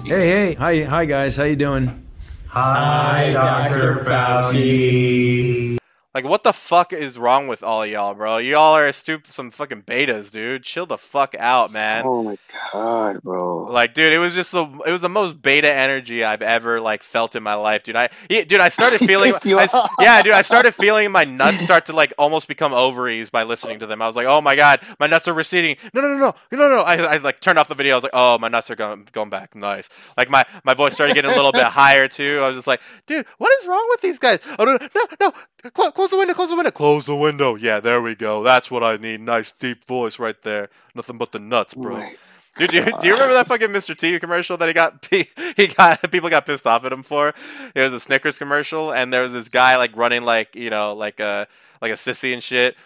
Hey, 0.05 0.29
hey, 0.29 0.55
hi, 0.55 0.83
hi, 0.83 1.05
guys. 1.07 1.37
How 1.37 1.45
you 1.45 1.57
doing? 1.57 2.08
Hi, 2.51 3.33
Dr. 3.33 4.05
Fauci. 4.05 5.78
Like, 6.15 6.25
what 6.25 6.43
the 6.43 6.55
fuck 6.55 6.95
is 6.95 7.19
wrong 7.19 7.49
with 7.49 7.63
all 7.63 7.85
y'all, 7.85 8.15
bro? 8.15 8.39
Y'all 8.39 8.75
are 8.75 8.91
stupid, 8.93 9.31
some 9.31 9.51
fucking 9.51 9.83
betas, 9.83 10.33
dude. 10.33 10.63
Chill 10.63 10.87
the 10.87 10.97
fuck 10.97 11.35
out, 11.39 11.71
man. 11.71 12.03
Oh 12.07 12.23
my 12.23 12.39
god, 12.73 13.23
bro. 13.23 13.65
Like, 13.65 13.93
dude, 13.93 14.15
it 14.15 14.19
was 14.19 14.35
just 14.35 14.53
the 14.53 14.65
it 14.87 14.91
was 14.91 15.03
the 15.03 15.11
most 15.11 15.43
beta 15.43 15.71
energy 15.71 16.25
I've 16.25 16.41
ever 16.41 16.81
like 16.81 17.03
felt 17.03 17.37
in 17.37 17.43
my 17.43 17.55
life, 17.55 17.83
dude. 17.83 17.95
I 17.95 18.09
yeah, 18.31 18.45
dude, 18.45 18.61
I 18.61 18.71
started 18.71 18.99
feeling 19.07 19.35
I 19.35 19.89
yeah, 20.01 20.23
dude, 20.23 20.33
I 20.33 20.41
started 20.41 20.73
feeling 20.73 21.13
my 21.13 21.25
nuts 21.25 21.61
start 21.61 21.85
to 21.87 21.93
like 21.93 22.15
almost 22.17 22.49
become 22.49 22.73
ovaries 22.73 23.29
by 23.29 23.43
listening 23.43 23.79
to 23.81 23.87
them. 23.87 24.01
I 24.01 24.07
was 24.07 24.17
like, 24.17 24.27
oh 24.27 24.41
my 24.41 24.57
god, 24.57 24.81
my 24.99 25.07
nuts 25.07 25.29
are 25.29 25.35
receding. 25.35 25.77
No, 25.93 26.01
no, 26.01 26.09
no, 26.09 26.35
no, 26.51 26.59
no, 26.59 26.69
no. 26.69 26.81
I, 26.81 26.97
I 26.97 27.17
like 27.19 27.43
turned 27.43 27.59
off 27.59 27.69
the 27.69 27.75
video. 27.75 27.93
I 27.93 27.97
was 27.99 28.05
like, 28.05 28.13
oh, 28.15 28.39
my 28.39 28.49
nuts 28.49 28.71
are 28.71 28.77
going 28.77 29.07
going 29.13 29.29
back. 29.29 29.55
Nice. 29.55 29.91
Like 30.17 30.31
my 30.31 30.45
my 30.65 30.73
voice 30.73 30.95
started 30.95 31.15
getting 31.15 31.31
a 31.31 31.37
little 31.37 31.53
bit 31.53 31.65
higher 31.65 32.09
too. 32.09 32.41
I 32.43 32.49
was 32.49 32.57
just 32.57 32.67
like, 32.67 32.81
dude, 33.07 33.27
what 33.37 33.53
is 33.61 33.67
wrong 33.67 33.87
with 33.91 34.01
these 34.01 34.19
guys? 34.19 34.41
Oh 34.59 34.65
no, 34.65 34.79
no, 34.95 35.07
no. 35.21 35.33
Close, 35.73 35.93
close 35.93 36.08
the 36.11 36.19
window. 36.19 36.35
Close 36.35 36.51
the 36.51 36.57
window. 36.57 36.71
Close 36.71 37.07
the 37.07 37.17
window. 37.17 37.55
Yeah, 37.55 37.81
there 37.81 38.01
we 38.03 38.15
go. 38.15 38.43
That's 38.43 38.71
what 38.71 38.83
I 38.83 38.97
need. 38.97 39.21
Nice 39.21 39.53
deep 39.53 39.85
voice 39.85 40.19
right 40.19 40.41
there. 40.43 40.69
Nothing 40.95 41.19
but 41.19 41.33
the 41.33 41.39
nuts, 41.39 41.75
bro. 41.75 42.11
Dude, 42.59 42.71
do 42.71 42.77
you, 42.77 42.85
do 42.85 43.07
you 43.07 43.13
remember 43.13 43.35
that 43.35 43.47
fucking 43.47 43.69
Mr. 43.69 43.97
T 43.97 44.19
commercial 44.19 44.57
that 44.57 44.67
he 44.67 44.75
got? 44.75 45.07
He 45.57 45.67
got 45.69 46.11
people 46.11 46.29
got 46.29 46.45
pissed 46.47 46.67
off 46.67 46.85
at 46.85 46.93
him 46.93 47.03
for. 47.03 47.33
It 47.75 47.81
was 47.81 47.93
a 47.93 48.01
Snickers 48.01 48.39
commercial, 48.39 48.93
and 48.93 49.13
there 49.13 49.23
was 49.23 49.33
this 49.33 49.49
guy 49.49 49.77
like 49.77 49.97
running 49.97 50.23
like 50.25 50.55
you 50.57 50.71
know 50.71 50.95
like 50.95 51.21
a 51.21 51.47
like 51.81 51.93
a 51.93 51.95
sissy 51.97 52.33
and 52.33 52.43
shit. 52.43 52.77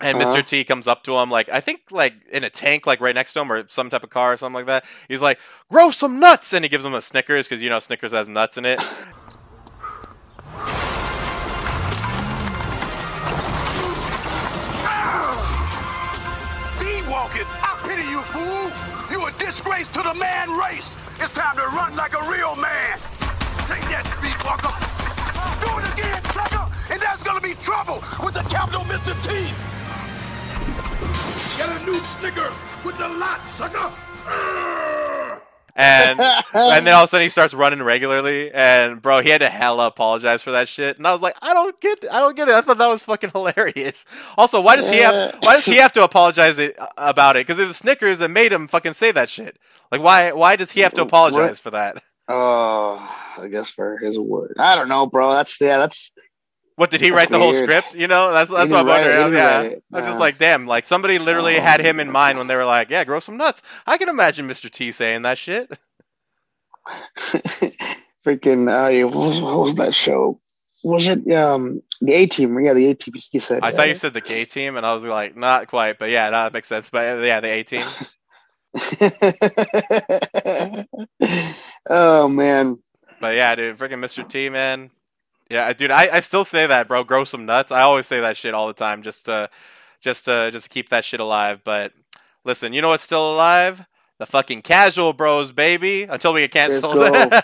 And 0.00 0.20
Uh-huh. 0.20 0.36
Mr. 0.36 0.46
T 0.46 0.62
comes 0.62 0.86
up 0.86 1.02
to 1.04 1.16
him 1.16 1.30
like 1.30 1.48
I 1.48 1.60
think 1.60 1.80
like 1.90 2.14
in 2.30 2.44
a 2.44 2.50
tank 2.50 2.86
like 2.86 3.00
right 3.00 3.14
next 3.14 3.32
to 3.32 3.40
him 3.40 3.50
or 3.50 3.66
some 3.66 3.88
type 3.90 4.04
of 4.04 4.10
car 4.10 4.34
or 4.34 4.36
something 4.36 4.56
like 4.56 4.66
that. 4.66 4.84
He's 5.08 5.22
like, 5.22 5.38
"Grow 5.70 5.90
some 5.90 6.20
nuts," 6.20 6.52
and 6.52 6.64
he 6.64 6.68
gives 6.68 6.84
him 6.84 6.94
a 6.94 7.00
Snickers 7.02 7.48
because 7.48 7.62
you 7.62 7.70
know 7.70 7.80
Snickers 7.80 8.12
has 8.12 8.28
nuts 8.28 8.56
in 8.58 8.64
it. 8.66 8.80
disgrace 19.56 19.88
to 19.88 20.02
the 20.02 20.12
man 20.12 20.50
race! 20.50 20.94
It's 21.18 21.32
time 21.32 21.56
to 21.56 21.62
run 21.62 21.96
like 21.96 22.12
a 22.12 22.30
real 22.30 22.54
man! 22.56 22.98
Take 23.64 23.88
that, 23.88 24.04
speed 24.04 24.36
walker! 24.44 24.68
Do 25.64 25.78
it 25.80 25.98
again, 25.98 26.22
sucker! 26.24 26.68
And 26.92 27.00
there's 27.00 27.22
gonna 27.22 27.40
be 27.40 27.54
trouble 27.54 28.04
with 28.22 28.34
the 28.34 28.42
capital 28.50 28.82
Mr. 28.82 29.16
T! 29.24 29.32
Get 31.56 31.70
a 31.72 31.86
new 31.86 31.96
Snickers 31.96 32.58
with 32.84 32.98
the 32.98 33.08
lot, 33.08 33.40
sucker! 33.48 34.85
And 35.76 36.20
and 36.54 36.86
then 36.86 36.94
all 36.94 37.04
of 37.04 37.08
a 37.08 37.10
sudden 37.10 37.24
he 37.24 37.30
starts 37.30 37.54
running 37.54 37.82
regularly 37.82 38.52
and 38.52 39.02
bro 39.02 39.20
he 39.20 39.30
had 39.30 39.42
to 39.42 39.50
hella 39.50 39.86
apologize 39.86 40.42
for 40.42 40.52
that 40.52 40.68
shit 40.68 40.98
and 40.98 41.06
i 41.06 41.12
was 41.12 41.22
like 41.22 41.36
i 41.42 41.54
don't 41.54 41.80
get 41.80 42.04
i 42.12 42.20
don't 42.20 42.36
get 42.36 42.48
it 42.48 42.54
i 42.54 42.60
thought 42.62 42.78
that 42.78 42.88
was 42.88 43.04
fucking 43.04 43.30
hilarious 43.30 44.04
also 44.38 44.60
why 44.60 44.76
does 44.76 44.90
he 44.90 44.98
have 44.98 45.34
why 45.42 45.54
does 45.56 45.66
he 45.66 45.76
have 45.76 45.92
to 45.92 46.04
apologize 46.04 46.58
it, 46.58 46.78
uh, 46.80 46.88
about 46.98 47.36
it 47.36 47.46
because 47.46 47.62
it 47.62 47.66
was 47.66 47.76
snickers 47.76 48.20
that 48.20 48.30
made 48.30 48.52
him 48.52 48.68
fucking 48.68 48.94
say 48.94 49.12
that 49.12 49.30
shit 49.30 49.58
like 49.92 50.02
why 50.02 50.32
why 50.32 50.56
does 50.56 50.72
he 50.72 50.80
have 50.80 50.94
to 50.94 51.02
apologize 51.02 51.50
What? 51.50 51.58
for 51.60 51.70
that 51.70 52.02
Oh, 52.28 52.98
I 53.38 53.48
guess 53.48 53.70
for 53.70 53.98
his 53.98 54.18
word. 54.18 54.56
I 54.58 54.74
don't 54.74 54.88
know, 54.88 55.06
bro. 55.06 55.32
That's 55.32 55.60
yeah. 55.60 55.78
That's 55.78 56.12
what 56.76 56.90
did 56.90 57.00
he 57.00 57.10
write 57.10 57.30
the 57.30 57.38
whole 57.38 57.52
weird. 57.52 57.64
script 57.64 57.94
you 57.94 58.06
know 58.06 58.32
that's 58.32 58.50
that's 58.50 58.70
what 58.70 58.80
i'm 58.80 58.86
didn't 58.86 58.88
write 59.04 59.06
it, 59.06 59.20
wondering 59.20 59.82
yeah 59.92 59.98
i'm 59.98 60.04
just 60.04 60.18
like 60.18 60.38
damn 60.38 60.66
like 60.66 60.86
somebody 60.86 61.18
literally 61.18 61.56
Oh 61.56 61.60
had 61.60 61.80
him 61.80 62.00
in 62.00 62.10
mind 62.10 62.38
when 62.38 62.46
they 62.46 62.56
were 62.56 62.64
like 62.64 62.90
yeah 62.90 63.04
grow 63.04 63.20
some 63.20 63.36
nuts 63.36 63.62
i 63.86 63.98
can 63.98 64.08
imagine 64.08 64.48
mr 64.48 64.70
t 64.70 64.92
saying 64.92 65.22
that 65.22 65.38
shit 65.38 65.70
freaking. 68.26 68.68
Uh, 68.68 69.08
what, 69.08 69.28
was, 69.28 69.40
what 69.40 69.58
was 69.58 69.74
that 69.76 69.94
show? 69.94 70.40
Was 70.84 71.08
it 71.08 71.32
um 71.32 71.82
the 72.00 72.12
A 72.12 72.26
Team? 72.26 72.58
Yeah, 72.60 72.74
the 72.74 72.90
A 72.90 72.94
Team. 72.94 73.14
You 73.32 73.40
said. 73.40 73.60
i 73.62 73.72
thought 73.72 73.88
you 73.88 73.94
said 73.94 74.12
the 74.14 74.20
gay 74.20 74.44
team 74.44 74.76
and 74.76 74.86
i 74.86 74.94
was 74.94 75.04
like 75.04 75.36
not 75.36 75.68
quite 75.68 75.98
but 75.98 76.10
yeah 76.10 76.26
no, 76.26 76.44
that 76.44 76.52
makes 76.52 76.68
sense 76.68 76.90
but 76.90 77.18
uh, 77.18 77.22
yeah 77.22 77.40
the 77.40 77.48
A 77.48 77.62
Team 77.64 77.84
oh 81.88 82.28
man. 82.28 82.76
But 83.20 83.34
yeah, 83.34 83.54
dude, 83.54 83.78
freaking 83.78 84.04
Mr. 84.04 84.28
T, 84.28 84.50
man. 84.50 84.90
Yeah, 85.50 85.72
dude, 85.72 85.90
I, 85.90 86.16
I 86.16 86.20
still 86.20 86.44
say 86.44 86.66
that, 86.66 86.88
bro. 86.88 87.04
Grow 87.04 87.24
some 87.24 87.46
nuts. 87.46 87.70
I 87.70 87.82
always 87.82 88.06
say 88.06 88.20
that 88.20 88.36
shit 88.36 88.52
all 88.54 88.66
the 88.66 88.72
time, 88.72 89.02
just 89.02 89.26
to, 89.26 89.48
just 90.00 90.24
to, 90.24 90.50
just 90.52 90.64
to 90.64 90.70
keep 90.70 90.88
that 90.88 91.04
shit 91.04 91.20
alive. 91.20 91.60
But 91.64 91.92
listen, 92.44 92.72
you 92.72 92.82
know 92.82 92.88
what's 92.88 93.04
still 93.04 93.34
alive? 93.34 93.86
The 94.18 94.24
fucking 94.26 94.62
casual 94.62 95.12
bros, 95.12 95.52
baby. 95.52 96.04
Until 96.04 96.32
we 96.32 96.40
get 96.40 96.50
canceled. 96.52 96.96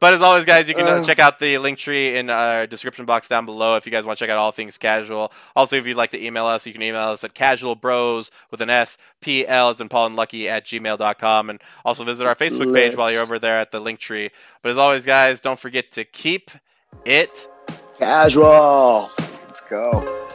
But 0.00 0.14
as 0.14 0.22
always, 0.22 0.44
guys, 0.46 0.68
you 0.68 0.74
can 0.74 0.86
uh, 0.88 0.92
Uh. 0.92 1.04
check 1.04 1.18
out 1.18 1.38
the 1.38 1.58
link 1.58 1.78
tree 1.78 2.16
in 2.16 2.30
our 2.30 2.66
description 2.66 3.04
box 3.04 3.28
down 3.28 3.44
below 3.44 3.76
if 3.76 3.84
you 3.84 3.92
guys 3.92 4.06
want 4.06 4.18
to 4.18 4.24
check 4.24 4.30
out 4.30 4.38
all 4.38 4.50
things 4.50 4.78
casual. 4.78 5.30
Also, 5.54 5.76
if 5.76 5.86
you'd 5.86 5.96
like 5.98 6.10
to 6.12 6.24
email 6.24 6.46
us, 6.46 6.66
you 6.66 6.72
can 6.72 6.82
email 6.82 7.02
us 7.10 7.22
at 7.22 7.34
casualbros 7.34 8.30
with 8.50 8.60
an 8.62 8.70
S, 8.70 8.96
P 9.20 9.46
L 9.46 9.68
as 9.68 9.80
in 9.80 9.88
Paul 9.90 10.06
and 10.06 10.16
Lucky 10.16 10.48
at 10.48 10.64
gmail.com. 10.64 11.50
And 11.50 11.60
also 11.84 12.04
visit 12.04 12.26
our 12.26 12.34
Facebook 12.34 12.72
page 12.74 12.96
while 12.96 13.12
you're 13.12 13.20
over 13.22 13.38
there 13.38 13.58
at 13.60 13.70
the 13.70 13.80
link 13.80 13.98
tree. 14.00 14.30
But 14.62 14.70
as 14.72 14.78
always, 14.78 15.04
guys, 15.04 15.40
don't 15.40 15.58
forget 15.58 15.92
to 15.92 16.04
keep 16.04 16.50
it 17.04 17.48
Casual. 17.98 19.10
Let's 19.18 19.60
go. 19.60 20.28